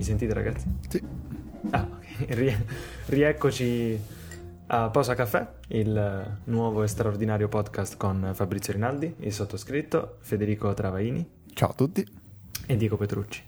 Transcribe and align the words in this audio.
Mi 0.00 0.06
sentite 0.06 0.32
ragazzi? 0.32 0.66
Sì. 0.88 1.02
Ah, 1.72 1.86
ok. 1.86 2.24
Rie- 2.32 2.64
rieccoci 3.08 4.00
a 4.68 4.88
Pausa 4.88 5.14
Caffè, 5.14 5.46
il 5.68 6.38
nuovo 6.44 6.82
e 6.82 6.86
straordinario 6.86 7.48
podcast 7.48 7.98
con 7.98 8.30
Fabrizio 8.32 8.72
Rinaldi, 8.72 9.14
il 9.18 9.30
sottoscritto, 9.30 10.16
Federico 10.20 10.72
Travaini 10.72 11.28
Ciao 11.52 11.68
a 11.68 11.74
tutti. 11.74 12.02
e 12.66 12.76
Diego 12.78 12.96
Petrucci. 12.96 13.44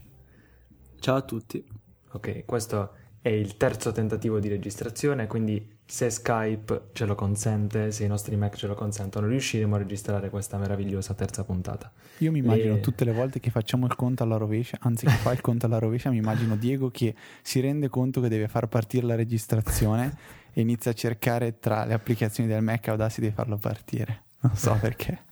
Ciao 1.00 1.16
a 1.16 1.23
tutti. 1.23 1.64
Ok, 2.11 2.45
questo 2.45 2.96
è 3.23 3.29
il 3.29 3.57
terzo 3.57 3.93
tentativo 3.93 4.41
di 4.41 4.48
registrazione, 4.48 5.29
quindi 5.29 5.79
se 5.86 6.11
Skype 6.11 6.89
ce 6.93 7.07
lo 7.07 7.14
consente, 7.14 7.93
se 7.93 8.04
i 8.04 8.09
nostri 8.09 8.34
Mac 8.34 8.57
ce 8.57 8.66
lo 8.66 8.75
consentono, 8.75 9.29
riusciremo 9.29 9.77
a 9.77 9.79
registrare 9.79 10.29
questa 10.29 10.59
meravigliosa 10.59 11.14
terza 11.14 11.45
puntata. 11.45 11.93
Io 12.18 12.32
mi 12.32 12.40
immagino 12.40 12.75
Le- 12.75 12.81
tutte 12.81 13.04
le 13.04 13.12
volte 13.12 13.39
che 13.39 13.50
facciamo 13.50 13.86
il 13.86 13.95
conto 13.95 14.25
alla 14.25 14.36
rovescia, 14.36 14.79
anzi 14.81 15.07
che 15.07 15.12
fa 15.12 15.31
il 15.31 15.40
conto 15.40 15.67
alla 15.67 15.79
rovescia, 15.79 16.11
mi 16.11 16.17
immagino 16.17 16.57
Diego 16.57 16.90
che 16.90 17.14
si 17.43 17.61
rende 17.61 17.89
conto 17.89 18.21
che 18.21 18.29
deve 18.29 18.48
far 18.48 18.67
partire 18.67 19.07
la 19.07 19.14
registrazione 19.14 20.17
e 20.53 20.61
inizia 20.61 20.90
a 20.90 20.95
cercare 20.95 21.61
tra 21.61 21.84
le 21.84 21.95
applicazioni 21.95 22.48
del 22.48 22.62
Mac 22.62 22.89
Audacity 22.89 23.29
di 23.29 23.32
farlo 23.32 23.57
partire. 23.57 24.23
Non 24.40 24.57
so 24.57 24.76
perché. 24.81 25.26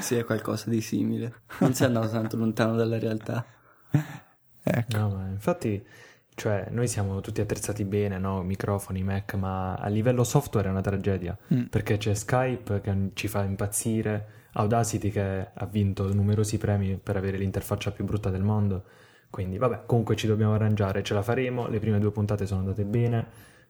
Sì, 0.00 0.14
è 0.16 0.24
qualcosa 0.24 0.70
di 0.70 0.80
simile. 0.80 1.42
Non 1.60 1.74
sei 1.74 1.88
andato 1.88 2.08
tanto 2.08 2.38
lontano 2.38 2.74
dalla 2.74 2.98
realtà. 2.98 3.44
Ecco. 4.62 4.98
No, 4.98 5.10
ma 5.10 5.28
infatti, 5.28 5.84
cioè, 6.38 6.68
noi 6.70 6.86
siamo 6.86 7.20
tutti 7.20 7.40
attrezzati 7.40 7.84
bene, 7.84 8.16
no? 8.18 8.42
Microfoni, 8.42 9.02
Mac, 9.02 9.34
ma 9.34 9.74
a 9.74 9.88
livello 9.88 10.22
software 10.24 10.68
è 10.68 10.70
una 10.70 10.80
tragedia, 10.80 11.36
Mm. 11.52 11.64
perché 11.64 11.96
c'è 11.98 12.14
Skype 12.14 12.80
che 12.80 13.10
ci 13.14 13.26
fa 13.28 13.42
impazzire, 13.42 14.36
Audacity 14.52 15.10
che 15.10 15.48
ha 15.52 15.66
vinto 15.66 16.12
numerosi 16.14 16.56
premi 16.56 16.96
per 16.96 17.16
avere 17.16 17.36
l'interfaccia 17.36 17.90
più 17.90 18.04
brutta 18.04 18.30
del 18.30 18.42
mondo, 18.42 18.84
quindi 19.30 19.58
vabbè, 19.58 19.82
comunque 19.86 20.16
ci 20.16 20.26
dobbiamo 20.26 20.54
arrangiare, 20.54 21.02
ce 21.02 21.12
la 21.14 21.22
faremo, 21.22 21.66
le 21.68 21.78
prime 21.80 21.98
due 21.98 22.10
puntate 22.12 22.46
sono 22.46 22.60
andate 22.60 22.84
bene, 22.84 23.26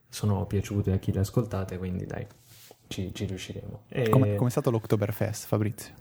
sono 0.07 0.45
piaciute 0.45 0.91
a 0.93 0.97
chi 0.97 1.11
le 1.11 1.19
ascoltate, 1.19 1.77
quindi 1.77 2.05
dai, 2.05 2.25
ci, 2.87 3.13
ci 3.13 3.25
riusciremo. 3.25 3.83
E- 3.89 4.09
Come 4.09 4.35
è 4.35 4.49
stato 4.49 4.69
l'Oktoberfest, 4.71 5.47
Fabrizio? 5.47 5.93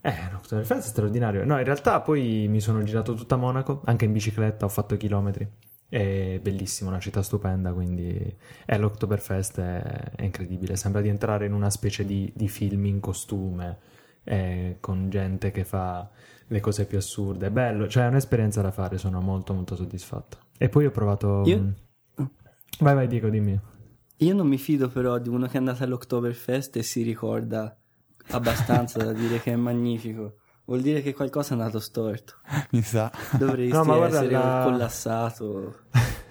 eh, 0.00 0.14
l'Oktoberfest 0.30 0.86
è 0.86 0.88
straordinario. 0.88 1.44
No, 1.44 1.58
in 1.58 1.64
realtà 1.64 2.00
poi 2.00 2.46
mi 2.48 2.60
sono 2.60 2.82
girato 2.82 3.14
tutta 3.14 3.36
Monaco, 3.36 3.80
anche 3.86 4.04
in 4.04 4.12
bicicletta, 4.12 4.64
ho 4.66 4.68
fatto 4.68 4.96
chilometri. 4.96 5.48
È 5.90 6.38
bellissimo, 6.42 6.90
una 6.90 7.00
città 7.00 7.22
stupenda, 7.22 7.72
quindi 7.72 8.36
eh, 8.66 8.78
l'Oktoberfest 8.78 9.58
è, 9.60 9.80
è 10.16 10.22
incredibile. 10.22 10.76
Sembra 10.76 11.00
di 11.00 11.08
entrare 11.08 11.46
in 11.46 11.54
una 11.54 11.70
specie 11.70 12.04
di, 12.04 12.30
di 12.34 12.46
film 12.48 12.84
in 12.84 13.00
costume, 13.00 13.78
eh, 14.24 14.76
con 14.80 15.08
gente 15.08 15.50
che 15.50 15.64
fa 15.64 16.10
le 16.46 16.60
cose 16.60 16.84
più 16.84 16.98
assurde. 16.98 17.46
È 17.46 17.50
bello, 17.50 17.88
cioè 17.88 18.04
è 18.04 18.08
un'esperienza 18.08 18.60
da 18.60 18.70
fare, 18.70 18.98
sono 18.98 19.20
molto 19.20 19.54
molto 19.54 19.76
soddisfatto. 19.76 20.38
E 20.58 20.68
poi 20.68 20.86
ho 20.86 20.90
provato... 20.90 21.42
Io- 21.46 21.72
Vai, 22.80 22.94
vai, 22.94 23.08
Diego, 23.08 23.28
dimmi. 23.28 23.58
Io 24.18 24.34
non 24.34 24.46
mi 24.46 24.58
fido 24.58 24.88
però 24.88 25.18
di 25.18 25.28
uno 25.28 25.46
che 25.46 25.54
è 25.54 25.58
andato 25.58 25.84
all'Oktoberfest 25.84 26.76
e 26.76 26.82
si 26.82 27.02
ricorda 27.02 27.76
abbastanza 28.30 29.02
da 29.02 29.12
dire 29.12 29.40
che 29.40 29.52
è 29.52 29.56
magnifico. 29.56 30.36
Vuol 30.68 30.82
dire 30.82 31.00
che 31.00 31.14
qualcosa 31.14 31.54
è 31.54 31.58
andato 31.58 31.80
storto. 31.80 32.34
Mi 32.72 32.82
sa. 32.82 33.10
Dovresti 33.38 33.72
No, 33.72 33.84
ma 33.84 33.96
guarda, 33.96 34.18
essere 34.18 34.32
la- 34.32 34.60
collassato. 34.64 35.74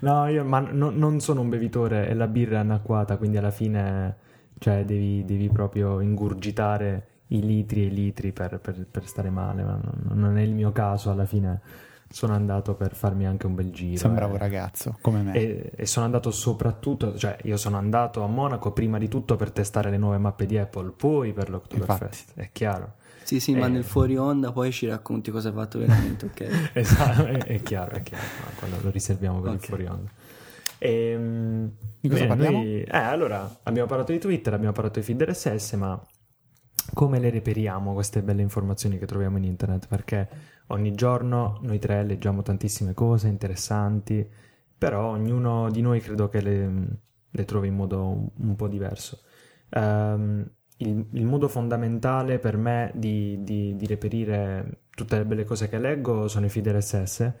No, 0.00 0.28
io 0.28 0.44
ma 0.44 0.58
no- 0.58 0.90
non 0.90 1.18
sono 1.20 1.40
un 1.40 1.48
bevitore 1.48 2.06
e 2.06 2.12
la 2.12 2.26
birra 2.26 2.56
è 2.56 2.58
anacquata, 2.58 3.16
quindi 3.16 3.38
alla 3.38 3.50
fine 3.50 4.16
cioè, 4.58 4.84
devi, 4.84 5.24
devi 5.24 5.48
proprio 5.48 6.00
ingurgitare 6.00 7.06
i 7.28 7.40
litri 7.40 7.84
e 7.84 7.86
i 7.86 7.90
litri 7.90 8.32
per, 8.32 8.58
per- 8.60 8.86
per 8.90 9.06
stare 9.06 9.30
male, 9.30 9.62
ma 9.62 9.80
non, 9.82 10.18
non 10.20 10.36
è 10.36 10.42
il 10.42 10.52
mio 10.52 10.72
caso, 10.72 11.10
alla 11.10 11.24
fine 11.24 11.62
sono 12.10 12.34
andato 12.34 12.74
per 12.74 12.94
farmi 12.94 13.26
anche 13.26 13.46
un 13.46 13.54
bel 13.54 13.70
giro. 13.70 13.96
Sei 13.96 14.10
un 14.10 14.16
eh. 14.16 14.18
bravo 14.18 14.36
ragazzo, 14.36 14.98
come 15.00 15.22
me. 15.22 15.32
E, 15.32 15.72
e 15.74 15.86
sono 15.86 16.04
andato 16.04 16.30
soprattutto, 16.30 17.16
cioè 17.16 17.38
io 17.44 17.56
sono 17.56 17.78
andato 17.78 18.22
a 18.22 18.26
Monaco 18.26 18.72
prima 18.72 18.98
di 18.98 19.08
tutto 19.08 19.36
per 19.36 19.50
testare 19.52 19.88
le 19.88 19.96
nuove 19.96 20.18
mappe 20.18 20.44
di 20.44 20.58
Apple, 20.58 20.90
poi 20.90 21.32
per 21.32 21.48
l'Oktoberfest, 21.48 22.32
è 22.34 22.50
chiaro. 22.52 22.96
Sì, 23.24 23.40
sì, 23.40 23.54
ma 23.54 23.66
Eh. 23.66 23.70
nel 23.70 23.84
fuori 23.84 24.16
onda 24.16 24.52
poi 24.52 24.72
ci 24.72 24.86
racconti 24.86 25.30
cosa 25.30 25.48
hai 25.48 25.54
fatto 25.54 25.78
veramente, 25.78 26.26
ok? 26.26 26.70
Esatto, 26.74 27.24
è, 27.26 27.44
è 27.44 27.62
chiaro, 27.62 27.92
è 27.92 28.02
chiaro, 28.02 28.24
quello 28.54 28.76
lo 28.80 28.90
riserviamo 28.90 29.40
per 29.40 29.52
il 29.52 29.56
Ok. 29.56 29.66
fuori 29.66 29.86
onda. 29.86 30.10
Ehm, 30.78 31.70
Di 32.00 32.08
cosa 32.08 32.24
bene, 32.24 32.26
parliamo? 32.26 32.58
noi- 32.58 32.82
eh, 32.82 32.96
allora, 32.98 33.60
abbiamo 33.62 33.88
parlato 33.88 34.12
di 34.12 34.18
Twitter, 34.18 34.52
abbiamo 34.54 34.72
parlato 34.72 34.98
di 34.98 35.04
feed 35.04 35.22
RSS, 35.22 35.72
ma 35.74 36.00
come 36.94 37.18
le 37.20 37.30
reperiamo 37.30 37.94
queste 37.94 38.22
belle 38.22 38.42
informazioni 38.42 38.98
che 38.98 39.06
troviamo 39.06 39.36
in 39.38 39.44
internet? 39.44 39.86
Perché 39.86 40.28
ogni 40.68 40.92
giorno 40.94 41.58
noi 41.62 41.78
tre 41.78 42.04
leggiamo 42.04 42.42
tantissime 42.42 42.94
cose 42.94 43.28
interessanti, 43.28 44.28
però 44.76 45.10
ognuno 45.10 45.70
di 45.70 45.80
noi 45.80 46.00
credo 46.00 46.28
che 46.28 46.40
le, 46.40 46.86
le 47.30 47.44
trovi 47.44 47.68
in 47.68 47.74
modo 47.76 48.08
un, 48.08 48.28
un 48.38 48.56
po' 48.56 48.68
diverso. 48.68 49.20
Ehm, 49.70 50.50
il, 50.88 51.06
il 51.12 51.24
modo 51.24 51.48
fondamentale 51.48 52.38
per 52.38 52.56
me 52.56 52.90
di, 52.94 53.38
di- 53.42 53.74
di 53.76 53.86
reperire 53.86 54.80
tutte 54.94 55.16
le 55.16 55.24
belle 55.24 55.44
cose 55.44 55.68
che 55.68 55.78
leggo 55.78 56.28
sono 56.28 56.46
i 56.46 56.48
feed 56.48 56.68
RSS. 56.68 57.32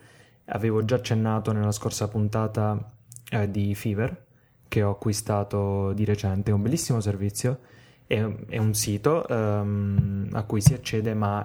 Avevo 0.46 0.84
già 0.84 0.96
accennato 0.96 1.52
nella 1.52 1.72
scorsa 1.72 2.08
puntata 2.08 2.92
eh, 3.30 3.50
di 3.50 3.74
Fever, 3.74 4.26
che 4.68 4.82
ho 4.82 4.90
acquistato 4.90 5.92
di 5.92 6.04
recente, 6.04 6.50
è 6.50 6.54
un 6.54 6.62
bellissimo 6.62 7.00
servizio. 7.00 7.60
È, 8.06 8.20
è 8.48 8.58
un 8.58 8.74
sito 8.74 9.26
ehm, 9.26 10.28
a 10.32 10.42
cui 10.44 10.60
si 10.60 10.74
accede, 10.74 11.14
ma 11.14 11.42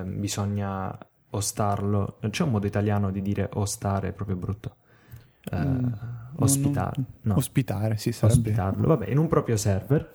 eh, 0.00 0.02
bisogna 0.04 0.96
ostarlo. 1.30 2.16
Non 2.20 2.30
c'è 2.30 2.42
un 2.44 2.50
modo 2.50 2.66
italiano 2.66 3.10
di 3.10 3.22
dire 3.22 3.48
ostare, 3.54 4.08
è 4.08 4.12
proprio 4.12 4.36
brutto. 4.36 4.76
Eh, 5.50 5.56
Mm, 5.56 5.92
ospitare. 6.36 6.92
non- 6.96 7.06
no 7.22 7.34
Ospitare, 7.36 7.96
sì, 7.96 8.12
sarebbe. 8.12 8.38
ospitarlo, 8.38 8.86
vabbè, 8.86 9.08
in 9.10 9.18
un 9.18 9.28
proprio 9.28 9.56
server. 9.56 10.12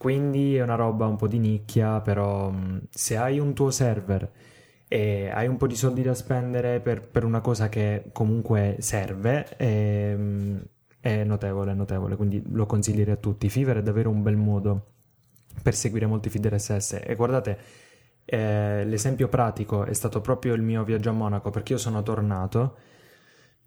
Quindi 0.00 0.56
è 0.56 0.62
una 0.62 0.76
roba 0.76 1.04
un 1.04 1.16
po' 1.16 1.28
di 1.28 1.38
nicchia, 1.38 2.00
però 2.00 2.48
mh, 2.48 2.84
se 2.88 3.18
hai 3.18 3.38
un 3.38 3.52
tuo 3.52 3.70
server 3.70 4.32
e 4.88 5.28
hai 5.30 5.46
un 5.46 5.58
po' 5.58 5.66
di 5.66 5.76
soldi 5.76 6.00
da 6.00 6.14
spendere 6.14 6.80
per, 6.80 7.06
per 7.06 7.22
una 7.22 7.42
cosa 7.42 7.68
che 7.68 8.04
comunque 8.10 8.76
serve, 8.78 9.46
ehm, 9.58 10.64
è 11.00 11.22
notevole, 11.24 11.72
è 11.72 11.74
notevole, 11.74 12.16
quindi 12.16 12.42
lo 12.50 12.64
consiglierei 12.64 13.12
a 13.12 13.16
tutti. 13.18 13.50
Fiverr 13.50 13.80
è 13.80 13.82
davvero 13.82 14.08
un 14.08 14.22
bel 14.22 14.36
modo 14.36 14.86
per 15.62 15.74
seguire 15.74 16.06
molti 16.06 16.30
feed 16.30 16.46
RSS 16.46 17.02
e 17.04 17.14
guardate, 17.14 17.58
eh, 18.24 18.86
l'esempio 18.86 19.28
pratico 19.28 19.84
è 19.84 19.92
stato 19.92 20.22
proprio 20.22 20.54
il 20.54 20.62
mio 20.62 20.82
viaggio 20.82 21.10
a 21.10 21.12
Monaco 21.12 21.50
perché 21.50 21.74
io 21.74 21.78
sono 21.78 22.02
tornato 22.02 22.76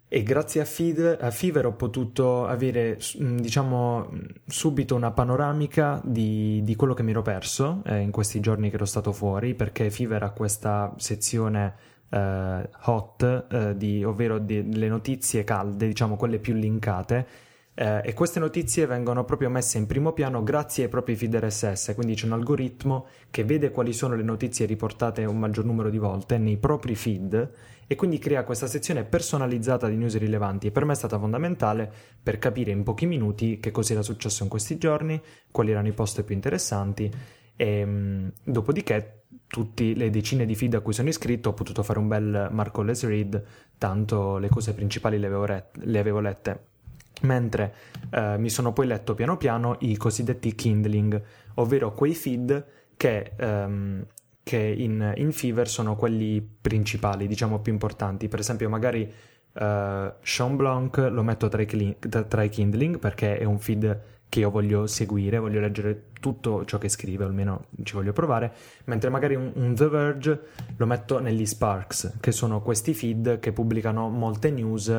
e 0.08 0.22
grazie 0.22 0.60
a, 0.60 0.64
Feed, 0.64 1.18
a 1.20 1.30
Fiverr 1.30 1.66
ho 1.66 1.72
potuto 1.72 2.46
avere, 2.46 2.98
mh, 3.18 3.36
diciamo, 3.36 4.08
mh, 4.10 4.26
subito 4.46 4.94
una 4.94 5.10
panoramica 5.10 6.00
di, 6.04 6.60
di 6.62 6.76
quello 6.76 6.94
che 6.94 7.02
mi 7.02 7.10
ero 7.10 7.22
perso 7.22 7.82
eh, 7.86 7.98
in 7.98 8.10
questi 8.10 8.40
giorni 8.40 8.68
che 8.68 8.76
ero 8.76 8.84
stato 8.84 9.12
fuori, 9.12 9.54
perché 9.54 9.90
Fiverr 9.90 10.22
ha 10.22 10.30
questa 10.30 10.94
sezione 10.98 11.74
eh, 12.10 12.68
hot, 12.84 13.46
eh, 13.50 13.76
di- 13.76 14.04
ovvero 14.04 14.38
delle 14.38 14.88
notizie 14.88 15.42
calde, 15.42 15.86
diciamo 15.86 16.16
quelle 16.16 16.38
più 16.38 16.54
linkate, 16.54 17.26
eh, 17.74 18.02
e 18.04 18.14
queste 18.14 18.38
notizie 18.38 18.86
vengono 18.86 19.24
proprio 19.24 19.50
messe 19.50 19.78
in 19.78 19.86
primo 19.86 20.12
piano 20.12 20.44
grazie 20.44 20.84
ai 20.84 20.88
propri 20.88 21.16
feed 21.16 21.34
RSS, 21.34 21.92
quindi 21.94 22.14
c'è 22.14 22.26
un 22.26 22.32
algoritmo 22.32 23.06
che 23.30 23.42
vede 23.42 23.70
quali 23.70 23.92
sono 23.92 24.14
le 24.14 24.22
notizie 24.22 24.64
riportate 24.64 25.24
un 25.24 25.38
maggior 25.38 25.64
numero 25.64 25.90
di 25.90 25.98
volte 25.98 26.38
nei 26.38 26.56
propri 26.56 26.94
feed 26.94 27.50
e 27.86 27.96
quindi 27.96 28.18
crea 28.18 28.44
questa 28.44 28.68
sezione 28.68 29.02
personalizzata 29.02 29.88
di 29.88 29.96
news 29.96 30.16
rilevanti. 30.16 30.70
Per 30.70 30.84
me 30.84 30.92
è 30.92 30.96
stata 30.96 31.18
fondamentale 31.18 31.92
per 32.22 32.38
capire 32.38 32.70
in 32.70 32.84
pochi 32.84 33.06
minuti 33.06 33.58
che 33.58 33.72
cosa 33.72 33.92
era 33.92 34.02
successo 34.02 34.44
in 34.44 34.48
questi 34.48 34.78
giorni, 34.78 35.20
quali 35.50 35.72
erano 35.72 35.88
i 35.88 35.92
post 35.92 36.22
più 36.22 36.34
interessanti 36.34 37.12
e 37.56 37.84
mh, 37.84 38.32
dopodiché 38.44 39.22
tutte 39.48 39.94
le 39.94 40.10
decine 40.10 40.46
di 40.46 40.54
feed 40.54 40.74
a 40.74 40.80
cui 40.80 40.92
sono 40.92 41.08
iscritto 41.08 41.50
ho 41.50 41.54
potuto 41.54 41.82
fare 41.82 41.98
un 41.98 42.06
bel 42.06 42.48
Marcolless 42.52 43.04
read, 43.04 43.42
tanto 43.78 44.38
le 44.38 44.48
cose 44.48 44.74
principali 44.74 45.18
le 45.18 45.26
avevo, 45.26 45.44
re- 45.44 45.70
le 45.72 45.98
avevo 45.98 46.20
lette 46.20 46.72
mentre 47.22 47.74
eh, 48.10 48.36
mi 48.38 48.50
sono 48.50 48.72
poi 48.72 48.86
letto 48.86 49.14
piano 49.14 49.36
piano 49.36 49.76
i 49.80 49.96
cosiddetti 49.96 50.54
kindling, 50.54 51.22
ovvero 51.54 51.92
quei 51.92 52.14
feed 52.14 52.66
che, 52.96 53.32
ehm, 53.36 54.04
che 54.42 54.58
in, 54.58 55.12
in 55.16 55.32
Fever 55.32 55.68
sono 55.68 55.96
quelli 55.96 56.46
principali, 56.60 57.26
diciamo 57.26 57.60
più 57.60 57.72
importanti. 57.72 58.28
Per 58.28 58.38
esempio, 58.38 58.68
magari 58.68 59.10
eh, 59.54 60.14
Sean 60.20 60.56
Blanc 60.56 60.96
lo 61.10 61.22
metto 61.22 61.48
tra 61.48 61.62
i, 61.62 61.66
cli- 61.66 61.96
tra- 61.98 62.42
i 62.42 62.48
kindling 62.48 62.98
perché 62.98 63.38
è 63.38 63.44
un 63.44 63.58
feed 63.58 64.00
che 64.28 64.40
io 64.40 64.50
voglio 64.50 64.88
seguire, 64.88 65.38
voglio 65.38 65.60
leggere 65.60 66.06
tutto 66.18 66.64
ciò 66.64 66.78
che 66.78 66.88
scrive, 66.88 67.22
almeno 67.22 67.66
ci 67.84 67.94
voglio 67.94 68.12
provare, 68.12 68.52
mentre 68.86 69.08
magari 69.08 69.36
un, 69.36 69.52
un 69.54 69.74
The 69.76 69.88
Verge 69.88 70.40
lo 70.76 70.86
metto 70.86 71.20
negli 71.20 71.46
Sparks, 71.46 72.16
che 72.18 72.32
sono 72.32 72.60
questi 72.60 72.94
feed 72.94 73.38
che 73.38 73.52
pubblicano 73.52 74.08
molte 74.08 74.50
news 74.50 74.92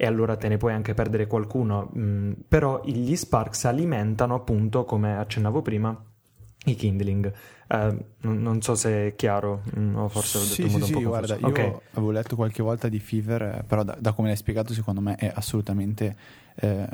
e 0.00 0.06
allora 0.06 0.36
te 0.36 0.46
ne 0.46 0.58
puoi 0.58 0.72
anche 0.72 0.94
perdere 0.94 1.26
qualcuno. 1.26 1.90
Mm, 1.98 2.32
però 2.46 2.80
gli 2.84 3.16
Sparks 3.16 3.64
alimentano 3.64 4.36
appunto, 4.36 4.84
come 4.84 5.16
accennavo 5.16 5.60
prima, 5.60 6.04
i 6.66 6.74
Kindling. 6.76 7.32
Uh, 7.68 8.04
non, 8.20 8.62
so 8.62 8.76
se 8.76 9.08
è 9.08 9.14
chiaro, 9.16 9.62
mm, 9.76 9.96
o 9.96 10.08
forse 10.08 10.38
l'ho 10.38 10.44
detto 10.44 10.54
sì, 10.54 10.62
in 10.62 10.70
modo 10.70 10.84
sì, 10.84 10.92
un 10.92 10.98
po' 10.98 11.04
sì, 11.04 11.08
guarda, 11.08 11.36
confuso. 11.36 11.60
io 11.60 11.82
avevo 11.94 12.10
letto 12.12 12.36
qualche 12.36 12.62
volta 12.62 12.88
di 12.88 13.00
Fever, 13.00 13.42
eh, 13.42 13.64
però 13.66 13.82
da, 13.82 13.96
da 13.98 14.12
come 14.12 14.28
l'hai 14.28 14.36
spiegato 14.36 14.72
secondo 14.72 15.00
me 15.00 15.16
è 15.16 15.32
assolutamente 15.34 16.16
eh, 16.54 16.86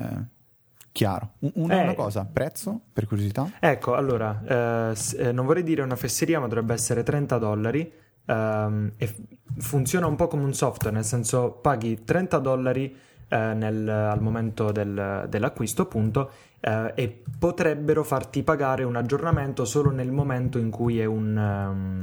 chiaro. 0.90 1.32
Un- 1.40 1.52
una, 1.56 1.80
Eh. 1.80 1.82
una 1.82 1.94
cosa, 1.94 2.24
prezzo, 2.24 2.80
per 2.90 3.06
curiosità? 3.06 3.50
Ecco, 3.60 3.94
allora, 3.96 4.90
eh, 4.92 4.96
eh, 5.18 5.30
non 5.32 5.44
vorrei 5.44 5.62
dire 5.62 5.82
una 5.82 5.96
fesseria, 5.96 6.40
ma 6.40 6.48
dovrebbe 6.48 6.72
essere 6.72 7.02
30 7.02 7.36
dollari. 7.36 7.92
Ehm, 8.26 8.92
e 8.96 9.14
funziona 9.58 10.06
un 10.06 10.16
po' 10.16 10.28
come 10.28 10.44
un 10.44 10.54
software, 10.54 10.94
nel 10.94 11.04
senso 11.04 11.52
paghi 11.52 12.04
30 12.04 12.38
dollari 12.38 12.96
eh, 13.28 13.54
nel- 13.54 13.88
al 13.88 14.20
momento 14.20 14.70
del- 14.70 15.26
dell'acquisto, 15.28 15.82
appunto, 15.82 16.30
eh, 16.60 16.92
e 16.94 17.22
potrebbero 17.38 18.04
farti 18.04 18.42
pagare 18.42 18.84
un 18.84 18.96
aggiornamento 18.96 19.64
solo 19.64 19.90
nel 19.90 20.12
momento 20.12 20.58
in 20.58 20.70
cui 20.70 21.00
è 21.00 21.04
un, 21.04 21.36
um, 21.36 22.02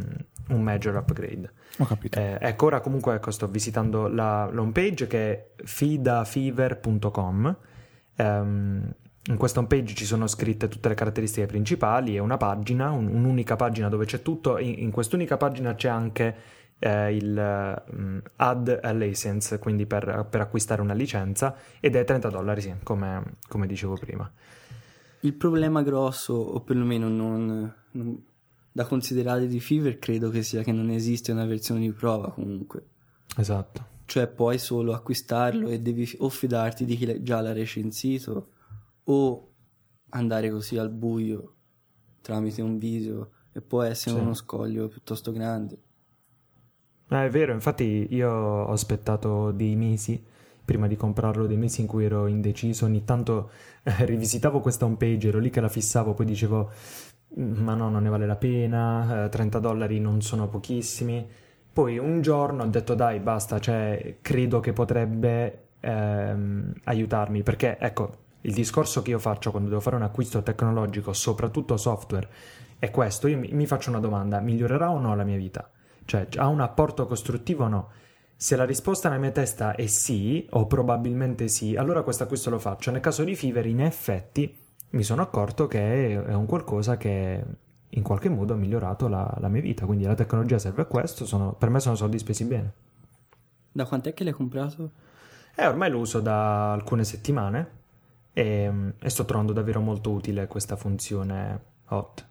un 0.55 0.61
major 0.63 0.95
upgrade. 0.95 1.51
Ho 1.77 1.85
capito. 1.85 2.19
Eh, 2.19 2.37
ecco, 2.41 2.65
ora 2.65 2.81
comunque 2.81 3.13
ecco, 3.15 3.31
sto 3.31 3.47
visitando 3.47 4.07
la 4.07 4.49
home 4.53 4.71
page 4.71 5.07
che 5.07 5.31
è 5.31 5.47
fidafever.com. 5.63 7.55
Ehm, 8.15 8.93
in 9.25 9.37
questa 9.37 9.59
home 9.59 9.67
page 9.67 9.93
ci 9.93 10.05
sono 10.05 10.25
scritte 10.25 10.67
tutte 10.67 10.89
le 10.89 10.95
caratteristiche 10.95 11.45
principali, 11.45 12.15
è 12.15 12.19
una 12.19 12.37
pagina, 12.37 12.89
un- 12.89 13.07
un'unica 13.07 13.55
pagina 13.55 13.87
dove 13.87 14.05
c'è 14.05 14.21
tutto. 14.21 14.57
In, 14.57 14.75
in 14.79 14.91
quest'unica 14.91 15.37
pagina 15.37 15.75
c'è 15.75 15.89
anche 15.89 16.35
eh, 16.79 17.15
il 17.15 17.83
mm, 17.95 18.17
add 18.37 18.69
a 18.81 18.91
license, 18.91 19.59
quindi 19.59 19.85
per, 19.85 20.25
per 20.27 20.41
acquistare 20.41 20.81
una 20.81 20.93
licenza, 20.93 21.55
ed 21.79 21.95
è 21.95 22.03
30 22.03 22.29
dollari, 22.29 22.61
sì, 22.61 22.73
come, 22.81 23.35
come 23.47 23.67
dicevo 23.67 23.95
prima. 23.95 24.29
Il 25.19 25.33
problema 25.35 25.83
grosso, 25.83 26.33
o 26.33 26.59
perlomeno 26.61 27.07
non, 27.07 27.73
non- 27.91 28.23
da 28.71 28.85
considerare 28.85 29.45
di 29.45 29.59
Fever, 29.59 29.99
credo 29.99 30.29
che 30.29 30.41
sia 30.41 30.63
che 30.63 30.71
non 30.71 30.89
esiste 30.89 31.31
una 31.31 31.45
versione 31.45 31.81
di 31.81 31.91
prova 31.91 32.31
comunque. 32.31 32.85
Esatto. 33.37 33.85
Cioè 34.05 34.27
puoi 34.27 34.57
solo 34.57 34.93
acquistarlo 34.93 35.67
e 35.69 35.79
devi 35.79 36.09
o 36.19 36.29
fidarti 36.29 36.85
di 36.85 36.95
chi 36.95 37.05
l'ha- 37.05 37.21
già 37.21 37.39
l'ha 37.41 37.53
recensito 37.53 38.47
o 39.05 39.49
andare 40.09 40.49
così 40.51 40.77
al 40.77 40.89
buio 40.89 41.55
tramite 42.21 42.61
un 42.61 42.77
video 42.77 43.31
e 43.53 43.61
può 43.61 43.81
essere 43.81 44.15
Sì. 44.15 44.19
uno 44.19 44.33
scoglio 44.33 44.87
piuttosto 44.87 45.31
grande. 45.31 45.81
Eh, 47.09 47.25
è 47.25 47.29
vero, 47.29 47.51
infatti 47.53 48.07
io 48.11 48.31
ho 48.31 48.71
aspettato 48.71 49.51
dei 49.51 49.75
mesi 49.75 50.23
prima 50.63 50.87
di 50.87 50.95
comprarlo, 50.95 51.45
dei 51.45 51.57
mesi 51.57 51.81
in 51.81 51.87
cui 51.87 52.05
ero 52.05 52.27
indeciso, 52.27 52.85
ogni 52.85 53.03
tanto 53.03 53.49
eh, 53.83 54.05
rivisitavo 54.05 54.61
questa 54.61 54.85
home 54.85 54.95
page, 54.95 55.27
ero 55.27 55.39
lì 55.39 55.49
che 55.49 55.59
la 55.59 55.67
fissavo, 55.67 56.13
poi 56.13 56.25
dicevo 56.25 56.71
"Mm, 57.39 57.63
ma 57.63 57.73
no, 57.75 57.89
non 57.89 58.03
ne 58.03 58.09
vale 58.09 58.25
la 58.25 58.35
pena, 58.37 59.25
eh, 59.25 59.29
30 59.29 59.59
dollari 59.59 59.99
non 59.99 60.21
sono 60.21 60.47
pochissimi. 60.47 61.27
Poi 61.73 61.97
un 61.97 62.21
giorno 62.21 62.63
ho 62.63 62.67
detto 62.67 62.95
dai, 62.95 63.19
basta, 63.19 63.59
cioè 63.59 64.17
credo 64.21 64.59
che 64.61 64.73
potrebbe 64.73 65.67
ehm, 65.81 66.73
aiutarmi, 66.85 67.43
perché 67.43 67.77
ecco, 67.79 68.17
il 68.41 68.53
discorso 68.53 69.01
che 69.01 69.11
io 69.11 69.19
faccio 69.19 69.51
quando 69.51 69.69
devo 69.69 69.81
fare 69.81 69.95
un 69.95 70.01
acquisto 70.01 70.41
tecnologico, 70.41 71.13
soprattutto 71.13 71.77
software, 71.77 72.27
è 72.79 72.89
questo, 72.89 73.27
io 73.27 73.37
mi, 73.37 73.67
faccio 73.67 73.89
una 73.89 73.99
domanda, 73.99 74.39
migliorerà 74.39 74.89
o 74.89 74.99
no 74.99 75.15
la 75.15 75.23
mia 75.23 75.37
vita? 75.37 75.69
Cioè, 76.05 76.27
ha 76.37 76.47
un 76.47 76.61
apporto 76.61 77.05
costruttivo 77.05 77.65
o 77.65 77.67
no? 77.67 77.89
Se 78.35 78.55
la 78.55 78.65
risposta 78.65 79.07
nella 79.07 79.21
mia 79.21 79.31
testa 79.31 79.75
è 79.75 79.85
sì, 79.85 80.47
o 80.51 80.65
probabilmente 80.65 81.47
sì, 81.47 81.75
allora 81.75 82.01
questo 82.01 82.23
acquisto 82.23 82.49
lo 82.49 82.57
faccio. 82.57 82.89
Nel 82.89 83.01
caso 83.01 83.23
di 83.23 83.35
Fever, 83.35 83.67
in 83.67 83.81
effetti, 83.81 84.57
mi 84.91 85.03
sono 85.03 85.21
accorto 85.21 85.67
che 85.67 86.23
è 86.25 86.33
un 86.33 86.47
qualcosa 86.47 86.97
che 86.97 87.43
in 87.89 88.01
qualche 88.01 88.29
modo 88.29 88.53
ha 88.53 88.57
migliorato 88.57 89.07
la, 89.07 89.31
la 89.39 89.47
mia 89.47 89.61
vita. 89.61 89.85
Quindi 89.85 90.05
la 90.05 90.15
tecnologia 90.15 90.57
serve 90.57 90.81
a 90.81 90.85
questo, 90.85 91.27
sono- 91.27 91.53
per 91.53 91.69
me 91.69 91.79
sono 91.79 91.93
soldi 91.93 92.17
spesi 92.17 92.45
bene. 92.45 92.73
Da 93.71 93.85
quant'è 93.85 94.15
che 94.15 94.23
l'hai 94.23 94.33
comprato? 94.33 94.89
E 95.53 95.67
ormai 95.67 95.91
lo 95.91 95.99
uso 95.99 96.19
da 96.19 96.71
alcune 96.71 97.03
settimane 97.03 97.79
e, 98.33 98.93
e 98.99 99.09
sto 99.09 99.25
trovando 99.25 99.53
davvero 99.53 99.79
molto 99.81 100.11
utile 100.11 100.47
questa 100.47 100.75
funzione 100.75 101.59
hot. 101.89 102.25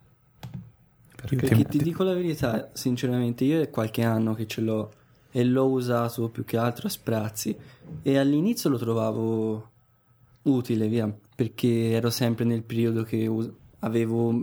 Perché 1.15 1.37
temo- 1.37 1.65
ti 1.65 1.79
dico 1.79 2.03
la 2.03 2.15
verità, 2.15 2.71
sinceramente, 2.73 3.45
io 3.45 3.61
è 3.61 3.71
qualche 3.71 4.03
anno 4.03 4.35
che 4.35 4.47
ce 4.47 4.61
l'ho 4.63 4.91
e 5.31 5.45
l'ho 5.45 5.67
usato 5.67 6.29
più 6.29 6.45
che 6.45 6.57
altro 6.57 6.89
a 6.89 6.91
sprazzi 6.91 7.57
e 8.03 8.19
all'inizio 8.19 8.71
lo 8.71 8.79
trovavo 8.79 9.71
utile, 10.43 10.89
via, 10.89 11.15
perché 11.37 11.91
ero 11.91 12.11
sempre 12.11 12.45
nel 12.45 12.63
periodo 12.63 13.03
che 13.03 13.27
us- 13.27 13.51
avevo, 13.81 14.43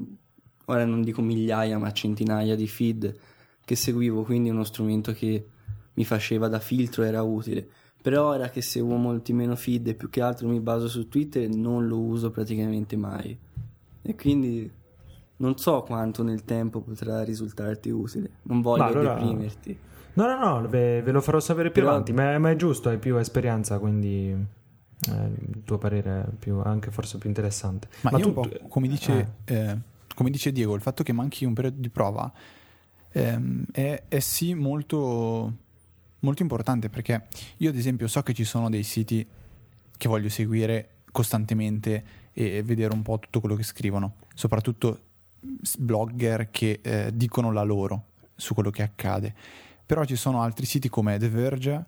ora 0.65 0.85
non 0.85 1.01
dico 1.01 1.21
migliaia, 1.21 1.77
ma 1.77 1.91
centinaia 1.91 2.55
di 2.55 2.67
feed 2.67 3.17
che 3.65 3.75
seguivo, 3.75 4.23
quindi 4.23 4.49
uno 4.49 4.63
strumento 4.63 5.11
che 5.11 5.45
mi 5.93 6.05
faceva 6.05 6.47
da 6.47 6.59
filtro 6.59 7.03
era 7.03 7.21
utile. 7.23 7.67
Però 8.07 8.27
ora 8.29 8.47
che 8.49 8.61
seguo 8.61 8.95
molti 8.95 9.33
meno 9.33 9.57
feed 9.57 9.85
e 9.87 9.93
più 9.93 10.09
che 10.09 10.21
altro 10.21 10.47
mi 10.47 10.61
baso 10.61 10.87
su 10.87 11.09
Twitter, 11.09 11.49
non 11.49 11.87
lo 11.87 11.99
uso 11.99 12.31
praticamente 12.31 12.95
mai. 12.95 13.37
E 14.01 14.15
quindi 14.15 14.71
non 15.35 15.57
so 15.57 15.83
quanto 15.83 16.23
nel 16.23 16.45
tempo 16.45 16.79
potrà 16.79 17.21
risultarti 17.25 17.89
utile. 17.89 18.29
Non 18.43 18.61
voglio 18.61 18.83
Ma 18.83 18.87
allora- 18.89 19.13
deprimerti. 19.13 19.77
No, 20.13 20.25
no, 20.25 20.37
no, 20.61 20.67
ve, 20.69 21.01
ve 21.01 21.11
lo 21.11 21.19
farò 21.19 21.41
sapere 21.41 21.69
più 21.69 21.81
Però- 21.81 21.95
avanti, 21.95 22.13
ma, 22.13 22.37
ma 22.37 22.49
è 22.49 22.55
giusto, 22.55 22.87
hai 22.87 22.97
più 22.97 23.17
esperienza, 23.17 23.77
quindi 23.77 24.29
eh, 24.29 25.31
il 25.49 25.63
tuo 25.65 25.77
parere 25.77 26.21
è 26.21 26.29
più, 26.39 26.59
anche 26.59 26.91
forse 26.91 27.17
più 27.17 27.27
interessante. 27.27 27.89
Ma, 28.03 28.11
io 28.11 28.19
tu- 28.19 28.27
un 28.29 28.33
po' 28.35 28.49
come 28.69 28.87
dice, 28.87 29.33
eh, 29.43 29.77
come 30.15 30.29
dice 30.29 30.53
Diego, 30.53 30.75
il 30.75 30.81
fatto 30.81 31.03
che 31.03 31.11
manchi 31.11 31.43
un 31.43 31.53
periodo 31.53 31.81
di 31.81 31.89
prova 31.89 32.31
ehm, 33.11 33.65
è, 33.71 34.03
è 34.07 34.19
sì 34.19 34.53
molto, 34.53 35.53
molto 36.19 36.41
importante 36.41 36.89
perché 36.89 37.27
io 37.57 37.69
ad 37.69 37.75
esempio 37.75 38.07
so 38.07 38.21
che 38.23 38.33
ci 38.33 38.43
sono 38.43 38.69
dei 38.69 38.83
siti 38.83 39.25
che 39.97 40.07
voglio 40.07 40.29
seguire 40.29 40.89
costantemente 41.11 42.03
e 42.33 42.61
vedere 42.61 42.93
un 42.93 43.01
po' 43.01 43.17
tutto 43.19 43.39
quello 43.39 43.55
che 43.55 43.63
scrivono, 43.63 44.17
soprattutto 44.35 45.01
blogger 45.77 46.49
che 46.51 46.79
eh, 46.81 47.11
dicono 47.13 47.51
la 47.51 47.63
loro 47.63 48.05
su 48.35 48.53
quello 48.53 48.69
che 48.69 48.83
accade. 48.83 49.33
Però 49.85 50.03
ci 50.05 50.15
sono 50.15 50.41
altri 50.41 50.65
siti 50.65 50.89
come 50.89 51.17
The 51.17 51.29
Verge, 51.29 51.85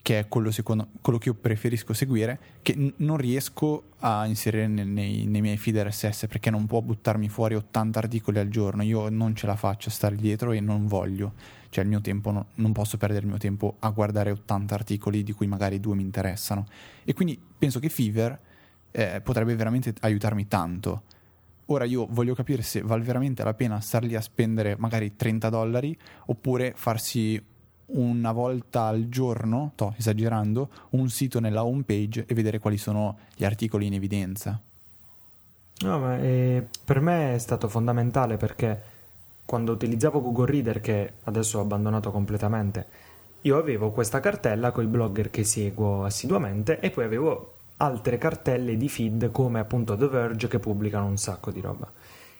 che 0.00 0.18
è 0.18 0.28
quello, 0.28 0.50
secondo, 0.50 0.88
quello 1.00 1.18
che 1.18 1.28
io 1.28 1.34
preferisco 1.34 1.92
seguire, 1.92 2.38
che 2.62 2.74
n- 2.74 2.92
non 2.96 3.16
riesco 3.16 3.90
a 3.98 4.26
inserire 4.26 4.66
nel- 4.66 4.86
nei, 4.86 5.26
nei 5.26 5.40
miei 5.40 5.56
feed 5.56 5.76
RSS 5.76 6.26
perché 6.26 6.50
non 6.50 6.66
può 6.66 6.80
buttarmi 6.80 7.28
fuori 7.28 7.54
80 7.54 7.98
articoli 7.98 8.38
al 8.38 8.48
giorno. 8.48 8.82
Io 8.82 9.08
non 9.08 9.34
ce 9.36 9.46
la 9.46 9.56
faccio 9.56 9.90
a 9.90 9.92
stare 9.92 10.16
dietro 10.16 10.52
e 10.52 10.60
non 10.60 10.86
voglio. 10.86 11.34
Cioè, 11.72 11.84
il 11.84 11.88
mio 11.88 12.02
tempo 12.02 12.30
no- 12.30 12.46
non 12.56 12.72
posso 12.72 12.98
perdere 12.98 13.22
il 13.22 13.28
mio 13.28 13.38
tempo 13.38 13.76
a 13.78 13.88
guardare 13.88 14.30
80 14.30 14.74
articoli 14.74 15.22
di 15.22 15.32
cui 15.32 15.46
magari 15.46 15.80
due 15.80 15.94
mi 15.94 16.02
interessano. 16.02 16.66
E 17.02 17.14
quindi 17.14 17.40
penso 17.56 17.80
che 17.80 17.88
Fever 17.88 18.38
eh, 18.90 19.22
potrebbe 19.24 19.54
veramente 19.54 19.94
aiutarmi 20.00 20.48
tanto. 20.48 21.02
Ora 21.66 21.84
io 21.84 22.06
voglio 22.10 22.34
capire 22.34 22.60
se 22.60 22.82
vale 22.82 23.02
veramente 23.02 23.42
la 23.42 23.54
pena 23.54 23.80
star 23.80 24.02
lì 24.02 24.14
a 24.14 24.20
spendere 24.20 24.76
magari 24.76 25.16
30 25.16 25.48
dollari 25.48 25.96
oppure 26.26 26.74
farsi 26.76 27.42
una 27.86 28.32
volta 28.32 28.84
al 28.84 29.08
giorno, 29.08 29.70
sto 29.72 29.94
esagerando, 29.96 30.68
un 30.90 31.08
sito 31.08 31.40
nella 31.40 31.64
home 31.64 31.84
page 31.84 32.26
e 32.26 32.34
vedere 32.34 32.58
quali 32.58 32.76
sono 32.76 33.16
gli 33.34 33.44
articoli 33.44 33.86
in 33.86 33.94
evidenza. 33.94 34.60
No, 35.78 35.98
ma 35.98 36.18
eh, 36.18 36.66
per 36.84 37.00
me 37.00 37.34
è 37.34 37.38
stato 37.38 37.66
fondamentale 37.66 38.36
perché 38.36 38.91
quando 39.44 39.72
utilizzavo 39.72 40.20
Google 40.20 40.46
Reader, 40.46 40.80
che 40.80 41.12
adesso 41.24 41.58
ho 41.58 41.62
abbandonato 41.62 42.10
completamente, 42.10 42.86
io 43.42 43.58
avevo 43.58 43.90
questa 43.90 44.20
cartella 44.20 44.70
con 44.70 44.84
i 44.84 44.86
blogger 44.86 45.30
che 45.30 45.44
seguo 45.44 46.04
assiduamente 46.04 46.78
e 46.80 46.90
poi 46.90 47.04
avevo 47.04 47.54
altre 47.78 48.16
cartelle 48.16 48.76
di 48.76 48.88
feed 48.88 49.30
come 49.32 49.58
appunto 49.58 49.96
The 49.96 50.06
Verge 50.06 50.48
che 50.48 50.58
pubblicano 50.60 51.06
un 51.06 51.16
sacco 51.16 51.50
di 51.50 51.60
roba. 51.60 51.90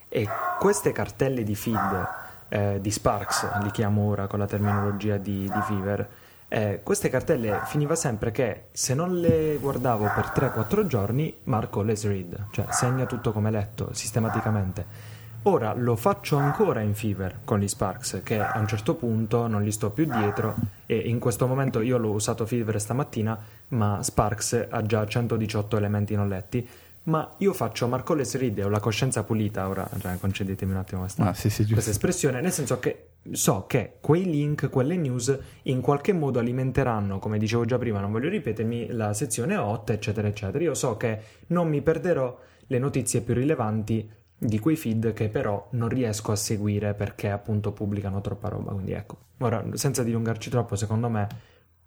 E 0.08 0.28
queste 0.58 0.92
cartelle 0.92 1.42
di 1.42 1.54
feed 1.54 2.08
eh, 2.48 2.78
di 2.80 2.90
Sparks, 2.90 3.60
li 3.62 3.70
chiamo 3.70 4.08
ora 4.08 4.26
con 4.26 4.38
la 4.38 4.46
terminologia 4.46 5.16
di, 5.16 5.40
di 5.40 5.60
Fever, 5.66 6.08
eh, 6.48 6.80
queste 6.82 7.08
cartelle 7.08 7.62
finiva 7.64 7.94
sempre 7.94 8.30
che 8.30 8.64
se 8.72 8.92
non 8.92 9.18
le 9.18 9.56
guardavo 9.58 10.04
per 10.04 10.32
3-4 10.34 10.86
giorni, 10.86 11.34
marco 11.44 11.80
let's 11.80 12.06
read, 12.06 12.48
cioè 12.50 12.66
segna 12.68 13.06
tutto 13.06 13.32
come 13.32 13.50
letto 13.50 13.94
sistematicamente. 13.94 15.11
Ora 15.44 15.74
lo 15.74 15.96
faccio 15.96 16.36
ancora 16.36 16.82
in 16.82 16.94
Fever 16.94 17.40
con 17.42 17.58
gli 17.58 17.66
Sparks, 17.66 18.20
che 18.22 18.38
a 18.38 18.58
un 18.60 18.68
certo 18.68 18.94
punto 18.94 19.48
non 19.48 19.64
li 19.64 19.72
sto 19.72 19.90
più 19.90 20.04
dietro 20.04 20.54
e 20.86 20.96
in 20.96 21.18
questo 21.18 21.48
momento 21.48 21.80
io 21.80 21.98
l'ho 21.98 22.12
usato 22.12 22.46
Fever 22.46 22.80
stamattina, 22.80 23.36
ma 23.68 24.00
Sparks 24.04 24.68
ha 24.70 24.82
già 24.82 25.04
118 25.04 25.76
elementi 25.76 26.14
non 26.14 26.28
letti. 26.28 26.68
Ma 27.04 27.28
io 27.38 27.52
faccio 27.52 27.88
Marco 27.88 28.14
Let's 28.14 28.38
Read 28.38 28.58
e 28.58 28.64
ho 28.64 28.68
la 28.68 28.78
coscienza 28.78 29.24
pulita, 29.24 29.68
ora 29.68 29.88
concedetemi 30.20 30.70
un 30.70 30.78
attimo 30.78 31.00
questa, 31.00 31.30
Ah, 31.30 31.34
sì, 31.34 31.50
sì, 31.50 31.66
questa 31.68 31.90
espressione, 31.90 32.40
nel 32.40 32.52
senso 32.52 32.78
che 32.78 33.08
so 33.32 33.64
che 33.66 33.94
quei 34.00 34.24
link, 34.24 34.70
quelle 34.70 34.96
news 34.96 35.36
in 35.62 35.80
qualche 35.80 36.12
modo 36.12 36.38
alimenteranno, 36.38 37.18
come 37.18 37.38
dicevo 37.38 37.64
già 37.64 37.78
prima, 37.78 37.98
non 37.98 38.12
voglio 38.12 38.28
ripetermi, 38.28 38.92
la 38.92 39.12
sezione 39.14 39.56
hot, 39.56 39.90
eccetera, 39.90 40.28
eccetera. 40.28 40.62
Io 40.62 40.74
so 40.74 40.96
che 40.96 41.18
non 41.48 41.68
mi 41.68 41.82
perderò 41.82 42.38
le 42.68 42.78
notizie 42.78 43.20
più 43.20 43.34
rilevanti 43.34 44.08
di 44.44 44.58
quei 44.58 44.76
feed 44.76 45.12
che 45.12 45.28
però 45.28 45.68
non 45.72 45.88
riesco 45.88 46.32
a 46.32 46.36
seguire 46.36 46.94
perché 46.94 47.30
appunto 47.30 47.72
pubblicano 47.72 48.20
troppa 48.20 48.48
roba. 48.48 48.72
Quindi 48.72 48.92
ecco, 48.92 49.16
ora 49.38 49.64
senza 49.74 50.02
dilungarci 50.02 50.50
troppo, 50.50 50.74
secondo 50.74 51.08
me 51.08 51.28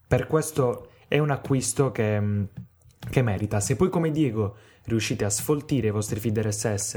per 0.08 0.28
questo 0.28 0.90
è 1.08 1.20
un 1.20 1.32
acquisto 1.32 1.92
che, 1.92 2.48
che 3.10 3.22
merita. 3.22 3.60
Se 3.60 3.76
poi 3.76 3.90
come 3.90 4.12
Diego 4.12 4.56
riuscite 4.84 5.26
a 5.26 5.30
sfoltire 5.30 5.88
i 5.88 5.92
vostri 5.92 6.20
feed 6.20 6.38
RSS 6.40 6.96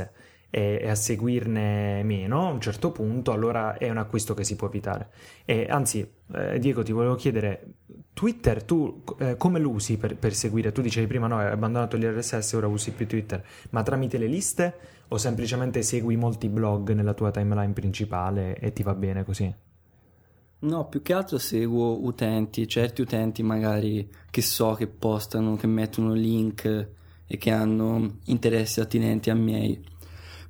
e, 0.51 0.79
e, 0.81 0.89
a 0.89 0.95
seguirne 0.95 2.03
meno 2.05 2.47
a 2.47 2.51
un 2.53 2.61
certo 2.61 2.93
punto, 2.93 3.33
allora 3.33 3.77
è 3.79 3.91
un 3.91 3.99
acquisto 3.99 4.35
che 4.35 4.45
si 4.45 4.55
può 4.55 4.69
evitare. 4.69 5.11
E 5.45 5.67
anzi, 5.69 6.09
eh, 6.35 6.59
Diego, 6.61 6.83
ti 6.83 6.93
volevo 6.93 7.17
chiedere, 7.17 7.75
Twitter 8.13 8.63
tu 8.63 9.03
eh, 9.19 9.37
come 9.37 9.59
lo 9.59 9.71
usi 9.71 9.97
per, 9.97 10.17
per, 10.17 10.35
seguire? 10.35 10.71
Tu 10.71 10.83
dicevi 10.83 11.07
prima 11.07 11.27
no, 11.27 11.39
hai 11.39 11.51
abbandonato 11.51 11.97
gli 11.97 12.05
RSS, 12.05 12.53
ora 12.53 12.69
usi 12.69 12.93
più 12.93 13.07
Twitter, 13.07 13.45
ma 13.71 13.83
tramite 13.83 14.19
le 14.19 14.27
liste 14.27 14.75
o 15.09 15.17
semplicemente 15.17 15.83
segui 15.83 16.17
molti 16.17 16.49
blog 16.49 16.93
nella 16.93 17.15
tua 17.15 17.31
timeline 17.31 17.73
principale 17.73 18.59
e 18.59 18.73
ti 18.73 18.83
va 18.83 18.95
bene 18.95 19.25
così? 19.25 19.53
No, 20.61 20.89
più 20.89 21.03
che 21.03 21.13
altro 21.13 21.39
seguo 21.39 22.05
utenti, 22.05 22.67
certi 22.67 23.01
utenti 23.01 23.43
magari 23.43 24.11
che 24.31 24.43
so 24.43 24.73
che 24.75 24.89
postano, 24.89 25.57
che 25.57 25.69
mettono 25.69 26.13
link 26.15 26.89
e 27.27 27.37
che 27.37 27.51
hanno 27.51 28.19
interessi 28.25 28.81
attinenti 28.81 29.31
a 29.31 29.35
miei. 29.35 29.81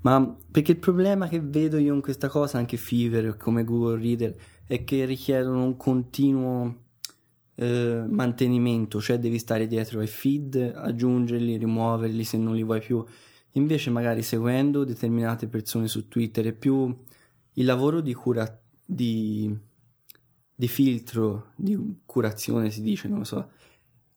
Ma 0.01 0.37
perché 0.51 0.73
il 0.73 0.79
problema 0.79 1.29
che 1.29 1.41
vedo 1.41 1.77
io 1.77 1.93
in 1.93 2.01
questa 2.01 2.29
cosa, 2.29 2.57
anche 2.57 2.77
Fever 2.77 3.37
come 3.37 3.65
Google 3.65 4.01
Reader, 4.01 4.35
è 4.67 4.85
che 4.85 5.05
richiedono 5.05 5.65
un 5.65 5.77
continuo 5.77 6.75
eh, 7.57 8.05
mantenimento, 8.09 9.01
cioè 9.01 9.19
devi 9.19 9.39
stare 9.39 9.67
dietro 9.67 10.01
ai 10.01 10.07
feed, 10.07 10.73
aggiungerli, 10.75 11.57
rimuoverli 11.57 12.25
se 12.25 12.39
non 12.39 12.55
li 12.55 12.63
vuoi 12.63 12.81
più. 12.81 13.05
Invece 13.59 13.91
magari 13.91 14.23
seguendo 14.23 14.85
determinate 14.85 15.49
persone 15.49 15.89
su 15.89 16.07
Twitter 16.07 16.47
è 16.47 16.53
più 16.53 16.97
il 17.55 17.65
lavoro 17.65 18.01
di 18.01 18.15
cura 18.15 18.61
di, 18.87 19.53
di 20.55 20.69
filtro, 20.69 21.53
di 21.57 22.01
curazione 22.07 22.71
si 22.71 22.83
dice, 22.83 23.09
non 23.09 23.19
lo 23.19 23.25
so, 23.25 23.51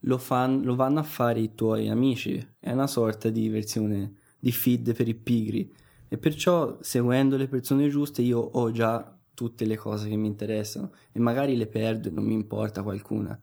lo, 0.02 0.18
fan, 0.20 0.62
lo 0.62 0.76
vanno 0.76 1.00
a 1.00 1.04
fare 1.04 1.40
i 1.40 1.56
tuoi 1.56 1.90
amici, 1.90 2.48
è 2.60 2.72
una 2.72 2.86
sorta 2.86 3.30
di 3.30 3.50
versione 3.50 4.14
di 4.40 4.52
feed 4.52 4.94
per 4.94 5.08
i 5.08 5.16
pigri. 5.16 5.74
E 6.08 6.18
perciò 6.18 6.78
seguendo 6.82 7.36
le 7.36 7.48
persone 7.48 7.90
giuste 7.90 8.22
io 8.22 8.40
ho 8.40 8.70
già 8.72 9.18
tutte 9.34 9.66
le 9.66 9.76
cose 9.76 10.08
che 10.08 10.16
mi 10.18 10.28
interessano. 10.28 10.92
E 11.12 11.20
magari 11.20 11.56
le 11.58 11.68
perdo 11.68 12.10
e 12.10 12.12
non 12.12 12.26
mi 12.26 12.34
importa 12.34 12.84
qualcuna, 12.84 13.40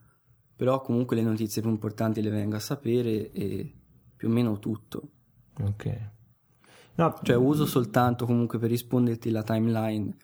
però 0.54 0.80
comunque 0.80 1.16
le 1.16 1.22
notizie 1.22 1.60
più 1.60 1.70
importanti 1.70 2.22
le 2.22 2.30
vengo 2.30 2.54
a 2.54 2.60
sapere 2.60 3.32
e 3.32 3.74
più 4.16 4.28
o 4.28 4.30
meno 4.30 4.60
tutto. 4.60 5.10
Ok. 5.60 5.98
No, 6.96 7.18
cioè 7.22 7.36
uso 7.36 7.66
soltanto 7.66 8.26
comunque 8.26 8.58
per 8.58 8.70
risponderti 8.70 9.30
la 9.30 9.42
timeline. 9.42 10.16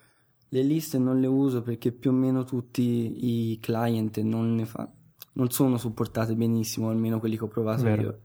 Le 0.49 0.63
liste 0.63 0.99
non 0.99 1.21
le 1.21 1.27
uso 1.27 1.63
perché 1.63 1.93
più 1.93 2.11
o 2.11 2.15
meno 2.15 2.45
tutti 2.45 3.53
i 3.53 3.59
client 3.61 4.19
non 4.21 4.55
ne 4.55 4.67
fanno 4.67 5.03
non 5.35 5.51
sono 5.51 5.79
supportate 5.79 6.35
benissimo, 6.35 6.91
almeno 6.91 7.19
quelli 7.19 7.37
che 7.37 7.45
ho 7.45 7.49
provato 7.49 7.85
vero. 7.85 8.03
io. 8.03 8.19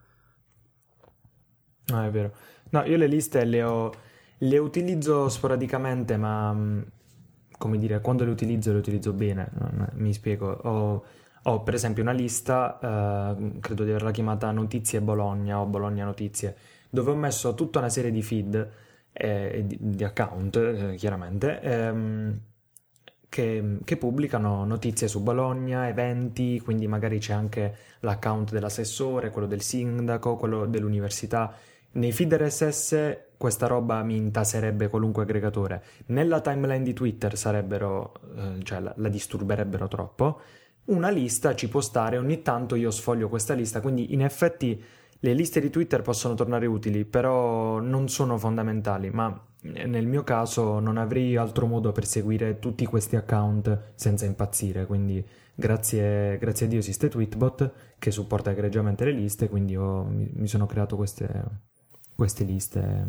No, 1.88 2.04
è 2.04 2.10
vero. 2.10 2.34
No, 2.72 2.84
io 2.84 2.98
le 2.98 3.08
liste 3.08 3.46
le, 3.46 3.64
ho, 3.64 3.92
le 4.38 4.58
utilizzo 4.58 5.28
sporadicamente, 5.30 6.18
ma 6.18 6.54
mm, 6.54 6.82
come 7.58 7.78
dire, 7.78 8.00
quando 8.02 8.26
le 8.26 8.32
utilizzo 8.32 8.72
le 8.72 8.80
utilizzo 8.80 9.14
bene, 9.14 9.50
mi 9.94 10.14
spiego. 10.14 10.52
Ho, 10.52 11.06
ho 11.44 11.64
per 11.64 11.74
esempio 11.74 12.04
una 12.04 12.12
lista, 12.12 12.78
eh, 13.38 13.60
credo 13.60 13.84
di 13.84 13.90
averla 13.90 14.12
chiamata 14.12 14.52
Notizie 14.52 15.02
Bologna 15.02 15.60
o 15.60 15.66
Bologna 15.66 16.06
Notizie, 16.06 16.56
dove 16.90 17.12
ho 17.12 17.16
messo 17.16 17.54
tutta 17.54 17.80
una 17.80 17.90
serie 17.90 18.12
di 18.12 18.22
feed 18.22 18.70
eh, 19.12 19.64
di, 19.66 19.78
di, 19.80 20.04
account, 20.04 20.56
eh, 20.56 20.96
chiaramente, 20.96 21.60
ehm, 21.62 22.40
che, 23.28 23.78
che, 23.84 23.98
pubblicano 23.98 24.66
notizie 24.66 25.08
su 25.08 25.22
Bologna, 25.22 25.88
eventi, 25.88 26.60
quindi 26.60 26.88
magari 26.88 27.20
c'è 27.20 27.34
anche 27.34 27.76
l'account 28.00 28.52
dell'assessore, 28.52 29.30
quello 29.30 29.48
del 29.48 29.62
sindaco, 29.62 30.36
quello 30.36 30.66
dell'università. 30.66 31.54
Nei 31.92 32.12
feed 32.12 32.34
RSS 32.34 33.18
questa 33.38 33.68
roba 33.68 34.04
mi 34.04 34.18
intaserebbe 34.18 34.90
qualunque 34.90 35.24
aggregatore. 35.24 35.84
Nella 36.08 36.42
timeline 36.42 36.84
di 36.84 36.94
Twitter 36.94 37.38
sarebbero, 37.38 38.14
eh, 38.36 38.64
cioè 38.64 38.80
la, 38.80 38.94
la 38.98 39.10
disturberebbero 39.10 39.88
troppo. 39.88 40.42
Una 40.86 41.10
lista 41.10 41.56
ci 41.56 41.70
può 41.70 41.82
stare, 41.82 42.18
ogni 42.18 42.42
tanto 42.42 42.76
io 42.76 42.92
sfoglio 42.92 43.30
questa 43.30 43.54
lista, 43.54 43.80
quindi 43.80 44.14
in 44.14 44.24
effetti 44.24 44.84
le 45.22 45.34
liste 45.34 45.60
di 45.60 45.70
Twitter 45.70 46.02
possono 46.02 46.34
tornare 46.34 46.66
utili, 46.66 47.04
però 47.04 47.80
non 47.80 48.08
sono 48.08 48.38
fondamentali, 48.38 49.10
ma 49.10 49.38
nel 49.62 50.08
mio 50.08 50.24
caso 50.24 50.80
non 50.80 50.98
avrei 50.98 51.36
altro 51.36 51.66
modo 51.66 51.92
per 51.92 52.06
seguire 52.06 52.60
tutti 52.60 52.86
questi 52.86 53.18
account 53.18 53.92
senza 53.96 54.26
impazzire, 54.26 54.86
quindi 54.86 55.26
grazie, 55.54 56.38
grazie 56.38 56.66
a 56.66 56.70
Dio 56.70 56.80
esiste 56.80 57.10
Tweetbot 57.10 57.72
che 58.00 58.12
supporta 58.12 58.52
egregiamente 58.52 59.04
le 59.04 59.12
liste, 59.12 59.50
quindi 59.50 59.76
ho, 59.76 60.04
mi, 60.06 60.48
sono 60.48 60.66
creato 60.66 60.96
queste, 60.96 61.44
queste 62.16 62.46
liste 62.46 63.06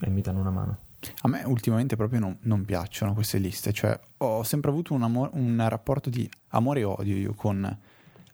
e 0.00 0.08
mi 0.08 0.22
danno 0.22 0.40
una 0.40 0.50
mano. 0.50 0.78
A 1.20 1.28
me 1.28 1.42
ultimamente 1.44 1.94
proprio 1.94 2.20
non, 2.20 2.38
non 2.42 2.64
piacciono 2.64 3.12
queste 3.12 3.36
liste, 3.36 3.72
cioè 3.72 3.98
ho 4.16 4.42
sempre 4.42 4.70
avuto 4.70 4.94
un, 4.94 5.02
amor, 5.02 5.28
un 5.34 5.62
rapporto 5.68 6.08
di 6.08 6.28
amore 6.48 6.80
e 6.80 6.84
odio 6.84 7.14
io 7.14 7.34
con, 7.34 7.78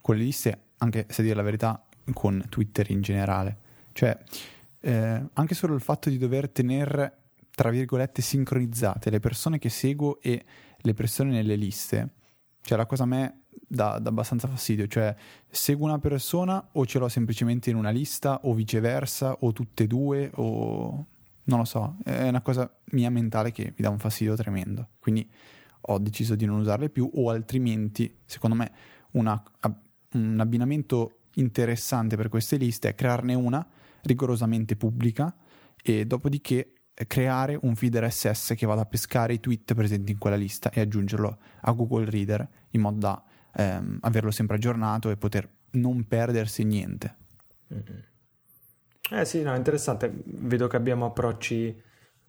con 0.00 0.16
le 0.16 0.23
liste, 0.23 0.59
anche 0.78 1.07
se 1.09 1.23
a 1.23 1.25
dire 1.25 1.37
la 1.37 1.42
verità 1.42 1.83
con 2.13 2.45
Twitter 2.49 2.91
in 2.91 3.01
generale. 3.01 3.57
Cioè, 3.93 4.17
eh, 4.81 5.23
anche 5.33 5.55
solo 5.55 5.75
il 5.75 5.81
fatto 5.81 6.11
di 6.11 6.19
dover 6.19 6.49
tenere, 6.49 7.17
tra 7.55 7.71
virgolette, 7.71 8.23
sincronizzate 8.23 9.11
le 9.11 9.21
persone 9.21 9.59
che 9.59 9.69
seguo 9.69 10.21
e 10.21 10.45
le 10.79 10.95
persone 10.95 11.31
nelle 11.31 11.57
liste, 11.57 12.09
cioè 12.63 12.77
la 12.77 12.87
cosa 12.87 13.05
a 13.05 13.07
me 13.07 13.43
dà, 13.67 13.99
dà 13.99 14.09
abbastanza 14.09 14.49
fastidio. 14.49 14.87
Cioè, 14.87 15.15
seguo 15.49 15.87
una 15.87 15.99
persona 15.99 16.69
o 16.73 16.87
ce 16.87 16.99
l'ho 16.99 17.09
semplicemente 17.09 17.71
in 17.71 17.77
una 17.77 17.91
lista 17.91 18.41
o 18.43 18.55
viceversa 18.55 19.37
o 19.41 19.53
tutte 19.53 19.85
e 19.85 19.87
due 19.87 20.31
o... 20.35 21.07
Non 21.45 21.59
lo 21.59 21.65
so, 21.65 21.97
è 22.05 22.29
una 22.29 22.41
cosa 22.41 22.73
mia 22.93 23.11
mentale 23.11 23.51
che 23.51 23.65
mi 23.65 23.83
dà 23.83 23.91
un 23.91 23.99
fastidio 23.99 24.37
tremendo. 24.37 24.91
Quindi 25.01 25.29
ho 25.81 25.99
deciso 25.99 26.37
di 26.37 26.45
non 26.45 26.61
usarle 26.61 26.89
più 26.89 27.11
o 27.15 27.31
altrimenti, 27.31 28.19
secondo 28.25 28.55
me, 28.55 28.71
una, 29.13 29.43
un 30.13 30.39
abbinamento 30.39 31.22
interessante 31.35 32.17
per 32.17 32.29
queste 32.29 32.57
liste 32.57 32.89
è 32.89 32.95
crearne 32.95 33.35
una 33.35 33.67
rigorosamente 34.03 34.77
pubblica 34.77 35.35
e 35.83 36.05
dopodiché 36.07 36.75
creare 37.07 37.59
un 37.62 37.75
feed 37.75 37.97
RSS 37.97 38.55
che 38.57 38.67
vada 38.67 38.83
a 38.83 38.87
pescare 38.87 39.33
i 39.33 39.41
tweet 39.41 39.75
presenti 39.75 40.12
in 40.12 40.19
quella 40.19 40.37
lista 40.37 40.71
e 40.71 40.81
aggiungerlo 40.81 41.39
a 41.61 41.73
Google 41.73 42.09
Reader 42.09 42.49
in 42.71 42.81
modo 42.81 42.99
da 42.99 43.25
ehm, 43.55 43.99
averlo 44.03 44.31
sempre 44.31 44.57
aggiornato 44.57 45.11
e 45.11 45.17
poter 45.17 45.49
non 45.73 46.07
perdersi 46.07 46.65
niente. 46.65 47.17
Eh 49.11 49.25
sì, 49.25 49.43
no, 49.43 49.55
interessante. 49.55 50.12
Vedo 50.25 50.67
che 50.67 50.77
abbiamo 50.77 51.07
approcci 51.07 51.83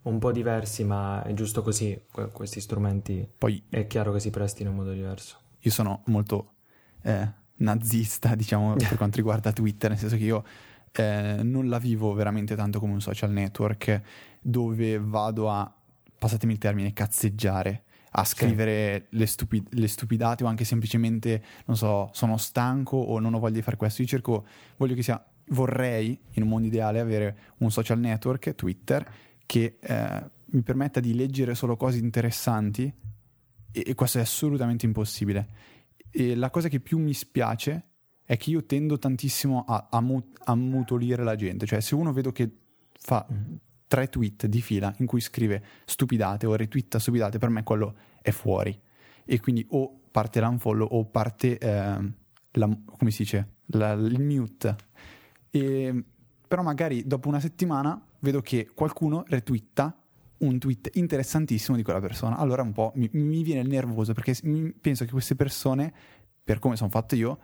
un 0.03 0.19
po' 0.19 0.31
diversi, 0.31 0.83
ma 0.83 1.24
è 1.24 1.33
giusto 1.33 1.62
così. 1.62 2.00
Questi 2.31 2.60
strumenti 2.60 3.27
Poi, 3.38 3.63
è 3.69 3.88
chiaro 3.88 4.12
che 4.13 4.19
si 4.19 4.29
prestino 4.29 4.69
in 4.69 4.75
modo 4.75 4.91
diverso. 4.91 5.39
Io 5.60 5.72
sono 5.72 6.03
molto 6.07 6.55
eh, 7.03 7.31
nazista, 7.63 8.36
diciamo, 8.36 8.75
per 8.77 8.98
quanto 8.98 9.17
riguarda 9.17 9.51
Twitter, 9.51 9.89
nel 9.89 10.00
senso 10.00 10.17
che 10.17 10.24
io 10.24 10.43
eh, 10.91 11.39
non 11.41 11.67
la 11.70 11.79
vivo 11.79 12.13
veramente 12.13 12.55
tanto 12.55 12.79
come 12.79 12.93
un 12.93 13.01
social 13.01 13.32
network 13.32 14.01
dove 14.41 15.00
vado 15.00 15.50
a, 15.50 15.74
passatemi 16.17 16.53
il 16.53 16.60
termine, 16.60 16.93
cazzeggiare, 16.93 17.84
a 18.15 18.24
scrivere 18.25 19.08
sì. 19.10 19.17
le, 19.17 19.25
stupid- 19.25 19.74
le, 19.74 19.88
stupidate 19.88 20.43
o 20.43 20.48
anche 20.48 20.65
semplicemente, 20.65 21.43
non 21.65 21.75
so, 21.75 22.10
sono 22.13 22.38
stanco 22.38 22.98
o 22.98 23.20
non 23.20 23.34
ho 23.34 23.39
voglia 23.39 23.55
di 23.55 23.62
fare 23.62 23.77
questo. 23.77 24.03
Io 24.03 24.08
cerco, 24.08 24.46
voglio 24.77 24.93
che 24.93 25.01
sia, 25.01 25.24
vorrei 25.48 26.20
in 26.32 26.43
un 26.43 26.50
mondo 26.50 26.67
ideale 26.67 27.00
avere 27.00 27.38
un 27.58 27.72
social 27.72 28.00
network, 28.00 28.53
Twitter, 28.53 29.10
che 29.46 29.77
eh, 29.79 30.24
mi 30.46 30.62
permetta 30.62 31.00
di 31.00 31.15
leggere 31.15 31.55
solo 31.55 31.75
cose 31.75 31.98
interessanti 31.98 32.93
e, 33.72 33.84
e 33.88 33.96
questo 33.96 34.20
è 34.20 34.22
assolutamente 34.22 34.86
impossibile 34.86 35.72
e 36.15 36.36
la 36.36 36.51
cosa 36.51 36.67
che 36.67 36.79
più 36.79 37.00
mi 37.00 37.13
spiace 37.13 37.88
è 38.24 38.38
che 38.38 38.51
io 38.51 38.63
tendo 38.65 39.00
tantissimo 39.00 39.65
a, 39.67 39.88
a, 39.89 40.00
mut- 40.00 40.39
a 40.43 40.53
mutolire 40.53 41.24
la 41.24 41.36
gente. 41.36 41.65
Cioè, 41.65 41.82
se 41.82 41.96
uno 41.96 42.13
vedo 42.13 42.32
che 42.32 42.50
fa 42.91 43.27
tre 43.88 44.10
tweet 44.10 44.46
di 44.46 44.62
fila 44.62 44.93
in 45.00 45.08
cui 45.08 45.20
scrive 45.20 45.63
stupidate 45.86 46.46
o 46.46 46.55
retweeta 46.55 47.00
stupidate, 47.00 47.39
per 47.39 47.50
me 47.50 47.63
quello 47.63 47.96
è 48.22 48.29
fuori. 48.29 48.79
E 49.25 49.39
quindi 49.39 49.65
o 49.72 50.01
parte 50.12 50.39
l'unfollow 50.39 50.88
o 50.91 51.05
parte, 51.05 51.58
eh, 51.58 52.13
la, 52.51 52.77
come 52.98 53.10
si 53.10 53.24
dice, 53.24 53.48
la, 53.67 53.93
il 53.93 54.22
mute. 54.22 54.75
E, 55.50 56.03
però 56.48 56.62
magari 56.62 57.08
dopo 57.08 57.27
una 57.27 57.39
settimana 57.39 58.00
vedo 58.20 58.41
che 58.41 58.70
qualcuno 58.72 59.24
retweeta 59.27 59.98
un 60.45 60.59
tweet 60.59 60.89
interessantissimo 60.93 61.77
di 61.77 61.83
quella 61.83 62.00
persona. 62.00 62.38
Allora 62.38 62.62
un 62.62 62.71
po' 62.73 62.91
mi, 62.95 63.09
mi 63.13 63.43
viene 63.43 63.63
nervoso 63.63 64.13
perché 64.13 64.35
penso 64.79 65.05
che 65.05 65.12
queste 65.12 65.35
persone, 65.35 65.93
per 66.43 66.59
come 66.59 66.75
sono 66.75 66.89
fatto 66.89 67.15
io, 67.15 67.39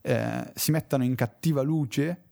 eh, 0.00 0.52
si 0.54 0.70
mettano 0.70 1.04
in 1.04 1.14
cattiva 1.14 1.62
luce 1.62 2.22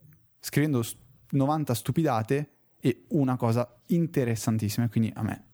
scrivendo 0.41 0.85
90 1.31 1.75
stupidate 1.75 2.51
e 2.81 3.05
una 3.09 3.37
cosa 3.37 3.81
interessantissima, 3.89 4.89
quindi 4.89 5.11
a 5.15 5.23
me 5.23 5.45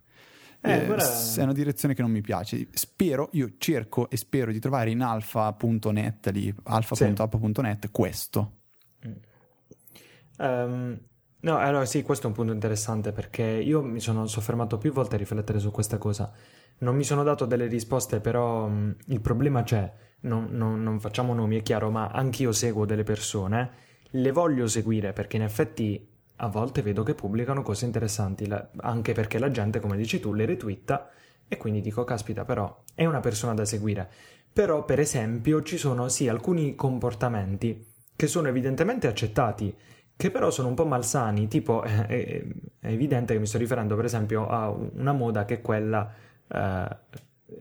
Eh, 0.61 0.73
eh, 0.73 0.87
guarda- 0.87 1.35
è 1.37 1.43
una 1.43 1.53
direzione 1.53 1.95
che 1.95 2.03
non 2.03 2.11
mi 2.11 2.21
piace. 2.21 2.67
Spero, 2.73 3.29
io 3.33 3.53
cerco 3.59 4.11
e 4.11 4.17
spero 4.17 4.51
di 4.51 4.59
trovare 4.59 4.91
in 4.91 5.03
alfa.net, 5.03 6.27
lì, 6.31 6.53
alfa.app.net, 6.65 7.91
questo. 7.93 8.53
Ehm, 10.39 10.99
no, 11.41 11.57
allora 11.59 11.85
sì, 11.85 12.03
questo 12.03 12.27
è 12.27 12.29
un 12.31 12.35
punto 12.35 12.53
interessante 12.53 13.13
perché 13.13 13.43
io 13.45 13.83
mi 13.83 14.01
sono 14.01 14.27
soffermato 14.27 14.79
più 14.79 14.93
volte 14.93 15.15
a 15.15 15.19
riflettere 15.19 15.59
su 15.59 15.71
questa 15.71 15.99
cosa. 15.99 16.33
Non 16.79 16.97
mi 16.97 17.05
sono 17.05 17.23
dato 17.23 17.45
delle 17.47 17.67
risposte, 17.67 18.21
però 18.21 18.67
mh, 18.69 18.97
il 19.07 19.21
problema 19.21 19.63
c'è. 19.63 19.91
Non, 20.21 20.49
non- 20.51 20.83
non 20.83 21.01
facciamo 21.01 21.35
nomi, 21.35 21.59
è 21.59 21.63
chiaro, 21.63 21.91
ma 21.91 22.09
anch'io 22.09 22.53
seguo 22.53 22.85
delle 22.87 23.05
persone, 23.05 23.71
le 24.13 24.33
voglio 24.33 24.67
seguire 24.67 25.13
perché 25.13 25.37
in 25.37 25.43
effetti 25.43 26.07
a 26.41 26.49
volte 26.49 26.83
vedo 26.83 27.03
che 27.03 27.15
pubblicano 27.15 27.63
cose 27.63 27.85
interessanti, 27.85 28.49
anche 28.79 29.13
perché 29.13 29.39
la 29.39 29.51
gente, 29.51 29.81
come 29.81 29.97
dici 29.97 30.21
tu, 30.21 30.33
le 30.35 30.47
retwitta 30.47 31.11
e 31.49 31.57
quindi 31.57 31.81
dico, 31.81 32.05
caspita, 32.05 32.45
però 32.45 32.83
è 32.95 33.05
una 33.07 33.21
persona 33.21 33.55
da 33.55 33.65
seguire. 33.65 34.09
Però, 34.53 34.85
per 34.85 34.99
esempio, 35.01 35.63
ci 35.63 35.77
sono 35.77 36.09
sì 36.09 36.29
alcuni 36.29 36.75
comportamenti 36.75 37.87
che 38.17 38.27
sono 38.27 38.49
evidentemente 38.49 39.07
accettati, 39.07 39.75
che 40.19 40.33
però 40.33 40.51
sono 40.51 40.67
un 40.67 40.75
po' 40.75 40.85
malsani, 40.85 41.47
tipo 41.47 41.85
eh, 41.85 42.07
è, 42.07 42.45
è 42.81 42.89
evidente 42.89 43.35
che 43.35 43.39
mi 43.39 43.47
sto 43.47 43.57
riferendo 43.57 43.95
per 43.95 44.05
esempio 44.05 44.49
a 44.49 44.69
una 44.69 45.13
moda 45.13 45.45
che 45.45 45.55
è 45.55 45.61
quella 45.61 46.13
eh, 46.49 46.97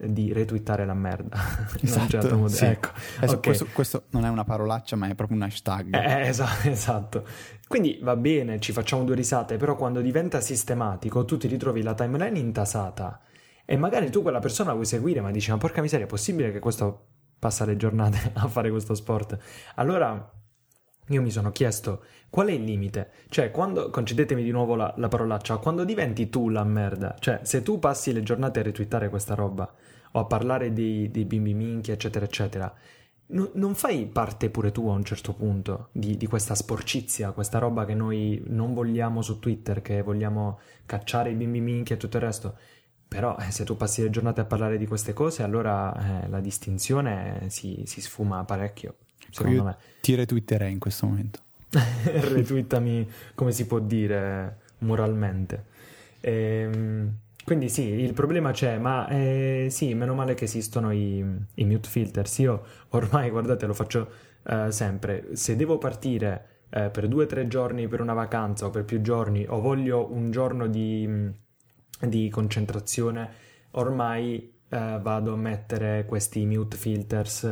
di 0.10 0.34
retweetare 0.34 0.84
la 0.84 0.96
merda. 0.96 1.38
In 1.82 1.94
un 1.94 2.10
certo 2.10 2.36
modo. 2.36 2.48
sì. 2.48 2.66
Ecco, 2.66 2.90
Adesso 3.18 3.36
ok. 3.36 3.44
questo, 3.44 3.68
questo 3.72 4.04
non 4.10 4.26
è 4.26 4.30
una 4.30 4.44
parolaccia, 4.44 4.96
ma 4.96 5.08
è 5.08 5.14
proprio 5.14 5.38
un 5.38 5.44
hashtag. 5.44 5.94
Eh, 5.94 6.28
esa- 6.30 6.50
esatto. 6.68 7.26
Quindi 7.68 8.00
va 8.02 8.16
bene, 8.16 8.60
ci 8.60 8.72
facciamo 8.72 9.04
due 9.04 9.14
risate, 9.14 9.58
però 9.58 9.76
quando 9.76 10.02
diventa 10.02 10.42
sistematico 10.42 11.26
tu 11.26 11.38
ti 11.38 11.48
ritrovi 11.48 11.84
la 11.84 11.94
timeline 11.94 12.40
intasata 12.40 13.22
e 13.66 13.78
magari 13.78 14.10
tu 14.10 14.24
quella 14.24 14.40
persona 14.40 14.70
la 14.70 14.74
vuoi 14.74 14.88
seguire, 14.88 15.22
ma 15.22 15.30
dici, 15.30 15.52
ma 15.52 15.58
porca 15.58 15.82
miseria, 15.82 16.06
è 16.06 16.10
possibile 16.10 16.52
che 16.52 16.58
questo 16.58 17.06
passa 17.38 17.66
le 17.66 17.78
giornate 17.78 18.32
a 18.34 18.48
fare 18.48 18.72
questo 18.72 18.96
sport? 18.96 19.38
Allora 19.76 20.32
io 21.10 21.22
mi 21.22 21.32
sono 21.32 21.52
chiesto 21.52 22.04
qual 22.30 22.48
è 22.48 22.52
il 22.52 22.64
limite? 22.64 23.10
Cioè, 23.30 23.52
quando, 23.52 23.90
concedetemi 23.90 24.44
di 24.44 24.52
nuovo 24.52 24.76
la, 24.76 24.94
la 24.98 25.08
parolaccia, 25.08 25.58
quando 25.58 25.84
diventi 25.84 26.30
tu 26.30 26.50
la 26.50 26.64
merda, 26.64 27.16
cioè 27.20 27.40
se 27.44 27.64
tu 27.64 27.80
passi 27.80 28.12
le 28.12 28.22
giornate 28.22 28.60
a 28.60 28.64
retweetare 28.64 29.10
questa 29.10 29.34
roba 29.34 29.72
o 30.12 30.20
a 30.20 30.26
parlare 30.26 30.74
dei, 30.74 31.10
dei 31.10 31.26
bimbi 31.26 31.54
minchi, 31.54 31.92
eccetera, 31.92 32.26
eccetera, 32.26 32.74
no- 33.28 33.52
non 33.54 33.76
fai 33.76 34.06
parte 34.08 34.50
pure 34.50 34.72
tu 34.72 34.88
a 34.90 34.94
un 34.94 35.04
certo 35.04 35.34
punto 35.34 35.90
di, 35.94 36.18
di 36.18 36.28
questa 36.28 36.54
sporcizia, 36.54 37.32
questa 37.32 37.60
roba 37.60 37.86
che 37.86 37.94
noi 37.94 38.42
non 38.48 38.74
vogliamo 38.74 39.22
su 39.22 39.40
Twitter, 39.40 39.82
che 39.82 40.02
vogliamo 40.02 40.60
cacciare 40.86 41.30
i 41.32 41.36
bimbi 41.36 41.62
minchi 41.62 41.94
e 41.94 41.98
tutto 41.98 42.18
il 42.18 42.24
resto. 42.24 42.58
Però 43.08 43.38
eh, 43.40 43.52
se 43.52 43.64
tu 43.64 43.78
passi 43.78 44.02
le 44.02 44.10
giornate 44.10 44.42
a 44.42 44.46
parlare 44.46 44.78
di 44.78 44.86
queste 44.86 45.14
cose, 45.14 45.42
allora 45.42 46.24
eh, 46.24 46.28
la 46.28 46.42
distinzione 46.42 47.46
si, 47.50 47.84
si 47.86 48.02
sfuma 48.02 48.44
parecchio, 48.44 48.96
secondo 49.30 49.64
me. 49.64 49.78
ti 50.02 50.16
retweeterei 50.16 50.72
in 50.72 50.80
questo 50.80 51.06
momento. 51.06 51.40
retweetami 51.70 53.10
come 53.36 53.52
si 53.52 53.66
può 53.66 53.80
dire 53.80 54.58
moralmente. 54.80 55.66
Ehm, 56.22 57.12
quindi 57.44 57.70
sì, 57.70 57.84
il 57.84 58.14
problema 58.14 58.52
c'è, 58.52 58.78
ma 58.78 59.08
eh, 59.08 59.68
sì, 59.70 59.94
meno 59.94 60.14
male 60.14 60.34
che 60.34 60.44
esistono 60.44 60.92
i, 60.92 61.24
i 61.54 61.64
mute 61.64 61.88
filters. 61.88 62.40
Io 62.40 62.64
ormai, 62.90 63.30
guardate, 63.30 63.66
lo 63.66 63.74
faccio 63.74 64.10
eh, 64.44 64.72
sempre. 64.72 65.30
Se 65.34 65.56
devo 65.56 65.78
partire 65.78 66.64
eh, 66.70 66.90
per 66.90 67.08
due 67.08 67.24
o 67.24 67.28
tre 67.28 67.48
giorni 67.48 67.88
per 67.88 68.02
una 68.02 68.14
vacanza 68.14 68.66
o 68.66 68.70
per 68.70 68.84
più 68.84 69.02
giorni, 69.02 69.46
o 69.48 69.62
voglio 69.62 70.12
un 70.12 70.30
giorno 70.30 70.68
di, 70.68 71.32
di 72.02 72.30
concentrazione, 72.30 73.30
ormai 73.72 74.54
eh, 74.70 75.00
vado 75.02 75.34
a 75.34 75.38
mettere 75.38 76.06
questi 76.06 76.46
mute 76.46 76.76
filters 76.76 77.46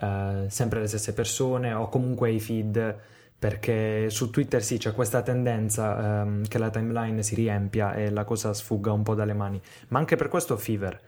eh, 0.00 0.46
sempre 0.48 0.80
le 0.80 0.86
stesse 0.86 1.12
persone 1.12 1.72
o 1.72 1.88
comunque 1.88 2.30
i 2.30 2.40
feed 2.40 2.98
perché 3.38 4.10
su 4.10 4.28
Twitter 4.28 4.62
sì 4.62 4.76
c'è 4.76 4.92
questa 4.92 5.22
tendenza 5.22 6.22
ehm, 6.22 6.46
che 6.46 6.58
la 6.58 6.68
timeline 6.68 7.22
si 7.22 7.34
riempia 7.34 7.94
e 7.94 8.10
la 8.10 8.24
cosa 8.24 8.52
sfugga 8.52 8.92
un 8.92 9.02
po' 9.02 9.14
dalle 9.14 9.32
mani, 9.32 9.58
ma 9.88 9.98
anche 9.98 10.16
per 10.16 10.28
questo 10.28 10.54
ho 10.54 10.56
Fever, 10.58 11.00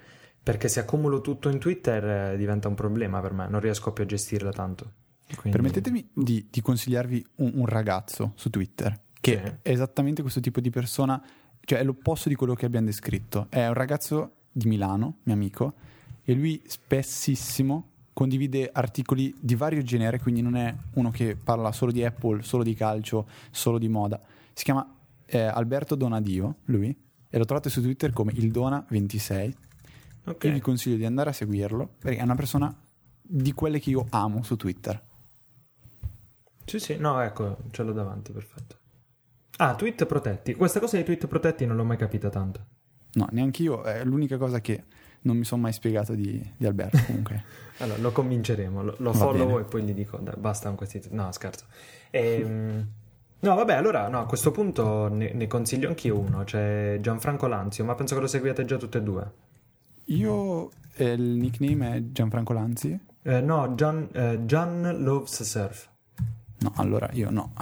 perché 0.43 0.69
se 0.69 0.81
accumulo 0.81 1.21
tutto 1.21 1.51
in 1.51 1.59
Twitter 1.59 2.33
eh, 2.33 2.37
diventa 2.39 2.69
un 2.69 2.75
problema 2.75 3.21
per 3.21 3.33
me, 3.35 3.49
non 3.49 3.61
riesco 3.61 3.93
più 3.93 4.05
a 4.05 4.07
gestirla 4.07 4.51
tanto. 4.51 4.93
Quindi- 5.27 5.51
Permettetemi 5.51 6.09
di, 6.15 6.49
di 6.51 6.61
consigliarvi 6.63 7.27
un, 7.37 7.53
un 7.57 7.67
ragazzo 7.67 8.33
su 8.35 8.49
Twitter 8.49 8.99
che 9.21 9.41
Sì. 9.45 9.53
è 9.63 9.71
esattamente 9.71 10.23
questo 10.23 10.41
tipo 10.41 10.61
di 10.61 10.71
persona, 10.71 11.23
cioè 11.65 11.81
è 11.81 11.85
l'opposto 11.85 12.31
di 12.31 12.35
quello 12.35 12.55
che 12.55 12.65
abbiamo 12.65 12.87
descritto. 12.87 13.47
È 13.51 13.67
un 13.67 13.75
ragazzo 13.75 14.37
di 14.51 14.67
Milano, 14.69 15.19
mio 15.25 15.35
amico, 15.35 15.75
e 16.25 16.33
lui 16.33 16.63
spessissimo 16.67 17.91
condivide 18.13 18.71
articoli 18.73 19.35
di 19.39 19.55
vario 19.55 19.83
genere, 19.83 20.19
quindi 20.19 20.43
non 20.43 20.57
è 20.57 20.75
uno 20.95 21.11
che 21.11 21.37
parla 21.37 21.73
solo 21.73 21.93
di 21.93 22.05
Apple, 22.05 22.43
solo 22.43 22.63
di 22.63 22.75
calcio, 22.75 23.27
solo 23.51 23.79
di 23.79 23.89
moda. 23.89 24.21
Si 24.53 24.65
chiama 24.65 24.87
eh, 25.27 25.41
Alberto 25.41 25.95
Donadio, 25.95 26.57
lui, 26.67 26.97
e 27.29 27.39
lo 27.39 27.45
trovate 27.45 27.71
su 27.71 27.81
Twitter 27.81 28.13
come 28.13 28.33
il 28.35 28.51
Dona26. 28.51 29.53
Ok. 30.25 30.45
Io 30.45 30.53
vi 30.53 30.61
consiglio 30.61 30.97
di 30.97 31.05
andare 31.05 31.31
a 31.31 31.33
seguirlo 31.33 31.95
perché 31.99 32.19
è 32.19 32.23
una 32.23 32.35
persona 32.35 32.75
di 33.21 33.53
quelle 33.53 33.81
che 33.81 33.91
io 33.91 34.07
amo 34.11 34.43
su 34.43 34.57
Twitter. 34.57 35.03
Sì, 36.65 36.79
sì, 36.79 36.97
no, 36.97 37.21
ecco, 37.21 37.57
ce 37.71 37.83
l'ho 37.83 37.93
davanti, 37.93 38.33
perfetto. 38.33 38.77
Ah, 39.57 39.75
tweet 39.75 40.07
protetti. 40.07 40.55
Questa 40.55 40.81
cosa 40.81 40.97
dei 40.97 41.05
tweet 41.05 41.27
protetti 41.27 41.67
non 41.67 41.77
l'ho 41.77 41.85
mai 41.85 41.97
capita 41.97 42.29
tanto. 42.29 42.67
No, 43.15 43.29
neanche 43.33 43.63
io, 43.63 43.83
è 43.83 44.05
l'unica 44.05 44.37
cosa 44.37 44.61
che 44.61 44.85
non 45.23 45.37
mi 45.37 45.45
sono 45.45 45.63
mai 45.63 45.73
spiegato 45.73 46.15
di, 46.15 46.41
di 46.57 46.67
Alberto 46.67 46.99
comunque. 47.07 47.43
Allora, 47.79 48.01
lo 48.01 48.13
convinceremo, 48.13 48.83
lo, 48.83 48.95
lo 48.99 49.13
follow 49.13 49.47
bene. 49.47 49.61
e 49.61 49.65
poi 49.65 49.83
gli 49.83 49.93
dico, 49.93 50.17
dai, 50.19 50.35
basta 50.39 50.69
con 50.69 50.77
questi... 50.77 51.01
No, 51.11 51.33
scherzo. 51.33 51.65
Ehm, 52.11 52.87
no, 53.41 53.55
vabbè, 53.55 53.75
allora, 53.75 54.09
no, 54.09 54.21
a 54.21 54.27
questo 54.27 54.51
punto 54.51 55.09
ne, 55.09 55.33
ne 55.33 55.47
consiglio 55.47 55.89
anch'io 55.89 56.19
uno, 56.19 56.45
c'è 56.45 56.99
Gianfranco 57.01 57.47
Lanzio, 57.49 57.85
ma 57.85 57.95
penso 57.95 58.15
che 58.15 58.21
lo 58.21 58.27
seguiate 58.27 58.65
già 58.65 58.77
tutte 58.77 58.99
e 58.99 59.03
due. 59.03 59.31
Io, 60.07 60.71
eh, 60.95 61.13
il 61.13 61.23
nickname 61.23 61.95
è 61.97 62.03
Gianfranco 62.13 62.53
Lanzi. 62.53 62.99
Eh, 63.23 63.41
no, 63.41 63.75
Gian, 63.75 64.09
eh, 64.13 64.41
Gian 64.45 65.03
Loves 65.03 65.43
Surf. 65.43 65.89
No, 66.59 66.73
allora 66.77 67.09
io 67.13 67.31
no. 67.31 67.53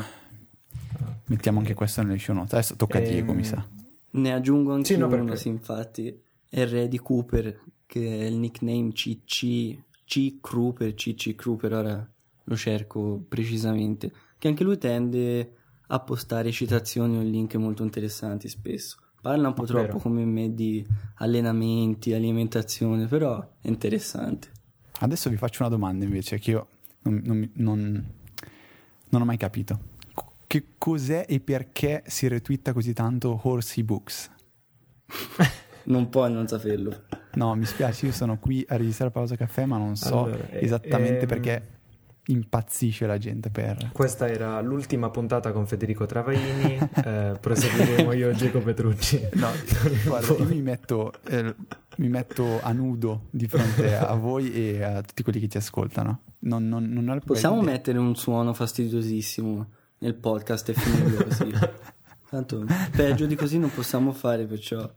Mettiamo 1.27 1.61
anche 1.61 1.75
questo 1.75 2.03
nelle 2.03 2.19
show 2.19 2.35
notes. 2.35 2.53
Adesso 2.55 2.77
tocca 2.77 2.99
a 2.99 3.01
Ehm, 3.03 3.09
Diego, 3.09 3.33
mi 3.33 3.45
sa. 3.45 3.65
Ne 4.13 4.33
aggiungo 4.33 4.73
anche 4.75 4.87
Sì, 4.87 4.97
no, 4.97 5.07
uno, 5.07 5.17
perché- 5.17 5.37
sì, 5.37 5.49
infatti. 5.49 6.23
R 6.51 6.89
di 6.89 6.99
Cooper, 6.99 7.61
che 7.87 8.21
è 8.21 8.25
il 8.25 8.37
nickname 8.37 8.93
CC, 8.93 9.79
C 10.05 10.39
Cooper, 10.41 10.95
CC 10.95 11.35
Cooper, 11.35 11.73
ora 11.73 12.13
lo 12.45 12.57
cerco 12.57 13.25
precisamente. 13.29 14.13
Che 14.39 14.49
anche 14.49 14.65
lui 14.65 14.79
tende 14.79 15.55
a 15.89 16.01
postare 16.01 16.51
citazioni 16.53 17.17
o 17.19 17.23
link 17.23 17.55
molto 17.57 17.83
interessanti 17.83 18.49
spesso. 18.49 18.97
Parla 19.21 19.49
un 19.49 19.55
po' 19.55 19.65
Vero. 19.65 19.83
troppo 19.85 19.99
come 19.99 20.25
me 20.25 20.55
di 20.55 20.85
allenamenti, 21.17 22.15
alimentazione, 22.15 23.07
però 23.07 23.39
è 23.61 23.69
interessante. 23.69 24.51
Adesso 25.01 25.29
vi 25.31 25.37
faccio 25.37 25.63
una 25.63 25.71
domanda 25.71 26.05
invece 26.05 26.39
che 26.39 26.51
io 26.53 26.69
non, 27.03 27.21
non 27.25 27.51
non- 27.55 28.13
non 29.11 29.23
ho 29.23 29.25
mai 29.25 29.37
capito. 29.37 29.79
Che 30.47 30.67
cos'è 30.79 31.27
e 31.29 31.41
perché 31.41 32.03
si 32.07 32.27
retweeta 32.29 32.73
così 32.73 32.93
tanto 32.93 33.39
Horsey 33.43 33.83
Books? 33.85 34.31
Non 35.85 36.09
puoi 36.09 36.33
non 36.33 36.47
saperlo. 36.47 37.03
No, 37.35 37.55
mi 37.55 37.65
spiace, 37.65 38.07
io 38.07 38.13
sono 38.13 38.39
qui 38.39 38.65
a 38.69 38.77
registrare 38.77 39.11
pausa 39.11 39.37
caffè, 39.37 39.65
ma 39.65 39.79
non 39.79 39.97
so 39.97 40.25
Allora, 40.25 40.49
eh, 40.51 40.65
esattamente 40.65 41.21
ehm, 41.21 41.27
perché 41.27 41.79
impazzisce 42.27 43.07
la 43.07 43.19
gente 43.19 43.51
per... 43.51 43.91
Questa 43.93 44.29
era 44.29 44.61
l'ultima 44.61 45.11
puntata 45.11 45.53
con 45.53 45.67
Federico 45.67 46.07
Travaini, 46.07 46.79
eh, 47.05 47.37
proseguiremo 47.41 48.13
io 48.13 48.31
e 48.31 48.35
Diego 48.35 48.61
Petrucci. 48.61 49.29
No, 49.35 49.49
guarda, 50.05 50.35
io 50.35 50.45
mi 50.45 50.61
metto, 50.61 51.13
eh, 51.29 51.55
mi 51.97 52.09
metto 52.09 52.61
a 52.61 52.73
nudo 52.73 53.27
di 53.31 53.47
fronte 53.47 53.97
a 53.97 54.15
voi 54.15 54.53
e 54.53 54.83
a 54.83 55.03
tutti 55.03 55.23
quelli 55.23 55.41
che 55.41 55.49
ci 55.49 55.57
ascoltano. 55.57 56.23
Non, 56.41 56.69
non, 56.69 56.85
non 56.85 57.21
Possiamo 57.25 57.61
idea. 57.61 57.73
mettere 57.73 57.99
un 57.99 58.15
suono 58.17 58.55
fastidiosissimo 58.55 59.67
nel 59.99 60.15
podcast 60.15 60.69
e 60.69 60.75
finirlo 60.75 61.25
così. 61.25 61.53
Tanto 62.31 62.65
peggio 62.95 63.27
di 63.27 63.35
così 63.35 63.59
non 63.59 63.73
possiamo 63.75 64.13
fare, 64.13 64.47
perciò 64.47 64.89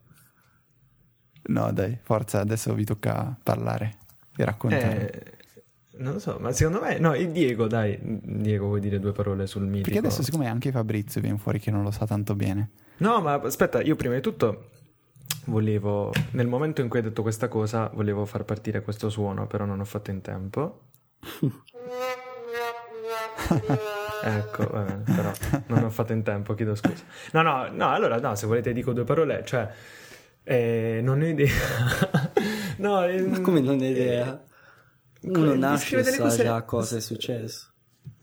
No, 1.45 1.71
dai, 1.71 1.97
forza, 2.01 2.39
adesso 2.39 2.73
vi 2.73 2.86
tocca 2.86 3.36
parlare 3.41 3.97
e 4.36 4.45
raccontare. 4.45 5.12
Eh, 5.12 5.32
non 5.97 6.13
lo 6.13 6.19
so, 6.19 6.38
ma 6.39 6.51
secondo 6.51 6.82
me... 6.82 6.97
No, 6.99 7.15
il 7.15 7.29
Diego, 7.29 7.67
dai. 7.67 7.97
Diego, 8.01 8.67
vuoi 8.67 8.79
dire 8.79 8.99
due 8.99 9.12
parole 9.12 9.45
sul 9.45 9.63
mitico? 9.63 9.84
Perché 9.84 9.99
adesso, 9.99 10.23
siccome 10.23 10.47
anche 10.47 10.71
Fabrizio 10.71 11.21
viene 11.21 11.38
fuori 11.38 11.60
che 11.60 11.71
non 11.71 11.84
lo 11.84 11.91
sa 11.91 12.06
tanto 12.06 12.36
bene, 12.36 12.69
No, 12.97 13.21
ma 13.21 13.34
aspetta, 13.34 13.82
io 13.82 13.95
prima 13.95 14.15
di 14.15 14.21
tutto 14.21 14.69
volevo... 15.45 16.12
Nel 16.32 16.47
momento 16.47 16.82
in 16.82 16.88
cui 16.88 16.99
hai 16.99 17.06
detto 17.06 17.21
questa 17.21 17.47
cosa, 17.47 17.89
volevo 17.93 18.25
far 18.25 18.45
partire 18.45 18.82
questo 18.82 19.10
suono, 19.10 19.47
però 19.47 19.65
non 19.65 19.79
ho 19.79 19.86
fatto 19.86 20.12
in 20.12 20.21
tempo. 20.21 20.82
Ecco, 24.25 24.65
vabbè, 24.67 25.12
però 25.13 25.32
non 25.67 25.84
ho 25.84 25.89
fatto 25.89 26.13
in 26.13 26.23
tempo, 26.23 26.53
chiedo 26.53 26.75
scusa. 26.75 27.03
No, 27.34 27.41
no, 27.41 27.67
no, 27.69 27.89
allora 27.89 28.17
no, 28.19 28.36
se 28.36 28.47
volete 28.47 28.71
dico 28.71 28.93
due 28.93 29.03
parole, 29.03 29.43
cioè 29.45 29.69
eh, 30.43 30.99
non 31.03 31.21
ho 31.21 31.25
idea. 31.25 31.51
no, 32.77 33.03
eh, 33.06 33.21
Ma 33.21 33.41
come 33.41 33.60
non 33.62 33.79
hai 33.79 33.91
idea? 33.91 34.45
Uno 35.21 35.53
di 35.53 35.60
nasce 35.60 35.99
e 35.99 36.03
sa 36.03 36.23
cose- 36.23 36.43
già 36.43 36.62
cosa 36.63 36.97
è 36.97 36.99
successo. 36.99 37.67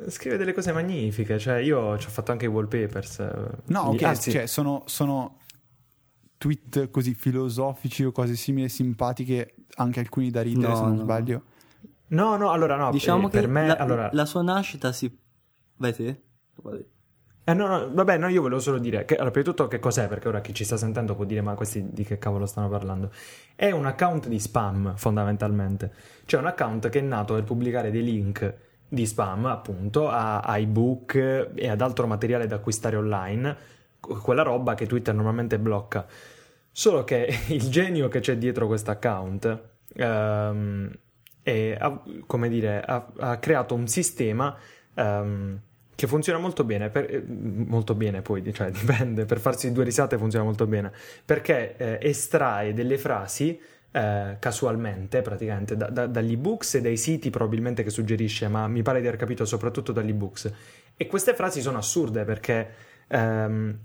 Scrive 0.09 0.37
delle 0.37 0.53
cose 0.53 0.73
magnifiche, 0.73 1.39
cioè 1.39 1.57
io 1.59 1.99
ci 1.99 2.07
ho 2.07 2.11
fatto 2.11 2.33
anche 2.33 2.45
i 2.47 2.49
wallpapers. 2.49 3.19
eh, 3.21 3.33
No, 3.67 3.81
ok, 3.83 4.03
anzi, 4.03 4.31
cioè 4.31 4.47
sono, 4.47 4.83
sono 4.87 5.39
tweet 6.39 6.91
così 6.91 7.15
filosofici 7.15 8.05
o 8.05 8.13
cose 8.13 8.35
simili 8.35 8.69
simpatiche, 8.69 9.55
anche 9.77 10.01
alcuni 10.01 10.31
da 10.31 10.43
ridere 10.43 10.69
No, 10.69 10.75
se 10.77 10.83
non 10.85 10.97
no. 10.97 11.03
sbaglio. 11.03 11.43
No, 12.09 12.37
no, 12.37 12.51
allora 12.51 12.77
no, 12.77 12.91
Diciamo 12.91 13.29
eh, 13.29 13.31
che 13.31 13.41
per 13.41 13.49
me 13.49 13.67
la, 13.69 13.75
allora 13.77 14.11
la 14.13 14.25
sua 14.27 14.43
nascita 14.43 14.93
si... 14.93 15.17
Vai 15.77 15.95
te? 15.95 16.23
Vai. 16.57 16.85
Eh, 17.45 17.55
no, 17.55 17.67
no, 17.67 17.91
vabbè, 17.93 18.19
no, 18.19 18.29
io 18.29 18.43
volevo 18.43 18.61
solo 18.61 18.79
dire 18.79 19.05
che, 19.05 19.15
allora, 19.15 19.31
prima 19.31 19.47
di 19.47 19.51
tutto, 19.55 19.67
che 19.69 19.79
cos'è? 19.81 20.07
Perché 20.09 20.29
ora 20.29 20.41
chi 20.41 20.55
ci 20.55 20.65
sta 20.65 20.77
sentendo 20.77 21.15
può 21.15 21.25
dire, 21.25 21.41
ma 21.41 21.55
questi 21.55 21.91
di 21.91 22.05
che 22.05 22.19
cavolo 22.19 22.47
stanno 22.47 22.69
parlando? 22.69 23.11
È 23.57 23.71
un 23.71 23.87
account 23.87 24.29
di 24.29 24.39
spam, 24.39 24.95
fondamentalmente. 24.97 25.93
Cioè, 26.27 26.41
un 26.41 26.47
account 26.47 26.89
che 26.91 26.99
è 27.01 27.03
nato 27.03 27.35
per 27.35 27.45
pubblicare 27.45 27.91
dei 27.91 28.05
link 28.05 28.55
di 28.89 29.07
spam, 29.07 29.47
appunto, 29.47 30.09
a, 30.09 30.41
a 30.41 30.59
ebook 30.59 31.15
e 31.55 31.69
ad 31.69 31.81
altro 31.81 32.07
materiale 32.07 32.47
da 32.47 32.57
acquistare 32.57 32.97
online, 32.97 33.57
quella 34.01 34.43
roba 34.43 34.75
che 34.75 34.87
Twitter 34.87 35.15
normalmente 35.15 35.59
blocca. 35.59 36.07
Solo 36.71 37.05
che 37.05 37.29
il 37.49 37.69
genio 37.69 38.09
che 38.09 38.21
c'è 38.21 38.37
dietro 38.37 38.67
questo 38.67 38.91
account, 38.91 39.61
è- 41.43 41.77
ha, 41.79 42.03
come 42.27 42.49
dire, 42.49 42.81
ha, 42.81 43.07
ha 43.19 43.39
creato 43.39 43.75
un 43.75 43.87
sistema 43.89 44.57
ehm, 44.95 45.61
che 46.01 46.07
funziona 46.07 46.39
molto 46.39 46.65
bene, 46.65 46.89
per- 46.89 47.15
eh, 47.15 47.23
molto 47.29 47.95
bene 47.95 48.23
poi, 48.23 48.55
cioè 48.55 48.71
dipende, 48.73 49.27
per 49.27 49.39
farsi 49.39 49.71
due 49.71 49.85
risate 49.85 50.17
funziona 50.17 50.47
molto 50.47 50.67
bene, 50.67 50.91
perché 51.27 51.77
eh, 51.77 51.99
estrae 52.01 52.73
delle 52.73 52.97
frasi 52.97 53.61
eh, 53.93 54.37
casualmente, 54.39 55.21
praticamente, 55.21 55.77
da- 55.77 55.91
da- 55.91 56.07
dagli 56.07 56.33
ebooks 56.33 56.77
e 56.77 56.81
dai 56.81 56.97
siti 56.97 57.29
probabilmente 57.29 57.83
che 57.83 57.91
suggerisce, 57.91 58.49
ma 58.49 58.67
mi 58.67 58.81
pare 58.81 59.03
di 59.03 59.09
aver 59.09 59.19
capito 59.19 59.45
soprattutto 59.45 59.93
dagli 59.93 60.09
ebooks. 60.09 60.51
E 60.97 61.07
queste 61.07 61.35
frasi 61.35 61.61
sono 61.61 61.77
assurde 61.77 62.25
perché 62.25 62.69
ehm, 63.09 63.79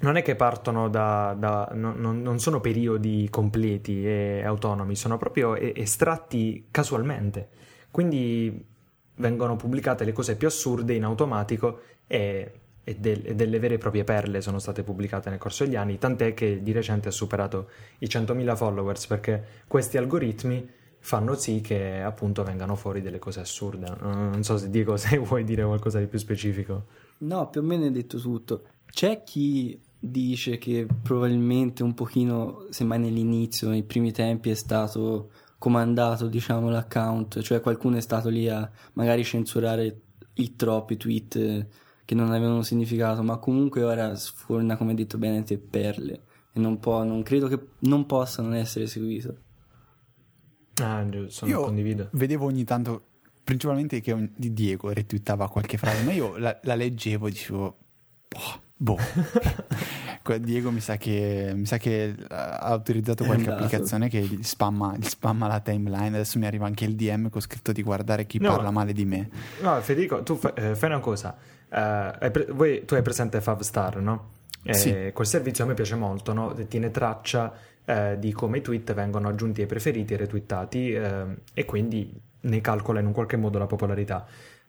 non 0.00 0.16
è 0.16 0.22
che 0.22 0.36
partono 0.36 0.90
da, 0.90 1.34
da- 1.38 1.70
no- 1.72 1.94
non, 1.94 2.38
sono 2.40 2.60
periodi 2.60 3.26
completi 3.30 4.04
e 4.06 4.42
autonomi, 4.44 4.96
sono 4.96 5.16
proprio 5.16 5.56
estratti 5.56 6.66
casualmente. 6.70 7.48
Quindi 7.90 8.72
vengono 9.16 9.56
pubblicate 9.56 10.04
le 10.04 10.12
cose 10.12 10.36
più 10.36 10.46
assurde 10.46 10.94
in 10.94 11.04
automatico 11.04 11.80
e, 12.06 12.52
e 12.82 12.94
del- 12.96 13.26
e 13.26 13.34
delle 13.34 13.58
vere 13.58 13.74
e 13.74 13.78
proprie 13.78 14.04
perle 14.04 14.40
sono 14.40 14.58
state 14.58 14.82
pubblicate 14.82 15.30
nel 15.30 15.38
corso 15.38 15.64
degli 15.64 15.76
anni, 15.76 15.98
tant'è 15.98 16.34
che 16.34 16.62
di 16.62 16.72
recente 16.72 17.08
ha 17.08 17.12
superato 17.12 17.68
i 17.98 18.06
100.000 18.06 18.56
followers 18.56 19.06
perché 19.06 19.44
questi 19.66 19.96
algoritmi 19.96 20.68
fanno 20.98 21.34
sì 21.34 21.60
che 21.60 22.00
appunto 22.00 22.42
vengano 22.42 22.76
fuori 22.76 23.02
delle 23.02 23.18
cose 23.18 23.40
assurde. 23.40 23.94
Non 24.00 24.42
so 24.42 24.56
se 24.56 24.70
Diego 24.70 24.96
se 24.98 25.18
vuoi 25.18 25.44
dire 25.44 25.62
qualcosa 25.64 25.98
di 25.98 26.06
più 26.06 26.18
specifico. 26.18 26.86
No, 27.18 27.48
più 27.50 27.60
o 27.60 27.64
meno 27.64 27.84
hai 27.84 27.92
detto 27.92 28.18
tutto. 28.18 28.62
C'è 28.90 29.22
chi 29.22 29.78
dice 29.98 30.58
che 30.58 30.86
probabilmente 31.02 31.82
un 31.82 31.94
pochino, 31.94 32.66
semmai 32.70 32.98
nell'inizio, 32.98 33.68
nei 33.68 33.82
primi 33.82 34.12
tempi, 34.12 34.50
è 34.50 34.54
stato 34.54 35.30
comandato, 35.64 36.26
diciamo, 36.28 36.68
l'account, 36.68 37.40
cioè 37.40 37.62
qualcuno 37.62 37.96
è 37.96 38.02
stato 38.02 38.28
lì 38.28 38.50
a 38.50 38.70
magari 38.92 39.24
censurare 39.24 40.00
i 40.34 40.56
troppi 40.56 40.98
tweet 40.98 41.36
eh, 41.36 41.66
che 42.04 42.14
non 42.14 42.30
avevano 42.32 42.60
significato, 42.60 43.22
ma 43.22 43.38
comunque 43.38 43.82
ora 43.82 44.14
sforna, 44.14 44.76
come 44.76 44.90
hai 44.90 44.96
detto 44.96 45.16
bene, 45.16 45.42
te 45.42 45.56
perle 45.56 46.20
e 46.52 46.60
non 46.60 46.78
può, 46.80 47.02
non 47.02 47.22
credo 47.22 47.48
che 47.48 47.58
non 47.80 48.04
possa 48.04 48.42
non 48.42 48.52
essere 48.54 48.86
seguito. 48.86 49.38
Ah, 50.82 51.08
giusto, 51.08 51.46
Io 51.46 51.62
condivido. 51.62 52.08
vedevo 52.12 52.44
ogni 52.44 52.64
tanto, 52.64 53.04
principalmente 53.42 54.02
che 54.02 54.12
un- 54.12 54.30
di 54.36 54.52
Diego 54.52 54.92
retweetava 54.92 55.48
qualche 55.48 55.78
frase, 55.78 56.02
ma 56.04 56.12
io 56.12 56.36
la, 56.36 56.60
la 56.64 56.74
leggevo 56.74 57.26
e 57.26 57.30
dicevo, 57.30 57.76
boh, 58.28 58.60
boh. 58.76 58.98
Que- 60.24 60.40
Diego 60.40 60.70
mi 60.70 60.80
sa 60.80 60.96
che, 60.96 61.52
mi 61.54 61.66
sa 61.66 61.76
che 61.76 62.04
eh, 62.04 62.14
ha 62.30 62.56
autorizzato 62.60 63.24
È 63.24 63.26
qualche 63.26 63.50
applicazione 63.50 64.08
che 64.08 64.20
gli 64.22 64.42
spamma, 64.42 64.96
gli 64.96 65.04
spamma 65.04 65.46
la 65.46 65.60
timeline. 65.60 66.08
Adesso 66.16 66.38
mi 66.38 66.46
arriva 66.46 66.64
anche 66.64 66.86
il 66.86 66.94
DM 66.96 67.28
con 67.28 67.42
scritto 67.42 67.72
di 67.72 67.82
guardare 67.82 68.24
chi 68.24 68.38
No. 68.40 68.48
parla 68.54 68.70
male 68.70 68.94
di 68.94 69.04
me. 69.04 69.28
No, 69.60 69.78
Federico, 69.82 70.22
tu 70.22 70.36
fa- 70.36 70.54
eh, 70.54 70.74
fai 70.74 70.88
una 70.88 71.00
cosa. 71.00 71.36
Eh, 71.68 72.30
pre- 72.30 72.46
voi- 72.52 72.84
tu 72.86 72.94
hai 72.94 73.02
presente 73.02 73.40
Favstar, 73.42 73.96
no? 74.00 74.30
Eh, 74.62 74.72
Sì. 74.72 75.10
Quel 75.12 75.26
servizio 75.26 75.64
a 75.64 75.66
me 75.66 75.74
piace 75.74 75.94
molto, 75.94 76.32
no? 76.32 76.54
Tiene 76.68 76.90
traccia 76.90 77.52
eh, 77.84 78.16
di 78.18 78.32
come 78.32 78.58
i 78.58 78.62
tweet 78.62 78.94
vengono 78.94 79.28
aggiunti 79.28 79.60
ai 79.60 79.66
preferiti 79.66 80.14
e 80.14 80.16
retweetati 80.16 80.90
eh, 80.92 81.24
e 81.52 81.64
quindi 81.66 82.18
ne 82.40 82.60
calcola 82.62 82.98
in 83.00 83.04
un 83.06 83.12
qualche 83.12 83.36
modo 83.36 83.58
la 83.58 83.66
popolarità. 83.66 84.24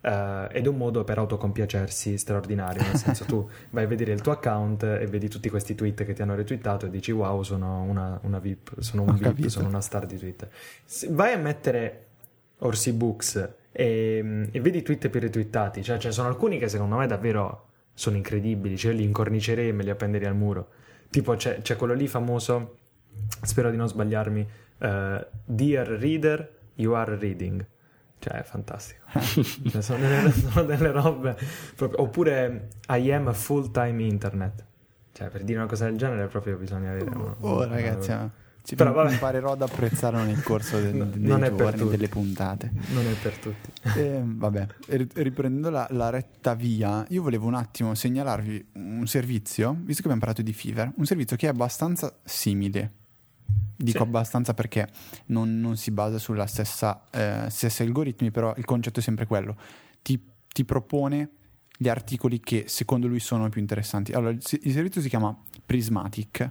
Eh, 0.06 0.48
ed 0.52 0.65
è 0.65 0.68
un 0.68 0.78
modo 0.78 1.04
per 1.04 1.18
autocompiacersi 1.18 2.15
straordinario, 2.20 2.84
nel 2.84 2.96
senso 2.96 3.26
tu 3.26 3.50
vai 3.72 3.86
a 3.86 3.88
vedere 3.88 4.12
il 4.12 4.22
tuo 4.22 4.34
account 4.34 4.84
e 4.84 5.08
vedi 5.08 5.28
tutti 5.30 5.50
questi 5.50 5.74
tweet 5.74 6.06
che 6.06 6.13
ti 6.13 6.22
hanno 6.22 6.36
retweetato 6.36 6.86
e 6.86 6.89
dici 6.91 7.12
wow, 7.12 7.41
sono 7.41 7.82
una, 7.82 8.20
una 8.22 8.38
VIP, 8.38 8.80
sono 8.82 9.02
un 9.02 9.10
Ho 9.10 9.13
VIP, 9.13 9.24
capito. 9.24 9.50
sono 9.50 9.68
una 9.68 9.82
star 9.82 10.06
di 10.06 10.18
Twitter. 10.18 10.48
Se- 10.84 11.08
vai 11.10 11.34
a 11.34 11.38
mettere 11.38 12.06
Orsi 12.60 12.94
Books 12.94 13.50
e, 13.72 14.48
e 14.52 14.62
vedi 14.62 14.78
i 14.78 14.82
tweet 14.84 15.10
più 15.10 15.20
retweetati, 15.20 15.82
cioè 15.82 15.98
ce 15.98 16.10
ne 16.10 16.13
sono 16.13 16.28
alcuni 16.28 16.60
che 16.60 16.70
secondo 16.70 16.98
me 16.98 17.08
davvero 17.08 17.70
sono 17.96 18.15
incredibili, 18.15 18.78
cioè 18.78 18.91
io 18.91 19.00
li 19.00 19.06
incornicerei 19.06 19.70
e 19.70 19.72
me 19.72 19.82
li 19.82 19.89
appenderei 19.89 20.28
al 20.28 20.36
muro. 20.36 20.68
Tipo 21.10 21.34
c'è, 21.36 21.62
c'è 21.63 21.76
quello 21.78 21.96
lì 21.96 22.08
famoso, 22.08 22.78
spero 23.41 23.72
di 23.72 23.78
non 23.78 23.88
sbagliarmi, 23.88 24.48
eh, 24.78 25.28
Dear 25.46 25.88
Reader, 25.88 26.52
You 26.76 26.94
Are 26.94 27.15
Reading. 27.18 27.65
Cioè, 28.27 28.39
è 28.39 28.43
fantastico. 28.43 29.03
Cioè, 29.69 29.81
sono, 29.83 29.99
delle, 29.99 30.31
sono 30.33 30.63
delle 30.65 30.89
robe. 30.91 31.38
proprio- 31.75 32.01
Oppure 32.01 32.69
I 32.89 33.11
am 33.11 33.31
full 33.33 33.69
time 33.69 34.01
internet. 34.01 34.65
Cioè, 35.11 35.29
per 35.29 35.43
dire 35.43 35.59
una 35.59 35.67
cosa 35.67 35.85
del 35.85 35.95
genere, 35.95 36.25
proprio 36.25 36.57
bisogna 36.57 36.89
avere. 36.89 37.07
una- 37.07 37.35
Oh, 37.41 37.57
una- 37.57 37.67
ragazzi, 37.67 38.09
eh, 38.09 38.29
ci 38.63 38.73
Però 38.73 38.91
vabbè. 38.93 39.11
imparerò 39.11 39.51
ad 39.51 39.61
apprezzarlo 39.61 40.23
nel 40.23 40.41
corso 40.41 40.79
de- 40.81 40.89
No, 40.97 41.05
dei 41.05 41.21
non 41.21 41.53
giorni, 41.55 41.88
delle 41.88 42.07
puntate. 42.09 42.71
Non 42.93 43.05
è 43.05 43.13
per 43.21 43.38
tutti. 43.38 43.69
Eh, 43.95 44.21
vabbè, 44.25 44.67
ri- 44.88 45.07
riprendendo 45.13 45.69
la, 45.69 45.88
la 45.91 46.09
retta 46.09 46.55
via, 46.55 47.05
io 47.09 47.21
volevo 47.21 47.45
un 47.45 47.53
attimo 47.53 47.93
segnalarvi 47.93 48.69
un 48.73 49.05
servizio, 49.05 49.69
visto 49.81 50.01
che 50.01 50.07
abbiamo 50.07 50.19
parlato 50.21 50.41
di 50.41 50.51
Fever, 50.51 50.91
un 50.95 51.05
servizio 51.05 51.35
che 51.38 51.45
è 51.45 51.49
abbastanza 51.49 52.11
simile. 52.23 52.91
Dico 53.77 53.97
Sì. 53.97 54.03
abbastanza 54.03 54.53
perché 54.53 54.88
non, 55.27 55.60
non 55.60 55.75
si 55.75 55.91
basa 55.91 56.17
sulla 56.17 56.45
stessa 56.45 57.03
eh, 57.12 57.49
stessi 57.49 57.84
algoritmi, 57.84 58.31
però 58.31 58.53
il 58.55 58.63
concetto 58.65 58.99
è 58.99 59.03
sempre 59.03 59.25
quello. 59.25 59.58
Ti, 60.01 60.17
ti 60.47 60.63
propone 60.63 61.29
gli 61.77 61.89
articoli 61.89 62.39
che 62.39 62.65
secondo 62.67 63.08
lui 63.08 63.19
sono 63.19 63.49
più 63.49 63.60
interessanti. 63.60 64.13
Allora, 64.13 64.31
il, 64.31 64.41
il 64.62 64.71
servizio 64.71 65.01
si 65.01 65.10
chiama 65.10 65.38
Prismatic 65.65 66.49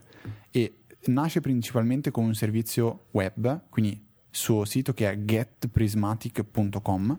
e 0.50 0.80
nasce 1.06 1.40
principalmente 1.40 2.10
con 2.10 2.24
un 2.24 2.34
servizio 2.34 3.06
web, 3.12 3.62
quindi 3.70 3.92
il 3.92 4.00
suo 4.30 4.66
sito 4.66 4.92
che 4.92 5.10
è 5.10 5.18
getprismatic.com. 5.24 7.18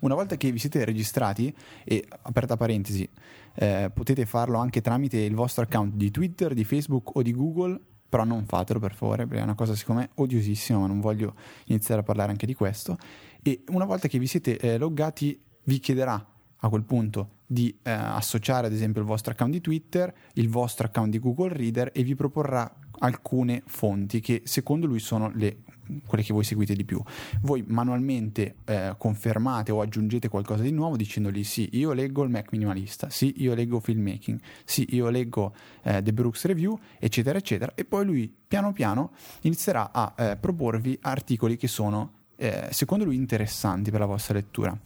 Una 0.00 0.14
volta 0.14 0.36
che 0.36 0.50
vi 0.50 0.58
siete 0.58 0.84
registrati, 0.84 1.54
e 1.84 2.04
aperta 2.22 2.56
parentesi, 2.56 3.08
eh, 3.54 3.90
potete 3.92 4.26
farlo 4.26 4.58
anche 4.58 4.80
tramite 4.80 5.18
il 5.18 5.34
vostro 5.34 5.62
account 5.62 5.94
di 5.94 6.10
Twitter, 6.10 6.54
di 6.54 6.64
Facebook 6.64 7.14
o 7.14 7.22
di 7.22 7.32
Google, 7.32 7.78
però 8.12 8.24
non 8.24 8.44
fatelo 8.44 8.78
per 8.78 8.92
favore, 8.94 9.26
perché 9.26 9.40
è 9.40 9.42
una 9.42 9.54
cosa 9.54 9.74
siccome 9.74 10.10
odiosissima, 10.16 10.80
ma 10.80 10.86
non 10.86 11.00
voglio 11.00 11.34
iniziare 11.68 12.02
a 12.02 12.04
parlare 12.04 12.30
anche 12.30 12.44
di 12.44 12.52
questo. 12.52 12.98
E 13.42 13.64
una 13.68 13.86
volta 13.86 14.06
che 14.06 14.18
vi 14.18 14.26
siete 14.26 14.58
eh, 14.58 14.76
loggati, 14.76 15.40
vi 15.62 15.78
chiederà 15.78 16.22
a 16.56 16.68
quel 16.68 16.82
punto 16.82 17.36
di 17.46 17.74
eh, 17.82 17.90
associare 17.90 18.66
ad 18.66 18.74
esempio 18.74 19.00
il 19.00 19.06
vostro 19.06 19.32
account 19.32 19.52
di 19.52 19.62
Twitter, 19.62 20.14
il 20.34 20.50
vostro 20.50 20.88
account 20.88 21.10
di 21.10 21.18
Google 21.20 21.54
Reader 21.54 21.90
e 21.94 22.02
vi 22.02 22.14
proporrà 22.14 22.70
alcune 22.98 23.62
fonti 23.64 24.20
che 24.20 24.42
secondo 24.44 24.86
lui 24.86 24.98
sono 24.98 25.30
le, 25.34 25.62
quelle 26.06 26.24
che 26.24 26.32
voi 26.32 26.44
seguite 26.44 26.74
di 26.74 26.84
più. 26.84 27.02
Voi 27.42 27.64
manualmente 27.66 28.56
eh, 28.64 28.94
confermate 28.96 29.72
o 29.72 29.80
aggiungete 29.80 30.28
qualcosa 30.28 30.62
di 30.62 30.70
nuovo 30.70 30.96
dicendogli 30.96 31.44
sì, 31.44 31.68
io 31.72 31.92
leggo 31.92 32.22
il 32.22 32.30
Mac 32.30 32.52
minimalista, 32.52 33.10
sì, 33.10 33.34
io 33.38 33.54
leggo 33.54 33.80
filmmaking, 33.80 34.40
sì, 34.64 34.86
io 34.94 35.08
leggo 35.08 35.54
eh, 35.82 36.02
The 36.02 36.12
Brooks 36.12 36.44
Review, 36.44 36.78
eccetera, 36.98 37.38
eccetera, 37.38 37.72
e 37.74 37.84
poi 37.84 38.04
lui 38.04 38.34
piano 38.46 38.72
piano 38.72 39.12
inizierà 39.42 39.90
a 39.92 40.14
eh, 40.16 40.36
proporvi 40.36 40.98
articoli 41.02 41.56
che 41.56 41.68
sono 41.68 42.20
eh, 42.36 42.68
secondo 42.70 43.04
lui 43.04 43.16
interessanti 43.16 43.90
per 43.90 44.00
la 44.00 44.06
vostra 44.06 44.34
lettura. 44.34 44.76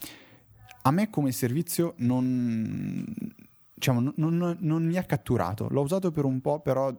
A 0.83 0.91
me 0.91 1.11
come 1.11 1.33
servizio 1.33 1.95
non, 1.99 3.05
diciamo, 3.75 4.13
non, 4.15 4.37
non- 4.37 4.57
non 4.61 4.85
mi 4.85 4.97
ha 4.97 5.03
catturato, 5.03 5.67
l'ho 5.71 5.83
usato 5.83 6.11
per 6.11 6.25
un 6.25 6.41
po', 6.41 6.61
però 6.61 6.95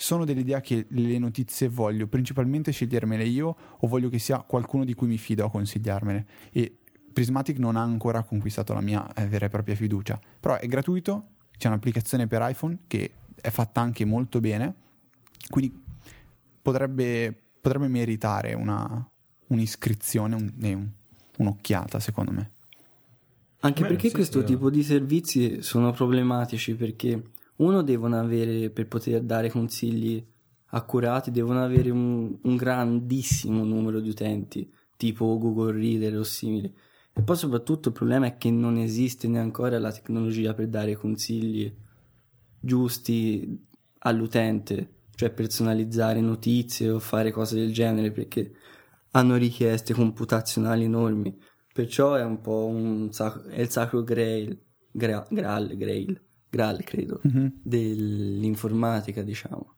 sono 0.00 0.24
dell'idea 0.24 0.60
che 0.60 0.86
le 0.90 1.18
notizie 1.18 1.68
voglio 1.68 2.06
principalmente 2.06 2.70
scegliermele 2.70 3.24
io 3.24 3.56
o 3.78 3.86
voglio 3.88 4.08
che 4.08 4.20
sia 4.20 4.38
qualcuno 4.42 4.84
di 4.84 4.94
cui 4.94 5.08
mi 5.08 5.18
fido 5.18 5.44
a 5.44 5.50
consigliarmele. 5.50 6.26
E 6.52 6.78
Prismatic 7.12 7.58
non 7.58 7.74
ha 7.74 7.82
ancora 7.82 8.22
conquistato 8.22 8.72
la 8.72 8.80
mia 8.80 9.12
eh, 9.14 9.26
vera 9.26 9.46
e 9.46 9.48
propria 9.48 9.74
fiducia, 9.74 10.20
però 10.38 10.56
è 10.56 10.68
gratuito, 10.68 11.30
c'è 11.58 11.66
un'applicazione 11.66 12.28
per 12.28 12.48
iPhone 12.48 12.78
che 12.86 13.12
è 13.34 13.50
fatta 13.50 13.80
anche 13.80 14.04
molto 14.04 14.38
bene, 14.38 14.72
quindi 15.50 15.76
potrebbe, 16.62 17.36
potrebbe 17.60 17.88
meritare 17.88 18.54
una, 18.54 19.04
un'iscrizione 19.48 20.36
un, 20.36 20.52
un, 20.62 20.88
un'occhiata 21.38 21.98
secondo 21.98 22.30
me. 22.30 22.50
Anche 23.62 23.82
Beh, 23.82 23.88
perché 23.88 24.08
sì, 24.10 24.14
questo 24.14 24.40
sì, 24.40 24.46
tipo 24.46 24.70
di 24.70 24.84
servizi 24.84 25.60
sono 25.60 25.90
problematici 25.90 26.76
perché 26.76 27.20
uno 27.58 27.82
devono 27.82 28.18
avere, 28.18 28.70
per 28.70 28.88
poter 28.88 29.22
dare 29.22 29.50
consigli 29.50 30.24
accurati, 30.70 31.30
devono 31.30 31.62
avere 31.62 31.90
un, 31.90 32.38
un 32.42 32.56
grandissimo 32.56 33.64
numero 33.64 34.00
di 34.00 34.08
utenti, 34.08 34.70
tipo 34.96 35.38
Google 35.38 35.72
Reader 35.72 36.16
o 36.18 36.24
simili. 36.24 36.72
E 37.12 37.22
poi 37.22 37.36
soprattutto 37.36 37.88
il 37.88 37.94
problema 37.94 38.26
è 38.26 38.36
che 38.36 38.50
non 38.50 38.76
esiste 38.76 39.26
neanche 39.26 39.78
la 39.78 39.92
tecnologia 39.92 40.54
per 40.54 40.68
dare 40.68 40.94
consigli 40.94 41.72
giusti 42.60 43.66
all'utente, 43.98 45.06
cioè 45.14 45.30
personalizzare 45.30 46.20
notizie 46.20 46.90
o 46.90 47.00
fare 47.00 47.32
cose 47.32 47.56
del 47.56 47.72
genere 47.72 48.12
perché 48.12 48.52
hanno 49.12 49.36
richieste 49.36 49.94
computazionali 49.94 50.84
enormi. 50.84 51.36
Perciò 51.72 52.14
è 52.14 52.22
un 52.22 52.40
po' 52.40 52.66
un 52.66 53.10
sac- 53.12 53.48
è 53.48 53.60
il 53.60 53.70
sacro 53.70 54.02
grail, 54.02 54.56
gra- 54.92 55.26
graal, 55.28 55.76
grail, 55.76 56.20
graal 56.48 56.82
credo, 56.84 57.20
dell'informatica 57.62 59.22
diciamo. 59.22 59.74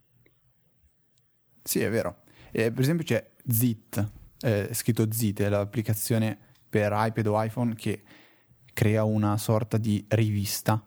Sì, 1.63 1.81
è 1.81 1.91
vero. 1.91 2.23
Eh, 2.51 2.73
per 2.73 2.81
esempio 2.81 3.05
c'è 3.05 3.31
Zit, 3.47 4.13
eh, 4.41 4.71
scritto 4.73 5.11
Zit, 5.13 5.43
è 5.43 5.49
l'applicazione 5.49 6.39
per 6.69 6.93
iPad 6.95 7.27
o 7.27 7.43
iPhone 7.43 7.75
che 7.75 8.03
crea 8.73 9.05
una 9.05 9.37
sorta 9.37 9.77
di 9.77 10.05
rivista 10.09 10.85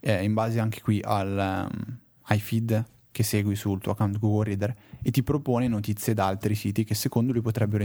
eh, 0.00 0.24
in 0.24 0.32
base 0.34 0.58
anche 0.58 0.80
qui 0.80 1.00
al 1.02 1.68
um, 1.72 1.98
iFeed 2.28 2.84
che 3.12 3.22
segui 3.22 3.56
sul 3.56 3.80
tuo 3.80 3.92
account 3.92 4.18
Google 4.18 4.44
Reader 4.44 4.74
e 5.02 5.10
ti 5.10 5.22
propone 5.22 5.66
notizie 5.68 6.14
da 6.14 6.26
altri 6.26 6.54
siti 6.54 6.84
che 6.84 6.94
secondo 6.94 7.32
lui 7.32 7.42
potrebbero, 7.42 7.84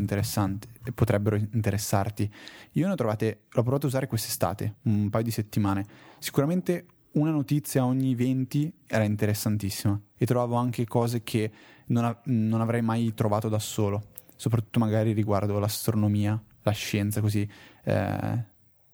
potrebbero 0.94 1.36
interessarti. 1.36 2.32
Io 2.74 2.86
ne 2.86 2.94
ho 2.94 2.96
trovate, 2.96 3.46
l'ho 3.50 3.64
provato 3.64 3.88
a 3.88 3.90
usare 3.90 4.08
quest'estate, 4.08 4.76
un 4.84 5.10
paio 5.10 5.24
di 5.24 5.32
settimane. 5.32 5.86
Sicuramente 6.20 6.86
una 7.16 7.32
notizia 7.32 7.86
ogni 7.86 8.16
20 8.16 8.72
era 8.88 9.04
interessantissima 9.04 10.00
e 10.18 10.26
trovavo 10.26 10.56
anche 10.56 10.86
cose 10.86 11.24
che 11.24 11.52
non, 11.88 12.06
a- 12.06 12.20
non 12.26 12.62
avrei 12.62 12.82
mai 12.82 13.14
trovato 13.14 13.50
da 13.50 13.60
solo, 13.60 14.08
soprattutto 14.36 14.80
magari 14.80 15.14
riguardo 15.14 15.58
l'astronomia, 15.60 16.42
la 16.62 16.72
scienza 16.72 17.22
così, 17.22 17.48
eh, 17.84 18.44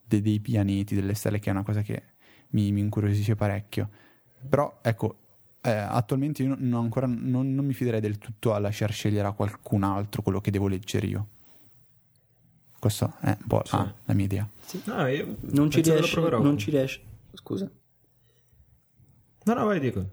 dei, 0.05 0.21
dei 0.21 0.39
pianeti, 0.39 0.95
delle 0.95 1.13
stelle, 1.13 1.39
che 1.39 1.49
è 1.49 1.53
una 1.53 1.63
cosa 1.63 1.81
che 1.81 2.03
mi, 2.49 2.71
mi 2.71 2.81
incuriosisce 2.81 3.35
parecchio. 3.35 3.89
Però 4.47 4.79
ecco, 4.81 5.17
eh, 5.61 5.71
attualmente 5.71 6.43
io 6.43 6.55
non, 6.57 6.83
ancora, 6.83 7.07
non, 7.07 7.53
non, 7.53 7.65
mi 7.65 7.73
fiderei 7.73 8.01
del 8.01 8.17
tutto 8.17 8.53
a 8.53 8.59
lasciar 8.59 8.91
scegliere 8.91 9.27
a 9.27 9.31
qualcun 9.31 9.83
altro 9.83 10.21
quello 10.21 10.41
che 10.41 10.51
devo 10.51 10.67
leggere 10.67 11.07
io. 11.07 11.27
Questa 12.79 13.19
è 13.19 13.37
un 13.39 13.47
po' 13.47 13.61
sì. 13.63 13.75
ah, 13.75 13.93
la 14.05 14.13
mia 14.13 14.25
idea. 14.25 14.49
Sì. 14.59 14.81
No, 14.85 14.95
non, 15.51 15.69
ci 15.69 15.81
riesce, 15.81 16.19
non 16.19 16.57
ci 16.57 16.71
riesce. 16.71 17.01
Scusa. 17.33 17.69
No, 19.43 19.53
no, 19.53 19.65
vai, 19.65 19.79
dico. 19.79 20.05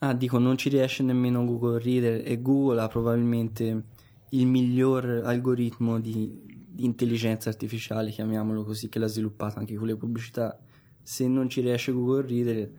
Ah, 0.00 0.14
dico, 0.14 0.38
non 0.38 0.56
ci 0.56 0.68
riesce 0.68 1.02
nemmeno 1.02 1.44
Google 1.44 1.78
Reader 1.78 2.22
e 2.26 2.40
Google 2.40 2.80
ha 2.80 2.88
probabilmente 2.88 3.84
il 4.30 4.46
miglior 4.46 5.22
algoritmo 5.24 6.00
di, 6.00 6.66
di 6.68 6.84
intelligenza 6.84 7.48
artificiale, 7.48 8.10
chiamiamolo 8.10 8.64
così, 8.64 8.88
che 8.88 8.98
l'ha 8.98 9.06
sviluppata 9.06 9.60
anche 9.60 9.76
con 9.76 9.86
le 9.86 9.96
pubblicità. 9.96 10.58
Se 11.02 11.26
non 11.28 11.48
ci 11.48 11.60
riesce 11.60 11.92
Google 11.92 12.26
Reader 12.26 12.70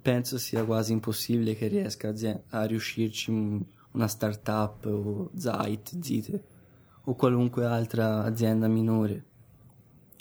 penso 0.00 0.38
sia 0.38 0.64
quasi 0.64 0.92
impossibile 0.92 1.54
che 1.54 1.66
riesca 1.66 2.08
a, 2.08 2.40
a 2.60 2.64
riuscirci 2.64 3.30
una 3.30 4.06
startup 4.06 4.84
o 4.86 5.30
Zite, 5.36 5.98
Zite 6.00 6.44
o 7.04 7.14
qualunque 7.14 7.64
altra 7.64 8.22
azienda 8.22 8.68
minore, 8.68 9.24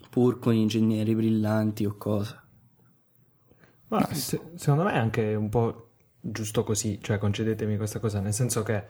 pur 0.09 0.39
con 0.39 0.53
ingegneri 0.53 1.15
brillanti 1.15 1.85
o 1.85 1.95
cosa. 1.95 2.46
Ma 3.89 4.05
se, 4.13 4.39
secondo 4.55 4.83
me 4.83 4.93
è 4.93 4.97
anche 4.97 5.33
un 5.33 5.49
po' 5.49 5.91
giusto 6.19 6.63
così, 6.63 6.99
cioè 7.01 7.17
concedetemi 7.17 7.77
questa 7.77 7.99
cosa, 7.99 8.19
nel 8.19 8.33
senso 8.33 8.63
che 8.63 8.83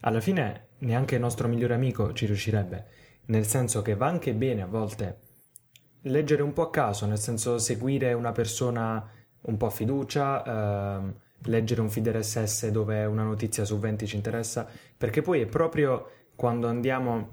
alla 0.00 0.20
fine 0.20 0.68
neanche 0.78 1.16
il 1.16 1.20
nostro 1.20 1.48
migliore 1.48 1.74
amico 1.74 2.12
ci 2.12 2.26
riuscirebbe, 2.26 2.86
nel 3.26 3.46
senso 3.46 3.82
che 3.82 3.94
va 3.94 4.06
anche 4.06 4.34
bene 4.34 4.62
a 4.62 4.66
volte 4.66 5.18
leggere 6.02 6.42
un 6.42 6.52
po' 6.52 6.62
a 6.62 6.70
caso, 6.70 7.06
nel 7.06 7.18
senso 7.18 7.58
seguire 7.58 8.12
una 8.12 8.32
persona 8.32 9.10
un 9.42 9.56
po' 9.56 9.66
a 9.66 9.70
fiducia, 9.70 10.96
ehm, 10.96 11.14
leggere 11.46 11.80
un 11.80 11.90
feed 11.90 12.08
RSS 12.08 12.68
dove 12.68 13.04
una 13.04 13.22
notizia 13.22 13.64
su 13.64 13.78
20 13.78 14.06
ci 14.06 14.16
interessa, 14.16 14.66
perché 14.96 15.22
poi 15.22 15.40
è 15.40 15.46
proprio 15.46 16.10
quando 16.34 16.68
andiamo 16.68 17.16
uh, 17.16 17.28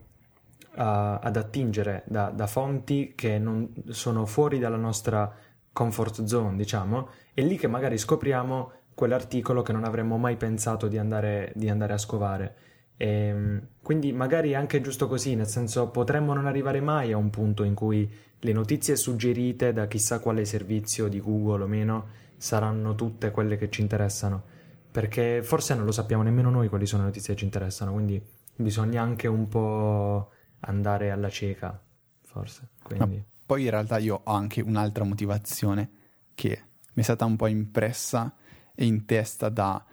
ad 0.76 1.36
attingere 1.36 2.04
da, 2.08 2.30
da, 2.30 2.48
fonti 2.48 3.14
che 3.16 3.40
non 3.40 3.72
sono 3.90 4.26
fuori 4.26 4.60
dalla 4.60 4.78
nostra 4.78 5.34
comfort 5.74 6.24
zone, 6.26 6.56
diciamo, 6.58 7.10
è 7.34 7.42
lì 7.42 7.58
che 7.58 7.68
magari 7.68 7.98
scopriamo 7.98 8.72
quell'articolo 8.94 9.62
che 9.62 9.72
non 9.72 9.84
avremmo 9.84 10.18
mai 10.18 10.36
pensato 10.36 10.88
di 10.88 10.98
andare, 10.98 11.52
di 11.56 11.70
andare 11.70 11.94
a 11.94 11.98
scovare. 11.98 12.56
E, 12.98 13.08
ehm, 13.08 13.68
quindi 13.82 14.12
magari 14.14 14.54
anche 14.54 14.82
giusto 14.82 15.08
così, 15.08 15.36
nel 15.36 15.48
senso 15.48 15.90
potremmo 15.90 16.34
non 16.34 16.46
arrivare 16.46 16.82
mai 16.82 17.12
a 17.12 17.18
un 17.18 17.30
punto 17.30 17.64
in 17.64 17.74
cui 17.74 18.12
le 18.40 18.54
notizie 18.54 18.96
suggerite 18.96 19.74
da 19.74 19.88
chissà 19.88 20.20
quale 20.20 20.46
servizio 20.46 21.08
di 21.08 21.20
Google 21.20 21.64
o 21.64 21.68
meno 21.68 22.08
saranno 22.38 22.96
tutte 22.96 23.32
quelle 23.32 23.58
che 23.58 23.70
ci 23.70 23.82
interessano, 23.82 24.44
perché 24.92 25.42
forse 25.44 25.76
non 25.76 25.86
lo 25.86 25.92
sappiamo 25.92 26.24
nemmeno 26.24 26.50
noi 26.50 26.70
quali 26.70 26.86
sono 26.86 27.04
le 27.04 27.08
notizie 27.10 27.34
che 27.34 27.40
ci 27.40 27.46
interessano, 27.46 27.94
quindi 27.94 28.22
bisogna 28.56 29.02
anche 29.02 29.28
un 29.28 29.48
po' 29.48 30.30
andare 30.62 31.12
alla 31.12 31.30
cieca, 31.30 31.80
forse. 32.24 32.70
Quindi... 32.84 33.24
Poi 33.52 33.64
in 33.64 33.70
realtà 33.70 33.98
io 33.98 34.22
ho 34.24 34.32
anche 34.32 34.62
un'altra 34.62 35.04
motivazione 35.04 35.90
che 36.36 36.62
mi 36.94 37.02
è 37.02 37.04
stata 37.04 37.26
un 37.26 37.36
po' 37.36 37.48
impressa 37.48 38.34
e 38.74 38.86
in 38.86 39.04
testa 39.04 39.50
da 39.50 39.86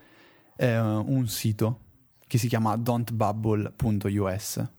eh, 0.57 0.79
un 0.79 1.27
sito 1.27 1.81
che 2.29 2.39
si 2.39 2.47
chiama 2.47 2.77
don'tbubble.us. 2.77 4.71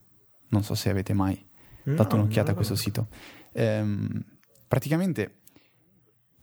Non 0.48 0.62
so 0.62 0.74
se 0.74 0.88
avete 0.88 1.12
mai 1.12 1.46
dato 1.82 2.16
no, 2.16 2.22
un'occhiata 2.22 2.52
a 2.52 2.54
questo 2.54 2.74
sito 2.74 3.08
ehm, 3.52 4.24
praticamente 4.66 5.40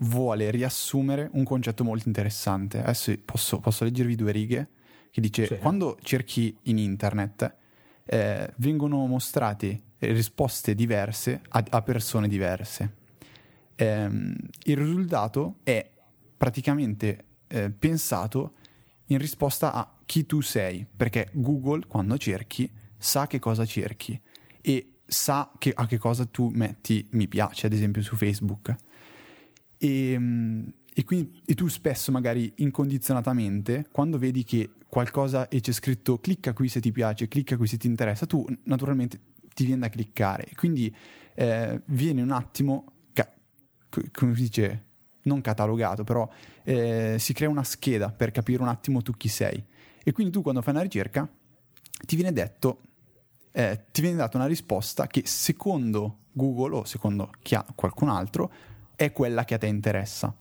vuole 0.02 0.52
riassumere 0.52 1.32
un 1.32 1.44
concetto 1.44 1.84
molto 1.84 2.08
interessante. 2.08 2.84
Adesso 2.84 3.16
posso, 3.26 3.60
posso 3.60 3.84
leggervi 3.84 4.14
due 4.14 4.32
righe 4.32 4.70
che 5.10 5.22
dice 5.22 5.48
sì. 5.48 5.58
quando 5.58 5.98
cerchi 6.04 6.56
in 6.66 6.78
internet 6.78 7.56
eh, 8.08 8.52
vengono 8.58 9.06
mostrate 9.06 9.82
risposte 10.00 10.74
diverse 10.76 11.42
a, 11.50 11.64
a 11.70 11.82
persone 11.82 12.28
diverse. 12.28 12.96
Eh, 13.76 14.06
il 14.64 14.78
risultato 14.78 15.58
è 15.64 15.90
praticamente 16.36 17.26
eh, 17.48 17.70
pensato 17.70 18.54
in 19.08 19.18
risposta 19.18 19.74
a 19.74 19.96
chi 20.06 20.26
tu 20.26 20.42
sei, 20.42 20.86
perché 20.86 21.30
Google 21.34 21.86
quando 21.88 22.18
cerchi 22.18 22.70
sa 22.98 23.28
che 23.28 23.40
cosa 23.40 23.66
cerchi 23.66 24.20
e 24.62 24.94
sa 25.06 25.52
che, 25.58 25.72
a 25.74 25.86
che 25.86 25.98
cosa 25.98 26.26
tu 26.26 26.50
metti 26.50 27.08
mi 27.12 27.28
piace, 27.28 27.68
ad 27.68 27.74
esempio 27.74 28.02
su 28.02 28.16
Facebook. 28.16 28.76
E, 29.78 30.12
ehm, 30.12 30.74
e, 31.00 31.04
quindi, 31.04 31.44
e 31.46 31.54
tu 31.54 31.68
spesso, 31.68 32.12
magari 32.12 32.52
incondizionatamente, 32.56 33.86
quando 33.92 34.18
vedi 34.18 34.44
che 34.44 34.72
qualcosa 34.90 35.48
e 35.48 35.60
c'è 35.60 35.72
scritto 35.72 36.18
clicca 36.18 36.54
qui 36.54 36.70
se 36.70 36.82
ti 36.82 36.92
piace, 36.92 37.28
clicca 37.28 37.56
qui 37.56 37.68
se 37.68 37.78
ti 37.78 37.86
interessa, 37.86 38.26
tu 38.26 38.44
naturalmente 38.64 39.20
ti 39.54 39.64
viene 39.66 39.82
da 39.82 39.90
cliccare. 39.90 40.50
Quindi 40.56 40.92
eh, 41.36 41.82
viene 41.86 42.24
un 42.24 42.32
attimo, 42.32 42.94
ca- 43.14 43.32
come 44.12 44.34
si 44.34 44.42
dice, 44.42 44.86
non 45.26 45.40
catalogato, 45.42 46.04
però 46.04 46.28
eh, 46.64 47.18
si 47.20 47.32
crea 47.34 47.50
una 47.50 47.64
scheda 47.64 48.10
per 48.10 48.32
capire 48.32 48.64
un 48.64 48.68
attimo 48.68 49.04
tu 49.04 49.12
chi 49.12 49.28
sei. 49.28 49.64
E 50.04 50.12
quindi 50.12 50.34
tu 50.34 50.42
quando 50.42 50.64
fai 50.64 50.74
una 50.74 50.82
ricerca 50.82 51.30
ti 52.08 52.16
viene 52.16 52.34
detto 52.34 52.82
eh, 53.52 53.86
ti 53.92 54.02
viene 54.02 54.18
data 54.18 54.36
una 54.38 54.48
risposta 54.48 55.06
che 55.06 55.22
secondo 55.28 56.22
Google 56.32 56.78
o 56.78 56.86
secondo 56.86 57.30
ha, 57.52 57.66
qualcun 57.76 58.10
altro 58.10 58.52
è 58.96 59.12
quella 59.12 59.46
che 59.46 59.54
a 59.54 59.58
te 59.60 59.68
interessa. 59.68 60.36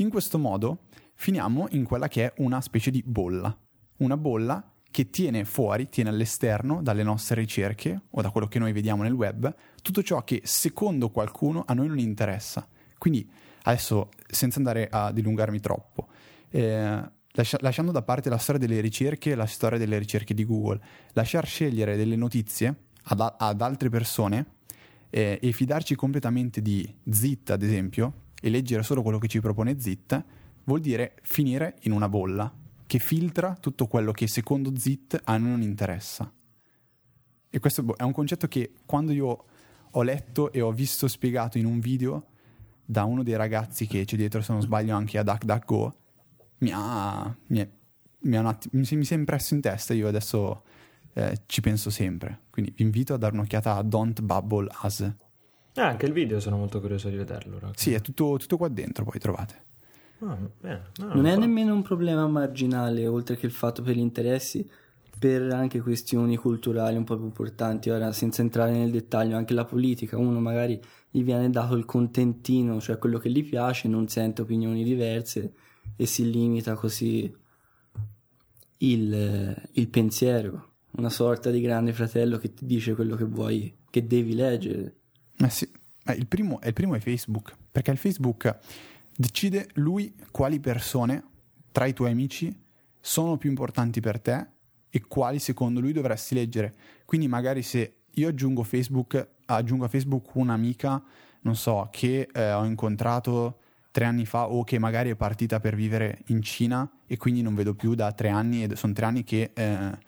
In 0.00 0.10
questo 0.10 0.38
modo 0.38 0.84
finiamo 1.14 1.66
in 1.70 1.82
quella 1.82 2.06
che 2.06 2.26
è 2.26 2.32
una 2.36 2.60
specie 2.60 2.92
di 2.92 3.02
bolla, 3.04 3.56
una 3.96 4.16
bolla 4.16 4.72
che 4.92 5.10
tiene 5.10 5.44
fuori, 5.44 5.88
tiene 5.88 6.10
all'esterno 6.10 6.80
dalle 6.82 7.02
nostre 7.02 7.40
ricerche 7.40 8.02
o 8.10 8.22
da 8.22 8.30
quello 8.30 8.46
che 8.46 8.60
noi 8.60 8.70
vediamo 8.70 9.02
nel 9.02 9.12
web, 9.12 9.52
tutto 9.82 10.04
ciò 10.04 10.22
che 10.22 10.42
secondo 10.44 11.10
qualcuno 11.10 11.64
a 11.66 11.74
noi 11.74 11.88
non 11.88 11.98
interessa. 11.98 12.68
Quindi 12.96 13.28
adesso, 13.62 14.10
senza 14.24 14.58
andare 14.58 14.86
a 14.88 15.10
dilungarmi 15.10 15.58
troppo, 15.58 16.06
eh, 16.50 17.02
lasciando 17.58 17.90
da 17.90 18.02
parte 18.02 18.28
la 18.28 18.38
storia 18.38 18.64
delle 18.64 18.80
ricerche 18.80 19.32
e 19.32 19.34
la 19.34 19.46
storia 19.46 19.78
delle 19.78 19.98
ricerche 19.98 20.32
di 20.32 20.44
Google, 20.44 20.80
lasciar 21.12 21.44
scegliere 21.44 21.96
delle 21.96 22.14
notizie 22.14 22.84
ad, 23.02 23.34
ad 23.36 23.60
altre 23.60 23.88
persone 23.88 24.46
eh, 25.10 25.40
e 25.42 25.50
fidarci 25.50 25.96
completamente 25.96 26.62
di 26.62 26.88
Zit, 27.10 27.50
ad 27.50 27.64
esempio, 27.64 28.26
e 28.40 28.50
leggere 28.50 28.82
solo 28.82 29.02
quello 29.02 29.18
che 29.18 29.28
ci 29.28 29.40
propone 29.40 29.80
Zit, 29.80 30.24
vuol 30.64 30.80
dire 30.80 31.16
finire 31.22 31.76
in 31.82 31.92
una 31.92 32.08
bolla 32.08 32.52
che 32.86 32.98
filtra 32.98 33.56
tutto 33.60 33.86
quello 33.86 34.12
che 34.12 34.26
secondo 34.28 34.76
Zit 34.76 35.20
a 35.24 35.36
noi 35.36 35.50
non 35.50 35.62
interessa. 35.62 36.32
E 37.50 37.58
questo 37.60 37.82
boh, 37.82 37.96
è 37.96 38.02
un 38.02 38.12
concetto 38.12 38.46
che 38.48 38.72
quando 38.86 39.12
io 39.12 39.44
ho 39.90 40.02
letto 40.02 40.52
e 40.52 40.60
ho 40.60 40.72
visto 40.72 41.08
spiegato 41.08 41.58
in 41.58 41.64
un 41.64 41.80
video 41.80 42.26
da 42.84 43.04
uno 43.04 43.22
dei 43.22 43.36
ragazzi 43.36 43.86
che 43.86 44.04
c'è 44.04 44.16
dietro, 44.16 44.40
se 44.40 44.52
non 44.52 44.62
sbaglio, 44.62 44.96
anche 44.96 45.18
a 45.18 45.22
DuckDuckGo, 45.22 45.96
mi 46.58 46.70
ha, 46.72 47.36
mi, 47.48 47.58
è, 47.58 47.68
mi, 48.20 48.36
atti- 48.36 48.70
mi, 48.72 48.84
si, 48.84 48.96
è 48.96 49.14
impresso 49.14 49.54
in 49.54 49.60
testa. 49.60 49.92
Io 49.92 50.08
adesso 50.08 50.62
eh, 51.12 51.42
ci 51.46 51.60
penso 51.60 51.90
sempre. 51.90 52.44
Quindi 52.50 52.72
vi 52.74 52.82
invito 52.82 53.12
a 53.12 53.18
dare 53.18 53.34
un'occhiata 53.34 53.76
a 53.76 53.82
Don't 53.82 54.22
Bubble 54.22 54.68
Us. 54.82 55.10
Eh, 55.78 55.82
anche 55.82 56.06
il 56.06 56.12
video 56.12 56.40
sono 56.40 56.56
molto 56.56 56.80
curioso 56.80 57.08
di 57.08 57.16
vederlo. 57.16 57.58
Ragazzi. 57.58 57.90
Sì, 57.90 57.94
è 57.94 58.00
tutto, 58.00 58.36
tutto 58.36 58.56
qua 58.56 58.68
dentro, 58.68 59.04
poi 59.04 59.18
trovate. 59.20 59.64
Ah, 60.20 60.36
bene. 60.60 60.90
No, 60.96 61.14
Non 61.14 61.26
è 61.26 61.36
nemmeno 61.36 61.72
un 61.72 61.82
problema 61.82 62.26
marginale, 62.26 63.06
oltre 63.06 63.36
che 63.36 63.46
il 63.46 63.52
fatto 63.52 63.82
per 63.82 63.94
gli 63.94 64.00
interessi, 64.00 64.68
per 65.18 65.42
anche 65.52 65.80
questioni 65.80 66.36
culturali 66.36 66.96
un 66.96 67.04
po' 67.04 67.16
più 67.16 67.26
importanti. 67.26 67.90
Ora, 67.90 68.10
senza 68.12 68.42
entrare 68.42 68.72
nel 68.72 68.90
dettaglio, 68.90 69.36
anche 69.36 69.54
la 69.54 69.64
politica, 69.64 70.18
uno 70.18 70.40
magari 70.40 70.80
gli 71.10 71.22
viene 71.22 71.48
dato 71.50 71.76
il 71.76 71.84
contentino, 71.84 72.80
cioè 72.80 72.98
quello 72.98 73.18
che 73.18 73.30
gli 73.30 73.48
piace, 73.48 73.86
non 73.86 74.08
sente 74.08 74.42
opinioni 74.42 74.82
diverse 74.82 75.52
e 75.96 76.06
si 76.06 76.28
limita 76.28 76.74
così 76.74 77.32
il, 78.78 79.62
il 79.72 79.88
pensiero, 79.88 80.70
una 80.92 81.10
sorta 81.10 81.50
di 81.50 81.60
grande 81.60 81.92
fratello 81.92 82.38
che 82.38 82.52
ti 82.52 82.66
dice 82.66 82.94
quello 82.94 83.14
che 83.14 83.24
vuoi, 83.24 83.74
che 83.90 84.06
devi 84.06 84.34
leggere. 84.34 84.97
Eh 85.40 85.50
sì, 85.50 85.68
Eh, 86.08 86.12
il, 86.14 86.26
primo, 86.26 86.58
il 86.64 86.72
primo 86.72 86.94
è 86.94 87.00
Facebook, 87.00 87.54
perché 87.70 87.90
il 87.90 87.98
Facebook 87.98 88.56
decide 89.14 89.68
lui 89.74 90.14
quali 90.30 90.58
persone 90.58 91.22
tra 91.70 91.84
i 91.84 91.92
tuoi 91.92 92.10
amici 92.10 92.54
sono 93.00 93.36
più 93.36 93.50
importanti 93.50 94.00
per 94.00 94.18
te 94.18 94.46
e 94.88 95.02
quali 95.06 95.38
secondo 95.38 95.80
lui 95.80 95.92
dovresti 95.92 96.34
leggere. 96.34 96.74
Quindi 97.04 97.28
magari 97.28 97.62
se 97.62 97.96
io 98.10 98.28
aggiungo 98.28 98.62
Facebook, 98.62 99.28
aggiungo 99.46 99.84
a 99.84 99.88
Facebook 99.88 100.34
un'amica, 100.34 101.02
non 101.42 101.56
so, 101.56 101.88
che 101.92 102.28
eh, 102.32 102.52
ho 102.52 102.64
incontrato 102.64 103.58
tre 103.90 104.06
anni 104.06 104.24
fa 104.24 104.48
o 104.48 104.64
che 104.64 104.78
magari 104.78 105.10
è 105.10 105.14
partita 105.14 105.60
per 105.60 105.74
vivere 105.74 106.22
in 106.26 106.42
Cina 106.42 106.90
e 107.06 107.16
quindi 107.16 107.42
non 107.42 107.54
vedo 107.54 107.74
più 107.74 107.94
da 107.94 108.12
tre 108.12 108.28
anni 108.30 108.64
e 108.64 108.76
sono 108.76 108.92
tre 108.94 109.04
anni 109.04 109.24
che 109.24 109.50
eh, 109.54 109.98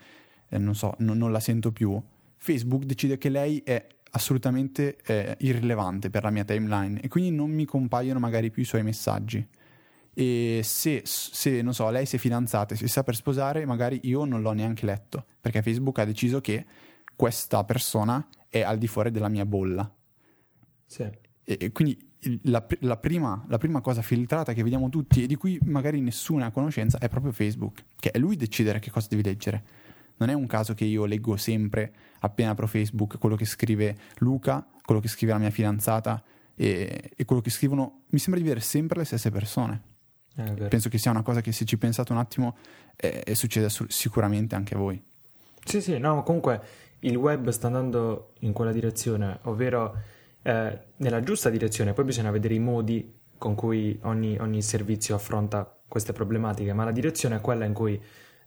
eh, 0.49 0.59
non 0.59 0.75
so, 0.75 0.95
non, 0.99 1.19
non 1.19 1.31
la 1.31 1.41
sento 1.41 1.73
più. 1.73 2.01
Facebook 2.37 2.85
decide 2.85 3.19
che 3.19 3.29
lei 3.29 3.61
è 3.65 3.87
assolutamente 4.11 4.99
eh, 5.05 5.37
irrilevante 5.41 6.11
per 6.11 6.23
la 6.23 6.31
mia 6.31 6.45
timeline 6.45 7.01
e 7.01 7.09
quindi 7.09 7.31
non 7.31 7.51
mi 7.51 7.65
compaiono 7.65 8.19
magari 8.19 8.51
più 8.51 8.63
i 8.63 8.67
suoi 8.67 8.83
messaggi. 8.83 9.47
E 10.13 10.61
se, 10.65 11.03
se, 11.05 11.63
non 11.63 11.73
so, 11.73 11.89
lei 11.91 12.05
si 12.05 12.17
è 12.17 12.19
fidanzata 12.19 12.75
e 12.75 12.77
si 12.77 12.89
sta 12.89 13.05
per 13.05 13.15
sposare, 13.15 13.65
magari 13.65 14.01
io 14.05 14.25
non 14.25 14.43
l'ho 14.43 14.53
neanche 14.53 14.85
letto 14.85 15.25
perché 15.41 15.63
Facebook 15.63 15.99
ha 15.99 16.05
deciso 16.05 16.41
che 16.41 16.67
questa 17.15 17.65
persona 17.65 18.27
è 18.49 18.63
al 18.63 18.79
di 18.79 18.87
fuori 18.87 19.11
della 19.11 19.29
mia 19.29 19.47
bolla. 19.47 19.91
Sì. 20.87 21.03
E, 21.03 21.57
e 21.59 21.73
quindi 21.73 22.09
la, 22.43 22.65
la 22.81 22.97
prima, 22.97 23.45
la 23.49 23.59
prima 23.59 23.81
cosa 23.81 24.03
filtrata 24.03 24.53
che 24.53 24.63
vediamo 24.63 24.89
tutti 24.89 25.23
e 25.23 25.27
di 25.27 25.37
cui 25.37 25.59
magari 25.65 26.01
nessuno 26.01 26.45
ha 26.45 26.51
conoscenza 26.51 26.99
è 26.99 27.09
proprio 27.09 27.33
Facebook, 27.33 27.85
che 27.99 28.11
è 28.11 28.19
lui 28.19 28.37
decidere 28.37 28.79
che 28.79 28.91
cosa 28.91 29.07
devi 29.09 29.23
leggere. 29.23 29.65
Non 30.21 30.29
è 30.29 30.35
un 30.35 30.47
caso 30.47 30.75
che 30.75 30.85
io 30.85 31.07
leggo 31.07 31.37
sempre, 31.37 31.93
appena 32.21 32.51
apro 32.51 32.67
Facebook, 32.67 33.19
quello 33.19 33.37
che 33.37 33.47
scrive 33.47 33.97
Luca, 34.19 34.67
quello 34.85 35.01
che 35.01 35.09
scrive 35.09 35.33
la 35.33 35.39
mia 35.39 35.51
fidanzata 35.51 36.23
e, 36.55 37.13
e 37.17 37.25
quello 37.25 37.41
che 37.41 37.49
scrivono. 37.49 38.03
Mi 38.11 38.19
sembra 38.19 38.39
di 38.39 38.47
vedere 38.47 38.65
sempre 38.65 38.99
le 38.99 39.07
stesse 39.07 39.31
persone. 39.31 39.83
Eh. 40.37 40.69
Penso 40.69 40.91
che 40.91 40.99
sia 40.99 41.11
una 41.11 41.23
cosa 41.23 41.41
che 41.41 41.53
se 41.53 41.65
ci 41.65 41.79
pensate 41.79 42.13
un 42.13 42.19
attimo 42.19 42.57
eh, 42.97 43.35
succede 43.35 43.71
su- 43.71 43.87
sicuramente 43.89 44.55
anche 44.55 44.75
a 44.75 44.79
voi. 44.79 45.03
Sì, 45.65 45.81
sì, 45.81 45.99
no, 45.99 46.23
comunque 46.23 46.61
il 47.01 47.17
web 47.17 47.49
sta 47.49 47.69
andando 47.69 48.33
in 48.41 48.53
quella 48.53 48.73
direzione, 48.73 49.39
ovvero 49.45 50.03
eh, 50.43 50.79
nella 50.97 51.21
giusta 51.23 51.49
direzione, 51.49 51.95
poi 51.95 52.05
bisogna 52.05 52.31
vedere 52.31 52.55
i 52.55 52.59
modi 52.59 53.19
con 53.39 53.55
cui 53.55 53.99
ogni, 54.03 54.37
ogni 54.39 54.61
servizio 54.61 55.15
affronta 55.15 55.79
queste 55.89 56.13
problematiche, 56.13 56.75
ma 56.75 56.85
la 56.85 56.93
direzione 56.93 57.37
è 57.37 57.41
quella 57.41 57.65
in 57.65 57.73
cui 57.73 58.01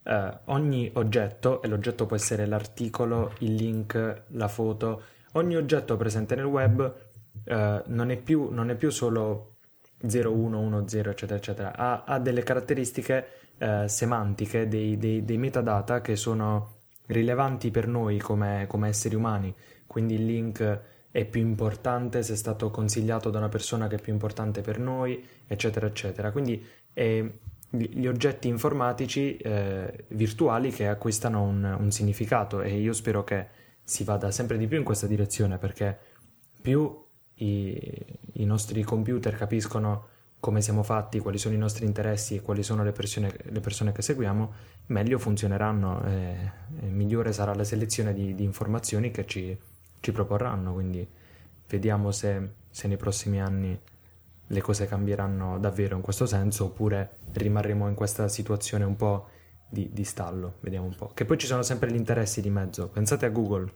eh, 0.03 0.39
ogni 0.45 0.89
oggetto, 0.95 1.61
e 1.61 1.67
l'oggetto 1.67 2.05
può 2.05 2.15
essere 2.15 2.45
l'articolo, 2.45 3.33
il 3.39 3.55
link, 3.55 4.23
la 4.27 4.47
foto, 4.47 5.01
ogni 5.33 5.55
oggetto 5.55 5.97
presente 5.97 6.35
nel 6.35 6.45
web 6.45 6.93
eh, 7.45 7.83
non, 7.85 8.11
è 8.11 8.17
più, 8.17 8.49
non 8.51 8.69
è 8.69 8.75
più 8.75 8.89
solo 8.89 9.55
0110 10.05 11.09
eccetera 11.09 11.35
eccetera, 11.37 11.75
ha, 11.75 12.03
ha 12.05 12.19
delle 12.19 12.43
caratteristiche 12.43 13.27
eh, 13.57 13.87
semantiche, 13.87 14.67
dei, 14.67 14.97
dei- 14.97 15.23
dei 15.23 15.37
metadata 15.37 16.01
che 16.01 16.15
sono 16.15 16.81
rilevanti 17.07 17.71
per 17.71 17.87
noi 17.87 18.17
come, 18.19 18.65
come 18.67 18.89
esseri 18.89 19.15
umani, 19.15 19.53
quindi 19.87 20.15
il 20.15 20.25
link 20.25 20.81
è 21.11 21.25
più 21.25 21.41
importante 21.41 22.23
se 22.23 22.33
è 22.33 22.35
stato 22.35 22.71
consigliato 22.71 23.29
da 23.29 23.37
una 23.37 23.49
persona 23.49 23.87
che 23.87 23.97
è 23.97 24.01
più 24.01 24.11
importante 24.11 24.61
per 24.61 24.79
noi, 24.79 25.23
eccetera 25.45 25.85
eccetera. 25.85 26.31
Quindi 26.31 26.65
eh, 26.91 27.39
gli 27.75 28.05
oggetti 28.05 28.47
informatici 28.47 29.35
eh, 29.37 30.05
virtuali 30.09 30.69
che 30.69 30.87
acquistano 30.87 31.41
un, 31.41 31.75
un 31.79 31.91
significato 31.91 32.61
e 32.61 32.79
io 32.79 32.93
spero 32.93 33.23
che 33.23 33.47
si 33.83 34.03
vada 34.03 34.29
sempre 34.29 34.57
di 34.57 34.67
più 34.67 34.77
in 34.77 34.83
questa 34.83 35.07
direzione 35.07 35.57
perché 35.57 35.97
più 36.61 37.03
i, 37.35 38.05
i 38.33 38.45
nostri 38.45 38.83
computer 38.83 39.35
capiscono 39.35 40.09
come 40.39 40.61
siamo 40.61 40.83
fatti, 40.83 41.19
quali 41.19 41.37
sono 41.37 41.55
i 41.55 41.57
nostri 41.57 41.85
interessi 41.85 42.35
e 42.35 42.41
quali 42.41 42.63
sono 42.63 42.83
le 42.83 42.91
persone, 42.91 43.33
le 43.43 43.59
persone 43.59 43.91
che 43.91 44.01
seguiamo, 44.01 44.53
meglio 44.87 45.17
funzioneranno 45.17 46.03
e, 46.03 46.51
e 46.81 46.85
migliore 46.87 47.31
sarà 47.31 47.55
la 47.55 47.63
selezione 47.63 48.13
di, 48.13 48.35
di 48.35 48.43
informazioni 48.43 49.09
che 49.09 49.25
ci, 49.25 49.57
ci 49.99 50.11
proporranno. 50.11 50.73
Quindi 50.73 51.07
vediamo 51.67 52.11
se, 52.11 52.49
se 52.69 52.87
nei 52.89 52.97
prossimi 52.97 53.41
anni 53.41 53.79
le 54.53 54.61
cose 54.61 54.85
cambieranno 54.85 55.59
davvero 55.59 55.95
in 55.95 56.01
questo 56.01 56.25
senso 56.25 56.65
oppure 56.65 57.17
rimarremo 57.33 57.87
in 57.89 57.95
questa 57.95 58.27
situazione 58.27 58.85
un 58.85 58.95
po' 58.95 59.27
di, 59.67 59.89
di 59.91 60.03
stallo. 60.03 60.55
Vediamo 60.61 60.85
un 60.85 60.95
po'. 60.95 61.11
Che 61.13 61.25
poi 61.25 61.37
ci 61.37 61.47
sono 61.47 61.63
sempre 61.63 61.91
gli 61.91 61.95
interessi 61.95 62.41
di 62.41 62.49
mezzo. 62.49 62.87
Pensate 62.87 63.25
a 63.25 63.29
Google, 63.29 63.71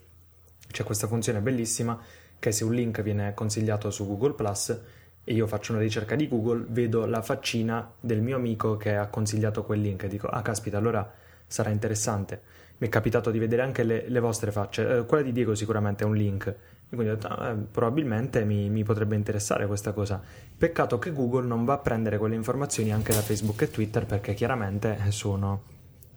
c'è 0.71 0.83
questa 0.83 1.07
funzione 1.07 1.41
bellissima 1.41 1.99
che 2.39 2.51
se 2.51 2.63
un 2.63 2.73
link 2.73 3.01
viene 3.01 3.33
consigliato 3.33 3.89
su 3.89 4.05
Google 4.05 4.33
Plus 4.33 4.79
e 5.23 5.33
io 5.33 5.47
faccio 5.47 5.73
una 5.73 5.81
ricerca 5.81 6.15
di 6.15 6.27
Google, 6.27 6.65
vedo 6.69 7.05
la 7.05 7.21
faccina 7.21 7.91
del 7.99 8.21
mio 8.21 8.37
amico 8.37 8.77
che 8.77 8.95
ha 8.95 9.07
consigliato 9.07 9.63
quel 9.63 9.81
link 9.81 10.03
e 10.03 10.07
dico, 10.07 10.27
ah 10.27 10.41
caspita, 10.41 10.77
allora 10.77 11.11
sarà 11.47 11.69
interessante. 11.69 12.41
Mi 12.77 12.87
è 12.87 12.89
capitato 12.89 13.31
di 13.31 13.39
vedere 13.39 13.63
anche 13.63 13.83
le, 13.83 14.07
le 14.07 14.19
vostre 14.19 14.51
facce, 14.51 14.99
Eh, 14.99 15.05
quella 15.05 15.23
di 15.23 15.31
Diego 15.31 15.55
sicuramente 15.55 16.03
è 16.03 16.07
un 16.07 16.15
link, 16.15 16.55
e 16.89 16.95
quindi 16.95 17.09
ho 17.09 17.15
detto, 17.15 17.27
"Ah, 17.27 17.49
eh, 17.49 17.55
probabilmente 17.55 18.45
mi, 18.45 18.69
mi 18.69 18.83
potrebbe 18.83 19.15
interessare 19.15 19.67
questa 19.67 19.91
cosa. 19.91 20.21
Peccato 20.57 20.99
che 20.99 21.11
Google 21.11 21.45
non 21.45 21.65
va 21.65 21.73
a 21.73 21.77
prendere 21.79 22.17
quelle 22.17 22.35
informazioni 22.35 22.93
anche 22.93 23.13
da 23.13 23.21
Facebook 23.21 23.61
e 23.61 23.69
Twitter 23.69 24.05
perché 24.05 24.33
chiaramente 24.33 24.97
sono 25.09 25.63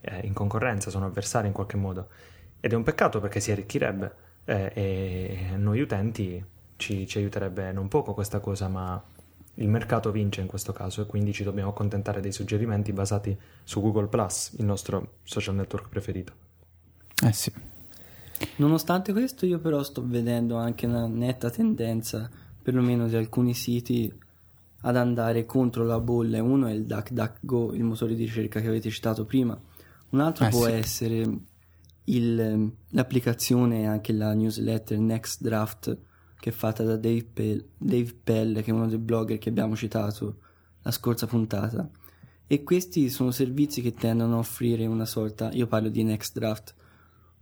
eh, 0.00 0.20
in 0.24 0.32
concorrenza, 0.32 0.90
sono 0.90 1.06
avversari 1.06 1.48
in 1.48 1.52
qualche 1.52 1.76
modo. 1.76 2.08
Ed 2.60 2.72
è 2.72 2.76
un 2.76 2.82
peccato 2.82 3.20
perché 3.20 3.40
si 3.40 3.50
arricchirebbe 3.50 4.12
eh, 4.44 4.70
e 4.74 5.56
noi 5.56 5.80
utenti 5.80 6.44
ci, 6.76 7.06
ci 7.06 7.18
aiuterebbe 7.18 7.72
non 7.72 7.88
poco 7.88 8.14
questa 8.14 8.40
cosa, 8.40 8.68
ma 8.68 9.02
il 9.54 9.68
mercato 9.68 10.10
vince 10.10 10.40
in 10.40 10.46
questo 10.46 10.72
caso 10.72 11.02
e 11.02 11.06
quindi 11.06 11.32
ci 11.32 11.44
dobbiamo 11.44 11.70
accontentare 11.70 12.20
dei 12.20 12.32
suggerimenti 12.32 12.92
basati 12.92 13.36
su 13.62 13.80
Google 13.80 14.08
il 14.56 14.64
nostro 14.64 15.18
social 15.22 15.54
network 15.54 15.88
preferito. 15.88 16.32
Eh 17.22 17.32
sì. 17.32 17.52
Nonostante 18.56 19.12
questo, 19.12 19.46
io 19.46 19.58
però 19.58 19.82
sto 19.82 20.02
vedendo 20.06 20.56
anche 20.56 20.86
una 20.86 21.06
netta 21.06 21.50
tendenza, 21.50 22.28
perlomeno 22.62 23.06
di 23.08 23.16
alcuni 23.16 23.54
siti, 23.54 24.12
ad 24.82 24.96
andare 24.96 25.44
contro 25.44 25.84
la 25.84 26.00
bolla. 26.00 26.42
Uno 26.42 26.66
è 26.66 26.72
il 26.72 26.84
DuckDuckGo, 26.84 27.74
il 27.74 27.84
motore 27.84 28.14
di 28.14 28.24
ricerca 28.24 28.60
che 28.60 28.68
avete 28.68 28.90
citato 28.90 29.24
prima. 29.24 29.58
Un 30.10 30.20
altro 30.20 30.46
Eh, 30.46 30.50
può 30.50 30.64
sì. 30.64 30.72
essere 30.72 31.38
il- 32.04 32.72
l'applicazione 32.88 33.82
e 33.82 33.86
anche 33.86 34.12
la 34.12 34.32
newsletter 34.34 34.98
Next 34.98 35.42
Draft 35.42 35.98
che 36.40 36.48
è 36.48 36.52
fatta 36.52 36.82
da 36.82 36.96
Dave 36.96 37.26
Pell, 37.30 37.62
Dave 37.76 38.16
Pell, 38.24 38.62
che 38.62 38.70
è 38.70 38.74
uno 38.74 38.88
dei 38.88 38.96
blogger 38.96 39.36
che 39.36 39.50
abbiamo 39.50 39.76
citato 39.76 40.38
la 40.80 40.90
scorsa 40.90 41.26
puntata. 41.26 41.88
E 42.46 42.62
questi 42.62 43.10
sono 43.10 43.30
servizi 43.30 43.82
che 43.82 43.92
tendono 43.92 44.36
a 44.36 44.38
offrire 44.38 44.86
una 44.86 45.04
sorta, 45.04 45.50
io 45.52 45.66
parlo 45.66 45.90
di 45.90 46.02
Next 46.02 46.32
Draft, 46.36 46.74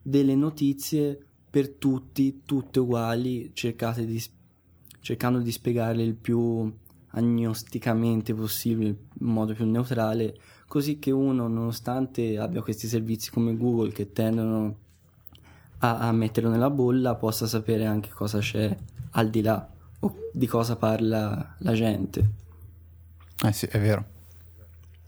delle 0.03 0.35
notizie 0.35 1.19
per 1.51 1.71
tutti, 1.71 2.43
tutte 2.45 2.81
uguali, 2.81 3.51
cercate 3.55 4.05
di, 4.05 4.23
cercando 5.01 5.39
di 5.39 5.51
spiegarle 5.51 6.03
il 6.03 6.15
più 6.15 6.73
agnosticamente 7.11 8.35
possibile, 8.35 8.89
in 8.89 9.27
modo 9.27 9.55
più 9.55 9.65
neutrale, 9.67 10.39
così 10.67 10.99
che 10.99 11.11
uno, 11.11 11.49
nonostante 11.49 12.39
abbia 12.39 12.63
questi 12.63 12.87
servizi 12.87 13.31
come 13.31 13.57
Google 13.57 13.93
che 13.93 14.13
tendono 14.13 14.77
a, 15.79 15.99
a 15.99 16.13
metterlo 16.13 16.51
nella 16.51 16.71
bolla, 16.71 17.15
possa 17.15 17.47
sapere 17.47 17.87
anche 17.87 18.11
cosa 18.11 18.39
c'è 18.39 18.77
al 19.13 19.31
di 19.31 19.41
là 19.41 19.69
o 20.01 20.15
di 20.33 20.47
cosa 20.47 20.77
parla 20.77 21.57
la 21.59 21.73
gente. 21.73 22.31
Eh 23.45 23.53
sì, 23.53 23.67
è 23.67 23.81
vero. 23.81 24.17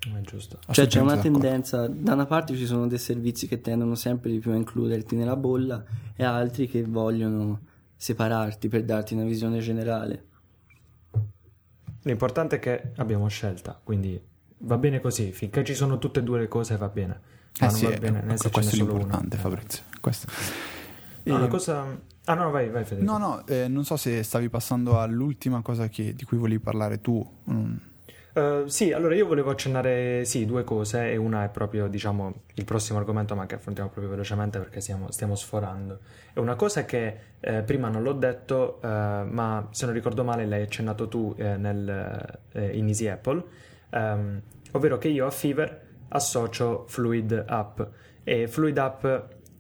È 0.01 0.21
giusto. 0.23 0.59
Cioè 0.71 0.87
c'è 0.87 1.01
una 1.01 1.15
d'accordo. 1.17 1.39
tendenza, 1.41 1.87
da 1.87 2.15
una 2.15 2.25
parte 2.27 2.57
ci 2.57 2.65
sono 2.67 2.87
dei 2.87 2.99
servizi 2.99 3.47
che 3.47 3.61
tendono 3.61 3.95
sempre 3.95 4.31
di 4.31 4.39
più 4.39 4.51
a 4.53 4.55
includerti 4.57 5.15
nella 5.15 5.37
bolla 5.37 5.85
e 6.17 6.25
altri 6.25 6.67
che 6.69 6.83
vogliono 6.85 7.61
separarti 7.97 8.69
per 8.69 8.85
darti 8.85 9.13
una 9.15 9.25
visione 9.25 9.59
generale. 9.59 10.25
L'importante 12.05 12.57
è 12.57 12.59
che 12.59 12.93
abbiamo 12.97 13.29
scelta, 13.29 13.79
quindi 13.83 14.19
va 14.59 14.79
bene 14.79 15.01
così, 15.01 15.33
finché 15.33 15.63
ci 15.65 15.75
sono 15.75 15.99
tutte 15.99 16.21
e 16.21 16.23
due 16.23 16.39
le 16.39 16.49
cose 16.49 16.77
va 16.79 16.89
bene. 16.89 17.21
Ma 17.61 17.67
Eh 17.67 17.71
non 17.71 17.77
sì, 17.79 17.85
va 17.85 17.91
è- 17.91 17.99
bene 17.99 18.23
né 18.23 18.37
se 18.39 18.45
ce 18.45 18.51
questo 18.51 18.77
n'è 18.77 18.83
è 18.83 18.85
solo 18.87 18.97
l'importante, 18.99 19.35
una. 19.37 19.43
Fabrizio. 19.45 19.83
Questo. 20.01 20.27
No, 21.25 21.37
E- 21.37 21.41
la 21.41 21.49
cosa... 21.49 22.01
Ah 22.25 22.35
no, 22.35 22.51
vai, 22.51 22.71
vai 22.71 22.85
Federico. 22.85 23.13
No, 23.13 23.19
no, 23.19 23.47
eh, 23.47 23.69
non 23.69 23.85
so 23.85 23.97
se 23.99 24.23
stavi 24.23 24.49
passando 24.49 24.99
all'ultima 24.99 25.61
cosa 25.61 25.89
che- 25.89 26.15
di 26.15 26.25
cui 26.25 26.39
volevi 26.39 26.61
parlare 26.61 27.01
tu. 27.03 27.27
Mm. 27.51 27.77
Eh, 28.33 28.65
sì, 28.67 28.93
allora 28.93 29.15
io 29.15 29.27
volevo 29.27 29.51
accennare 29.51 30.25
sì, 30.25 30.47
due 30.47 30.65
cose. 30.65 31.11
E 31.11 31.17
una 31.17 31.45
è 31.45 31.49
proprio 31.49 31.89
diciamo 31.89 32.43
il 32.55 32.65
prossimo 32.65 32.99
argomento 32.99 33.35
ma 33.35 33.47
che 33.47 33.57
affrontiamo 33.57 33.91
proprio 33.91 34.11
velocemente 34.11 34.59
perché 34.59 34.81
stiamo, 34.81 35.11
stiamo 35.11 35.35
sforando. 35.35 36.01
E 36.33 36.41
una 36.41 36.55
cosa 36.55 36.85
che 36.85 37.17
eh, 37.41 37.63
prima 37.63 37.89
non 37.89 38.03
l'ho 38.03 38.13
detto 38.13 38.81
eh, 38.83 38.87
ma 38.87 39.69
se 39.71 39.85
non 39.87 39.95
ricordo 39.95 40.25
male 40.25 40.47
l'hai 40.47 40.63
accennato 40.63 41.09
tu 41.09 41.35
eh, 41.37 41.57
nel, 41.57 42.39
eh, 42.53 42.77
in 42.77 42.87
Easy 42.87 43.09
Apple, 43.09 43.43
ehm, 43.91 44.41
ovvero 44.73 44.99
che 44.99 45.09
io 45.09 45.27
a 45.27 45.31
Fever 45.31 45.89
associo 46.09 46.85
Fluid 46.89 47.45
App. 47.47 47.81
E 48.23 48.47
Fluid 48.47 48.79
App 48.79 49.07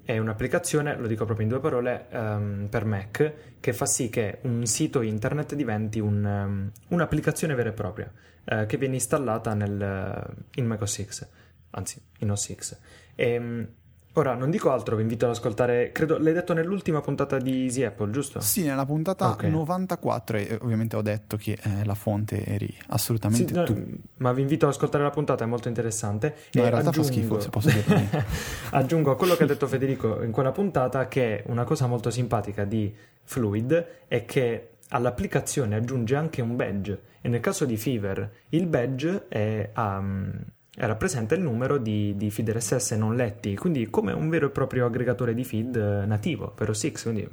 è 0.04 0.18
un'applicazione, 0.18 0.96
lo 0.96 1.06
dico 1.06 1.24
proprio 1.24 1.46
in 1.46 1.52
due 1.52 1.60
parole, 1.60 2.06
ehm, 2.10 2.66
per 2.70 2.84
Mac 2.84 3.32
che 3.60 3.72
fa 3.72 3.86
sì 3.86 4.08
che 4.08 4.38
un 4.42 4.64
sito 4.66 5.02
internet 5.02 5.54
diventi 5.54 5.98
un, 6.00 6.24
ehm, 6.24 6.70
un'applicazione 6.88 7.54
vera 7.54 7.68
e 7.68 7.72
propria 7.72 8.10
eh, 8.44 8.66
che 8.66 8.76
viene 8.76 8.94
installata 8.94 9.54
nel, 9.54 10.24
in 10.54 10.66
Mac 10.66 10.80
OS 10.82 11.04
X, 11.04 11.26
anzi 11.70 12.00
in 12.18 12.30
OS 12.30 12.54
X. 12.54 12.78
Ehm, 13.14 13.68
ora 14.14 14.34
non 14.34 14.50
dico 14.50 14.70
altro, 14.72 14.96
vi 14.96 15.02
invito 15.02 15.26
ad 15.26 15.30
ascoltare, 15.32 15.92
credo 15.92 16.18
l'hai 16.18 16.32
detto 16.32 16.52
nell'ultima 16.52 17.00
puntata 17.00 17.38
di 17.38 17.62
Easy 17.64 17.84
Apple, 17.84 18.10
giusto? 18.10 18.40
Sì, 18.40 18.64
nella 18.64 18.84
puntata 18.84 19.28
Ok. 19.30 19.44
94, 19.44 20.36
e 20.36 20.58
ovviamente 20.62 20.96
ho 20.96 21.02
detto 21.02 21.36
che 21.36 21.56
eh, 21.62 21.84
la 21.84 21.94
fonte 21.94 22.44
eri 22.44 22.74
assolutamente 22.88 23.46
Sì, 23.46 23.54
no, 23.54 23.62
tu. 23.64 23.86
ma 24.16 24.32
vi 24.32 24.40
invito 24.40 24.66
ad 24.66 24.72
ascoltare 24.72 25.04
la 25.04 25.10
puntata, 25.10 25.44
è 25.44 25.46
molto 25.46 25.68
interessante. 25.68 26.34
No, 26.52 26.62
E 26.62 26.64
in 26.64 26.70
realtà 26.70 26.88
aggiungo- 26.88 27.08
fa 27.08 27.14
schifo, 27.14 27.40
se 27.40 27.48
posso 27.50 27.70
dirlo. 27.70 28.00
aggiungo 28.72 29.10
a 29.12 29.16
quello 29.16 29.36
che 29.36 29.44
ha 29.44 29.46
detto 29.46 29.66
Federico 29.68 30.22
in 30.22 30.32
quella 30.32 30.50
puntata 30.52 31.06
che 31.08 31.44
una 31.46 31.64
cosa 31.64 31.86
molto 31.86 32.10
simpatica 32.10 32.64
di 32.64 32.92
Fluid 33.22 33.86
è 34.08 34.24
che 34.24 34.69
all'applicazione 34.90 35.76
aggiunge 35.76 36.16
anche 36.16 36.40
un 36.42 36.56
badge 36.56 37.02
e 37.20 37.28
nel 37.28 37.40
caso 37.40 37.64
di 37.64 37.76
Fever 37.76 38.30
il 38.50 38.66
badge 38.66 39.26
è, 39.28 39.70
um, 39.76 40.32
rappresenta 40.76 41.34
il 41.34 41.42
numero 41.42 41.78
di, 41.78 42.14
di 42.16 42.30
feed 42.30 42.50
RSS 42.50 42.92
non 42.92 43.16
letti, 43.16 43.56
quindi 43.56 43.90
come 43.90 44.12
un 44.12 44.28
vero 44.28 44.46
e 44.46 44.50
proprio 44.50 44.86
aggregatore 44.86 45.34
di 45.34 45.44
feed 45.44 45.76
eh, 45.76 46.06
nativo 46.06 46.50
per 46.52 46.70
OS 46.70 46.90
X, 46.90 47.02
quindi 47.02 47.28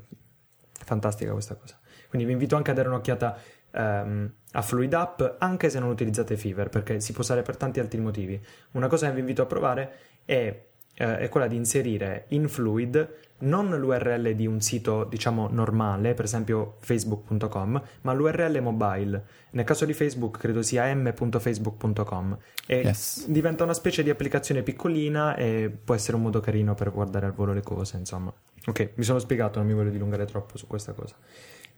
fantastica 0.71 1.31
questa 1.31 1.55
cosa. 1.55 1.79
Quindi 2.09 2.27
vi 2.27 2.33
invito 2.33 2.55
anche 2.55 2.71
a 2.71 2.73
dare 2.73 2.87
un'occhiata 2.87 3.37
ehm, 3.71 4.33
a 4.51 4.61
Fluid 4.61 4.93
App, 4.93 5.21
anche 5.39 5.69
se 5.69 5.79
non 5.79 5.89
utilizzate 5.89 6.37
Fever, 6.37 6.69
perché 6.69 6.99
si 6.99 7.11
può 7.11 7.21
usare 7.21 7.41
per 7.41 7.57
tanti 7.57 7.79
altri 7.79 7.99
motivi. 7.99 8.41
Una 8.71 8.87
cosa 8.87 9.07
che 9.07 9.13
vi 9.13 9.19
invito 9.19 9.41
a 9.41 9.45
provare 9.45 9.93
è, 10.25 10.66
eh, 10.97 11.17
è 11.19 11.29
quella 11.29 11.47
di 11.47 11.55
inserire 11.55 12.25
in 12.29 12.47
Fluid 12.47 13.25
non 13.39 13.69
l'URL 13.69 14.33
di 14.33 14.47
un 14.47 14.61
sito, 14.61 15.03
diciamo, 15.03 15.47
normale, 15.51 16.13
per 16.13 16.25
esempio 16.25 16.77
facebook.com, 16.79 17.81
ma 18.01 18.13
l'URL 18.13 18.59
mobile. 18.61 19.23
Nel 19.51 19.63
caso 19.63 19.85
di 19.85 19.93
Facebook 19.93 20.39
credo 20.39 20.61
sia 20.61 20.91
m.facebook.com 20.93 22.37
e 22.65 22.77
Yes. 22.77 23.27
diventa 23.27 23.63
una 23.63 23.73
specie 23.73 24.01
di 24.01 24.09
applicazione 24.09 24.63
piccolina 24.63 25.35
e 25.35 25.69
può 25.83 25.93
essere 25.93 26.17
un 26.17 26.23
modo 26.23 26.39
carino 26.39 26.73
per 26.73 26.91
guardare 26.91 27.27
al 27.27 27.33
volo 27.33 27.53
le 27.53 27.61
cose, 27.61 27.97
insomma. 27.97 28.33
Ok, 28.65 28.91
mi 28.95 29.03
sono 29.03 29.19
spiegato, 29.19 29.59
non 29.59 29.67
mi 29.67 29.73
voglio 29.73 29.91
dilungare 29.91 30.25
troppo 30.25 30.57
su 30.57 30.65
questa 30.65 30.93
cosa. 30.93 31.15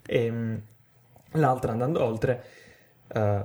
Ehm, 0.05 0.61
l'altra, 1.33 1.73
andando 1.73 2.03
oltre, 2.03 2.43
eh, 3.13 3.41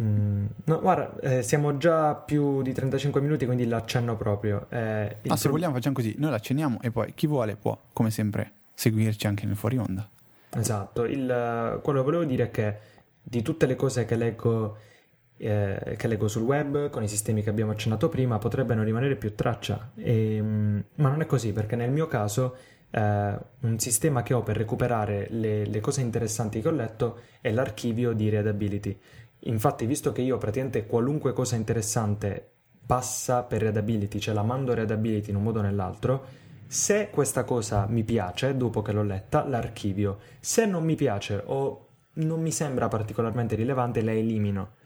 mm, 0.00 0.46
no, 0.64 0.80
guarda, 0.80 1.18
eh, 1.20 1.42
siamo 1.42 1.76
già 1.76 2.14
più 2.14 2.62
di 2.62 2.72
35 2.72 3.20
minuti, 3.20 3.44
quindi 3.46 3.66
l'accenno 3.66 4.16
proprio. 4.16 4.66
Eh, 4.70 5.16
Ah, 5.26 5.36
se 5.36 5.42
pro- 5.42 5.52
vogliamo 5.52 5.74
facciamo 5.74 5.94
così, 5.94 6.14
noi 6.18 6.30
la 6.30 6.36
acceniamo 6.36 6.80
e 6.82 6.90
poi 6.90 7.12
chi 7.14 7.26
vuole 7.26 7.56
può, 7.56 7.78
come 7.92 8.10
sempre, 8.10 8.52
seguirci 8.74 9.26
anche 9.26 9.46
nel 9.46 9.56
fuori 9.56 9.76
onda. 9.78 10.08
Esatto, 10.50 11.04
il, 11.04 11.28
eh, 11.30 11.80
quello 11.82 11.98
che 12.00 12.04
volevo 12.04 12.24
dire 12.24 12.44
è 12.44 12.50
che 12.50 12.78
di 13.22 13.42
tutte 13.42 13.66
le 13.66 13.76
cose 13.76 14.04
che 14.04 14.16
leggo, 14.16 14.76
eh, 15.36 15.94
che 15.96 16.06
leggo 16.08 16.28
sul 16.28 16.42
web, 16.42 16.88
con 16.90 17.02
i 17.02 17.08
sistemi 17.08 17.42
che 17.42 17.50
abbiamo 17.50 17.72
accennato 17.72 18.08
prima, 18.08 18.38
potrebbe 18.38 18.74
non 18.74 18.84
rimanere 18.84 19.16
più 19.16 19.34
traccia. 19.34 19.90
E, 19.96 20.38
mm, 20.40 20.78
ma 20.96 21.10
non 21.10 21.20
è 21.20 21.26
così, 21.26 21.52
perché 21.52 21.76
nel 21.76 21.90
mio 21.90 22.06
caso 22.06 22.56
eh, 22.90 23.38
un 23.60 23.78
sistema 23.78 24.22
che 24.22 24.34
ho 24.34 24.42
per 24.42 24.56
recuperare 24.56 25.26
le, 25.30 25.66
le 25.66 25.80
cose 25.80 26.00
interessanti 26.00 26.60
che 26.60 26.68
ho 26.68 26.72
letto 26.72 27.20
è 27.40 27.50
l'archivio 27.50 28.12
di 28.12 28.28
Readability. 28.28 28.98
Infatti, 29.40 29.86
visto 29.86 30.12
che 30.12 30.22
io 30.22 30.38
praticamente 30.38 30.86
qualunque 30.86 31.32
cosa 31.32 31.56
interessante 31.56 32.52
passa 32.84 33.42
per 33.42 33.60
Readability, 33.60 34.18
cioè 34.18 34.34
la 34.34 34.42
mando 34.42 34.74
Readability 34.74 35.30
in 35.30 35.36
un 35.36 35.42
modo 35.42 35.58
o 35.58 35.62
nell'altro, 35.62 36.46
se 36.66 37.08
questa 37.10 37.44
cosa 37.44 37.86
mi 37.88 38.02
piace 38.04 38.56
dopo 38.56 38.82
che 38.82 38.92
l'ho 38.92 39.02
letta, 39.02 39.46
l'archivio. 39.46 40.18
Se 40.40 40.66
non 40.66 40.84
mi 40.84 40.96
piace 40.96 41.42
o 41.46 41.86
non 42.14 42.40
mi 42.40 42.50
sembra 42.50 42.88
particolarmente 42.88 43.54
rilevante, 43.54 44.02
la 44.02 44.12
elimino. 44.12 44.76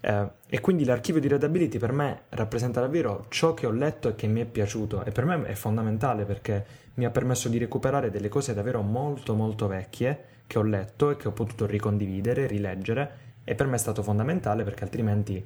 Eh, 0.00 0.28
e 0.48 0.60
quindi 0.60 0.84
l'archivio 0.84 1.20
di 1.20 1.28
Readability 1.28 1.78
per 1.78 1.92
me 1.92 2.22
rappresenta 2.30 2.80
davvero 2.80 3.26
ciò 3.28 3.54
che 3.54 3.66
ho 3.66 3.70
letto 3.70 4.08
e 4.08 4.14
che 4.14 4.26
mi 4.26 4.40
è 4.40 4.44
piaciuto 4.44 5.04
e 5.04 5.10
per 5.10 5.24
me 5.24 5.44
è 5.44 5.54
fondamentale 5.54 6.24
perché 6.24 6.64
mi 6.96 7.04
ha 7.04 7.10
permesso 7.10 7.48
di 7.48 7.58
recuperare 7.58 8.10
delle 8.10 8.28
cose 8.28 8.54
davvero 8.54 8.82
molto 8.82 9.34
molto 9.34 9.66
vecchie 9.66 10.34
che 10.46 10.58
ho 10.58 10.62
letto 10.62 11.10
e 11.10 11.16
che 11.16 11.28
ho 11.28 11.32
potuto 11.32 11.66
ricondividere, 11.66 12.46
rileggere 12.46 13.24
e 13.44 13.54
per 13.54 13.66
me 13.66 13.76
è 13.76 13.78
stato 13.78 14.02
fondamentale 14.02 14.64
perché 14.64 14.84
altrimenti 14.84 15.44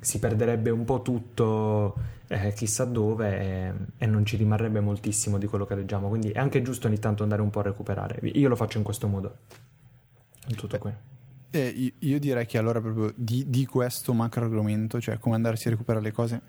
si 0.00 0.18
perderebbe 0.18 0.70
un 0.70 0.84
po' 0.84 1.02
tutto 1.02 1.94
eh, 2.26 2.52
chissà 2.52 2.84
dove 2.84 3.38
e, 3.38 3.72
e 3.98 4.06
non 4.06 4.24
ci 4.24 4.36
rimarrebbe 4.36 4.80
moltissimo 4.80 5.36
di 5.36 5.46
quello 5.46 5.66
che 5.66 5.74
leggiamo. 5.74 6.08
Quindi 6.08 6.30
è 6.30 6.38
anche 6.38 6.62
giusto 6.62 6.86
ogni 6.86 6.98
tanto 6.98 7.22
andare 7.22 7.42
un 7.42 7.50
po' 7.50 7.60
a 7.60 7.64
recuperare. 7.64 8.18
Io 8.28 8.48
lo 8.48 8.56
faccio 8.56 8.78
in 8.78 8.84
questo 8.84 9.08
modo. 9.08 9.36
È 10.46 10.52
tutto 10.54 10.78
qui. 10.78 10.92
E 11.50 11.66
io- 11.66 11.92
io 11.98 12.18
direi 12.18 12.46
che 12.46 12.56
allora 12.56 12.80
proprio 12.80 13.12
di, 13.14 13.44
di 13.48 13.66
questo 13.66 14.14
macro 14.14 14.44
argomento, 14.44 15.00
cioè 15.00 15.18
come 15.18 15.34
andarsi 15.34 15.66
a 15.66 15.70
recuperare 15.72 16.04
le 16.04 16.12
cose, 16.12 16.40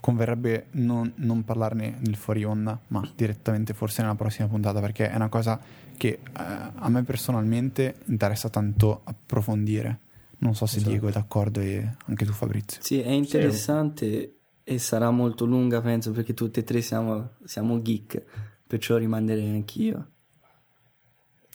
converrebbe 0.00 0.66
non, 0.72 1.12
non 1.16 1.44
parlarne 1.44 1.96
nel 2.00 2.16
fuori 2.16 2.44
onda, 2.44 2.78
ma 2.88 3.08
direttamente 3.14 3.74
forse 3.74 4.02
nella 4.02 4.14
prossima 4.14 4.48
puntata, 4.48 4.80
perché 4.80 5.10
è 5.10 5.14
una 5.16 5.28
cosa 5.28 5.60
che 5.96 6.08
eh, 6.08 6.20
a 6.32 6.88
me 6.88 7.02
personalmente 7.02 7.96
interessa 8.06 8.48
tanto 8.48 9.00
approfondire. 9.04 10.00
Non 10.38 10.54
so 10.54 10.66
se 10.66 10.76
Esatto. 10.76 10.90
Diego 10.92 11.08
è 11.08 11.12
d'accordo 11.12 11.60
e 11.60 11.96
anche 12.06 12.24
tu 12.24 12.32
Fabrizio. 12.32 12.80
Sì, 12.82 13.00
è 13.00 13.10
interessante 13.10 14.34
e 14.62 14.78
sarà 14.78 15.10
molto 15.10 15.44
lunga, 15.46 15.80
penso, 15.80 16.12
perché 16.12 16.34
tutti 16.34 16.60
e 16.60 16.64
tre 16.64 16.80
siamo, 16.80 17.30
siamo 17.44 17.80
geek, 17.82 18.22
perciò 18.66 18.96
rimanderei 18.96 19.48
anch'io. 19.50 20.10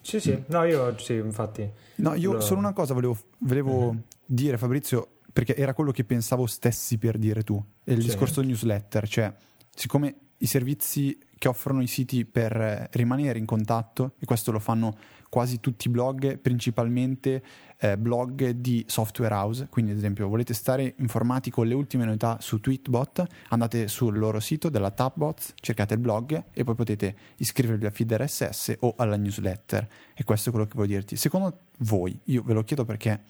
sì 0.02 0.20
sì 0.20 0.44
no 0.48 0.64
io 0.64 0.98
sì 0.98 1.14
infatti 1.16 1.72
No, 1.98 2.16
io 2.16 2.34
Lo- 2.34 2.42
solo 2.42 2.60
una 2.60 2.74
cosa 2.74 2.94
volevo, 2.94 3.16
volevo 3.40 3.94
Mhm. 3.94 4.04
dire, 4.26 4.58
Fabrizio, 4.58 5.13
perché 5.34 5.56
era 5.56 5.74
quello 5.74 5.92
che 5.92 6.04
pensavo 6.04 6.46
stessi 6.46 6.98
per 6.98 7.18
dire 7.18 7.44
tu. 7.44 7.62
È 7.84 7.92
il 7.92 8.02
Sì. 8.02 8.06
discorso 8.08 8.42
newsletter, 8.42 9.08
cioè, 9.08 9.34
siccome 9.76 10.16
i 10.38 10.46
servizi 10.46 11.18
che 11.38 11.48
offrono 11.48 11.82
i 11.82 11.88
siti 11.88 12.24
per 12.26 12.56
eh, 12.56 12.88
rimanere 12.94 13.40
in 13.40 13.46
contatto, 13.46 14.14
e 14.20 14.26
questo 14.26 14.52
lo 14.52 14.60
fanno 14.60 14.96
quasi 15.30 15.60
tutti 15.60 15.88
i 15.88 15.92
blog, 15.92 16.38
principalmente 16.38 17.44
eh, 17.80 17.98
blog 17.98 18.52
di 18.52 18.86
software 18.88 19.34
house, 19.34 19.68
quindi 19.70 19.92
ad 19.92 19.98
esempio 19.98 20.28
volete 20.28 20.54
stare 20.54 20.94
informati 21.00 21.50
con 21.50 21.66
le 21.68 21.74
ultime 21.74 22.06
novità 22.06 22.38
su 22.40 22.60
Tweetbot, 22.60 23.24
andate 23.50 23.88
sul 23.88 24.18
loro 24.18 24.40
sito 24.40 24.70
della 24.70 24.92
Tapbots, 24.92 25.54
cercate 25.56 25.96
il 25.96 26.00
blog 26.00 26.46
e 26.54 26.64
poi 26.64 26.76
potete 26.76 27.16
iscrivervi 27.38 27.86
al 27.86 27.92
feed 27.92 28.14
RSS 28.14 28.76
o 28.82 28.94
alla 28.98 29.18
newsletter. 29.18 29.88
E 30.14 30.24
questo 30.24 30.50
è 30.50 30.52
quello 30.52 30.68
che 30.68 30.76
voglio 30.76 30.96
dirti. 30.96 31.16
Secondo 31.16 31.62
voi, 31.80 32.18
io 32.26 32.44
ve 32.44 32.54
lo 32.54 32.64
chiedo 32.64 32.86
perché 32.86 33.22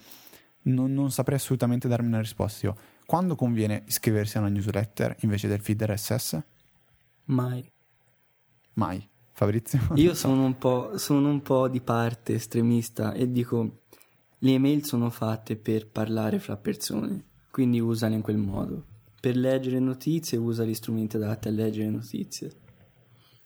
non, 0.64 0.93
non 0.93 1.11
saprei 1.11 1.38
assolutamente 1.38 1.88
darmi 1.88 2.07
una 2.07 2.20
risposta 2.20 2.68
io. 2.68 2.76
Quando 3.05 3.36
conviene 3.36 3.84
iscriversi 3.88 4.38
a 4.38 4.41
una 4.41 4.49
newsletter 4.49 5.18
invece 5.22 5.47
del 5.47 5.59
feed 5.59 5.84
RSS? 5.84 6.41
Mai. 7.26 7.70
Mai. 8.74 9.09
Fabrizio? 9.32 9.80
Io 9.95 10.14
sono 10.14 10.45
un, 10.45 10.57
po', 10.57 10.97
sono 10.97 11.30
un 11.30 11.41
po' 11.41 11.68
di 11.68 11.82
parte 11.82 12.36
estremista 12.36 13.14
e 13.14 13.32
dico 13.32 13.82
le 14.38 14.51
email 14.51 14.86
sono 14.86 15.09
fatte 15.09 15.55
per 15.55 15.88
parlare 15.88 16.38
fra 16.38 16.55
persone, 16.55 17.24
quindi 17.49 17.80
usale 17.80 18.16
in 18.16 18.22
quel 18.22 18.38
modo. 18.38 18.86
Per 19.20 19.36
leggere 19.36 19.80
notizie 19.80 20.38
usa 20.38 20.66
gli 20.66 20.74
strumenti 20.74 21.16
adatti 21.16 21.47
a 21.47 21.51
leggere 21.51 21.89
notizie. 21.89 22.51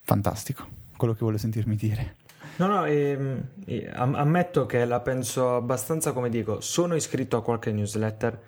Fantastico, 0.02 0.68
quello 0.98 1.14
che 1.14 1.20
volevo 1.20 1.40
sentirmi 1.40 1.76
dire. 1.76 2.17
No, 2.58 2.68
no, 2.68 2.86
ehm, 2.86 3.50
eh, 3.66 3.90
am- 3.94 4.16
ammetto 4.16 4.66
che 4.66 4.86
la 4.86 5.00
penso 5.02 5.56
abbastanza 5.56 6.12
come 6.12 6.30
dico, 6.30 6.60
sono 6.60 6.96
iscritto 6.96 7.38
a 7.38 7.44
qualche 7.44 7.72
newsletter, 7.72 8.40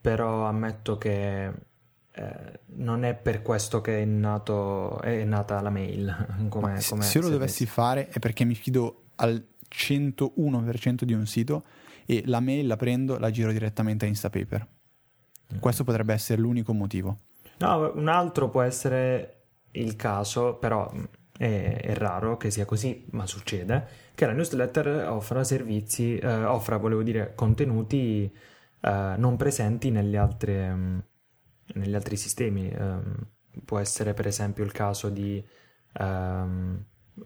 però 0.00 0.46
ammetto 0.46 0.96
che 0.96 1.52
eh, 2.14 2.60
non 2.76 3.04
è 3.04 3.14
per 3.14 3.42
questo 3.42 3.80
che 3.80 4.02
è, 4.02 4.04
nato, 4.04 5.00
è 5.00 5.24
nata 5.24 5.60
la 5.60 5.70
mail. 5.70 6.46
Come, 6.48 6.80
se, 6.80 6.90
come 6.90 7.02
se 7.02 7.20
lo 7.20 7.28
dovessi 7.28 7.66
fare 7.66 8.08
è 8.08 8.18
perché 8.18 8.44
mi 8.44 8.54
fido 8.54 9.04
al 9.16 9.42
101% 9.68 11.04
di 11.04 11.12
un 11.14 11.26
sito 11.26 11.64
e 12.04 12.22
la 12.26 12.40
mail 12.40 12.66
la 12.66 12.76
prendo, 12.76 13.18
la 13.18 13.30
giro 13.30 13.52
direttamente 13.52 14.04
a 14.04 14.08
Instapaper. 14.08 14.66
Mm. 15.54 15.58
Questo 15.58 15.84
potrebbe 15.84 16.12
essere 16.12 16.40
l'unico 16.40 16.72
motivo. 16.72 17.18
No, 17.58 17.92
un 17.94 18.08
altro 18.08 18.48
può 18.48 18.62
essere 18.62 19.36
il 19.72 19.96
caso, 19.96 20.54
però 20.56 20.90
mh, 20.90 21.08
è, 21.36 21.80
è 21.82 21.94
raro 21.94 22.36
che 22.36 22.50
sia 22.50 22.64
così, 22.64 23.06
ma 23.10 23.26
succede, 23.26 23.86
che 24.14 24.26
la 24.26 24.32
newsletter 24.32 25.08
offra 25.08 25.44
servizi, 25.44 26.16
eh, 26.16 26.44
offra, 26.44 26.76
volevo 26.76 27.02
dire, 27.02 27.32
contenuti 27.34 28.30
eh, 28.80 29.14
non 29.16 29.36
presenti 29.36 29.90
nelle 29.90 30.18
altre, 30.18 30.74
mh, 30.74 31.04
negli 31.74 31.94
altri 31.94 32.16
sistemi. 32.16 32.68
Ehm, 32.70 33.26
può 33.64 33.78
essere 33.78 34.14
per 34.14 34.26
esempio 34.26 34.64
il 34.64 34.72
caso 34.72 35.08
di, 35.08 35.42
ehm, 35.94 36.84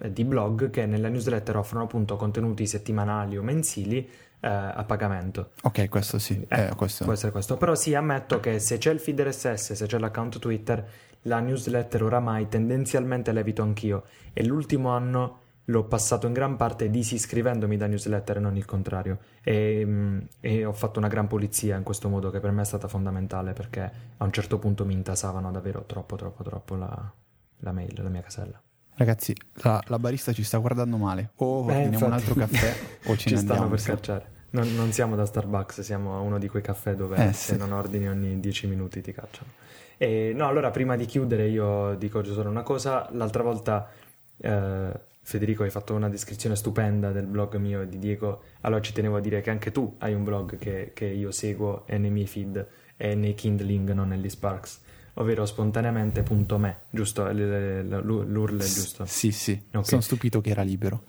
di 0.09 0.25
blog 0.25 0.71
che 0.71 0.87
nella 0.87 1.09
newsletter 1.09 1.57
offrono 1.57 1.85
appunto 1.85 2.17
contenuti 2.17 2.67
settimanali 2.67 3.37
o 3.37 3.43
mensili 3.43 4.09
eh, 4.47 4.70
a 4.78 4.84
pagamento. 4.84 5.51
Ok, 5.62 5.88
questo 5.88 6.18
sì. 6.18 6.44
Eh, 6.49 6.66
eh, 6.66 6.74
questo- 6.76 7.05
Può 7.05 7.12
essere 7.12 7.32
questo. 7.32 7.57
Però 7.57 7.74
sì, 7.74 7.94
ammetto 7.94 8.38
che 8.40 8.59
se 8.61 8.78
c'è 8.78 8.92
il 8.92 9.01
feed 9.01 9.20
RSS, 9.20 9.72
se 9.72 9.86
c'è 9.86 9.99
l'account 9.99 10.38
Twitter, 10.38 10.86
la 11.22 11.40
newsletter 11.40 12.05
oramai 12.05 12.49
tendenzialmente 12.49 13.32
l'evito 13.32 13.62
anch'io. 13.62 14.05
E 14.32 14.44
l'ultimo 14.44 14.90
anno 14.90 15.38
l'ho 15.68 15.82
passato 15.84 16.28
in 16.28 16.32
gran 16.32 16.55
parte 16.57 16.88
disiscrivendomi 16.90 17.76
da 17.76 17.88
newsletter 17.88 18.36
e 18.36 18.40
non 18.40 18.57
il 18.57 18.64
contrario. 18.64 19.18
E, 19.42 19.82
mm, 19.84 20.18
e 20.38 20.64
ho 20.64 20.72
fatto 20.72 21.01
una 21.01 21.09
gran 21.09 21.26
pulizia 21.26 21.76
in 21.76 21.82
questo 21.82 22.09
modo 22.09 22.30
che 22.30 22.38
per 22.38 22.53
me 22.53 22.62
è 22.62 22.64
stata 22.64 22.86
fondamentale 22.86 23.53
perché 23.53 23.90
a 24.16 24.22
un 24.24 24.30
certo 24.32 24.59
punto 24.61 24.84
mi 24.84 24.92
intasavano 24.94 25.51
davvero 25.51 25.82
troppo, 25.84 26.14
troppo, 26.14 26.44
troppo 26.44 26.76
la, 26.76 27.12
la 27.59 27.72
mail, 27.72 28.01
la 28.01 28.09
mia 28.09 28.22
casella. 28.22 28.61
Ragazzi, 28.99 29.34
la, 29.62 29.82
la 29.88 29.99
barista 29.99 30.32
ci 30.32 30.44
sta 30.44 30.57
guardando 30.59 30.97
male. 30.99 31.32
O 31.36 31.68
Eh, 31.70 31.74
ordiniamo 31.74 32.07
un 32.07 32.12
infatti, 32.12 32.12
altro 32.12 32.34
caffè 32.34 32.76
o 33.11 33.16
ci 33.18 33.30
ne 33.30 33.36
stanno 33.38 33.62
andiamo. 33.62 33.68
per 33.74 33.82
cacciare. 33.82 34.26
Non, 34.51 34.74
non 34.74 34.92
siamo 34.92 35.16
da 35.16 35.26
Starbucks, 35.26 35.80
siamo 35.80 36.16
a 36.16 36.20
uno 36.20 36.38
di 36.38 36.49
quei 36.49 36.62
caffè 36.62 36.94
dove 36.94 37.16
Eh, 37.28 37.32
se 37.32 37.53
sì. 37.53 37.57
non 37.59 37.72
ordini 37.72 38.09
ogni 38.09 38.40
10 38.40 38.66
minuti 38.68 39.01
ti 39.03 39.12
cacciano. 39.12 39.51
E, 39.99 40.32
no, 40.34 40.47
allora 40.47 40.70
prima 40.70 40.97
di 40.97 41.05
chiudere 41.07 41.49
io 41.49 41.94
dico 41.97 42.22
solo 42.24 42.49
una 42.51 42.62
cosa. 42.62 43.09
L'altra 43.12 43.42
volta 43.42 43.90
eh, 44.38 44.90
Federico 45.22 45.64
hai 45.64 45.70
fatto 45.70 45.94
una 45.94 46.09
descrizione 46.09 46.55
stupenda 46.55 47.11
del 47.12 47.26
blog 47.26 47.57
mio 47.57 47.82
e 47.82 47.88
di 47.88 47.99
Diego. 47.99 48.42
Allora 48.62 48.80
ci 48.80 48.92
tenevo 48.92 49.16
a 49.16 49.20
dire 49.20 49.40
che 49.40 49.51
anche 49.51 49.72
tu 49.72 49.97
hai 49.99 50.14
un 50.14 50.22
blog 50.24 50.59
che, 50.59 50.92
che 50.94 51.07
io 51.07 51.32
seguo 51.32 51.84
e 51.86 51.99
nei 51.99 52.11
miei 52.11 52.26
feed 52.26 52.66
e 52.97 53.14
nei 53.14 53.34
Kindling, 53.34 53.90
non 53.92 54.09
negli 54.09 54.28
Sparks, 54.30 54.80
ovvero 55.14 55.44
spontaneamente.me, 55.44 56.76
giusto? 56.90 57.30
L'URL 57.30 58.61
è 58.61 58.64
giusto? 58.64 59.05
Sì, 59.07 59.32
sì. 59.32 59.61
Ok. 59.74 59.86
Sono 59.86 60.01
stupito 60.01 60.40
che 60.40 60.51
era 60.51 60.62
libero. 60.62 61.03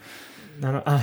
No, 0.60 0.72
no, 0.72 0.82
ah, 0.84 1.00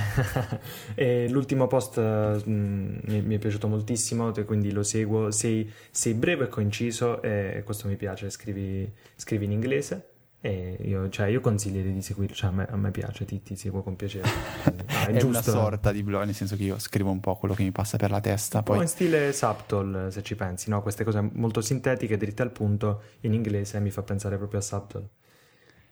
l'ultimo 1.29 1.67
post 1.67 1.97
eh, 1.97 2.01
mh, 2.01 2.99
mi, 3.05 3.21
mi 3.21 3.35
è 3.35 3.39
piaciuto 3.39 3.67
moltissimo, 3.67 4.31
quindi 4.45 4.71
lo 4.71 4.83
seguo. 4.83 5.31
Sei, 5.31 5.71
sei 5.91 6.13
breve 6.13 6.45
e 6.45 6.47
conciso 6.47 7.21
e 7.21 7.61
questo 7.65 7.87
mi 7.87 7.95
piace. 7.95 8.29
Scrivi, 8.29 8.91
scrivi 9.15 9.45
in 9.45 9.51
inglese 9.51 10.09
e 10.45 10.77
io, 10.81 11.09
cioè, 11.09 11.25
io 11.25 11.41
consiglierei 11.41 11.91
di 11.91 12.03
seguirlo. 12.03 12.35
Cioè, 12.35 12.49
a, 12.49 12.53
me, 12.53 12.67
a 12.69 12.75
me 12.75 12.91
piace, 12.91 13.25
ti, 13.25 13.41
ti 13.41 13.55
seguo 13.55 13.81
con 13.81 13.95
piacere. 13.95 14.29
No, 14.65 14.83
è, 14.85 15.13
È, 15.17 15.23
una 15.23 15.41
sorta 15.41 15.91
di 15.91 16.03
blog, 16.03 16.25
nel 16.25 16.35
senso 16.35 16.55
che 16.55 16.63
io 16.63 16.77
scrivo 16.77 17.09
un 17.09 17.19
po' 17.19 17.35
quello 17.35 17.55
che 17.55 17.63
mi 17.63 17.71
passa 17.71 17.97
per 17.97 18.11
la 18.11 18.21
testa. 18.21 18.59
Un 18.59 18.63
po' 18.63 18.73
Poi 18.73 18.81
in 18.83 18.87
stile 18.87 19.33
Subtle, 19.33 20.11
se 20.11 20.21
ci 20.21 20.35
pensi, 20.35 20.69
no? 20.69 20.83
Queste 20.83 21.03
cose 21.03 21.27
molto 21.33 21.61
sintetiche, 21.61 22.15
dritte 22.15 22.43
al 22.43 22.51
punto, 22.51 23.01
in 23.21 23.33
inglese 23.33 23.79
mi 23.79 23.89
fa 23.89 24.03
pensare 24.03 24.37
proprio 24.37 24.59
a 24.59 24.61
Subtle. 24.61 25.09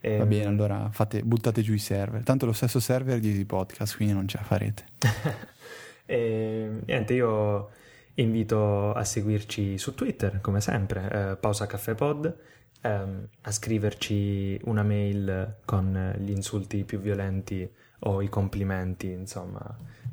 E- 0.05 0.17
va 0.17 0.25
bene, 0.25 0.47
allora 0.47 0.89
fate, 0.91 1.23
buttate 1.23 1.61
giù 1.61 1.71
i 1.71 1.77
server. 1.79 2.23
Tanto 2.23 2.45
lo 2.45 2.51
stesso 2.51 2.81
server 2.81 3.19
di 3.19 3.29
Easy 3.29 3.45
Podcast, 3.45 3.95
quindi 3.95 4.13
non 4.13 4.27
ce 4.27 4.35
la 4.37 4.43
farete. 4.43 4.83
e 6.05 6.69
niente, 6.85 7.13
io 7.13 7.69
invito 8.15 8.91
a 8.91 9.01
seguirci 9.05 9.77
su 9.77 9.95
Twitter, 9.95 10.41
come 10.41 10.59
sempre, 10.59 11.29
eh, 11.31 11.37
Pausa 11.37 11.67
Caffè 11.67 11.95
Pod, 11.95 12.35
ehm, 12.81 13.27
a 13.43 13.51
scriverci 13.51 14.59
una 14.65 14.83
mail 14.83 15.59
con 15.63 16.15
gli 16.19 16.31
insulti 16.31 16.83
più 16.83 16.99
violenti 16.99 17.65
o 17.99 18.21
i 18.21 18.27
complimenti, 18.27 19.09
insomma, 19.09 19.61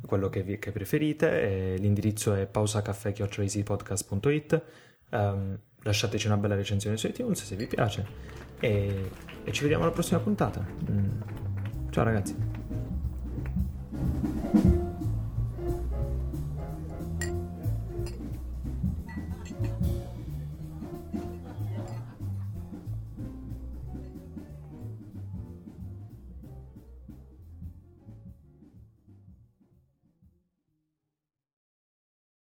quello 0.07 0.29
che, 0.29 0.45
vi- 0.45 0.61
che 0.61 0.71
preferite. 0.71 1.43
E 1.43 1.75
l'indirizzo 1.79 2.33
è 2.35 2.47
pausacaffè.easypodcast.it. 2.47 4.63
Ehm, 5.11 5.59
lasciateci 5.83 6.29
una 6.29 6.37
bella 6.37 6.55
recensione 6.55 6.97
su 6.97 7.09
iTunes 7.09 7.45
se 7.45 7.57
vi 7.57 7.67
piace. 7.67 8.07
E, 8.61 9.11
e 9.45 9.53
ci 9.53 9.63
vediamo 9.63 9.85
alla 9.85 9.93
prossima 9.93 10.21
puntata. 10.21 10.65
Mm. 10.91 11.21
Ciao 11.91 12.05
ragazzi. 12.05 12.37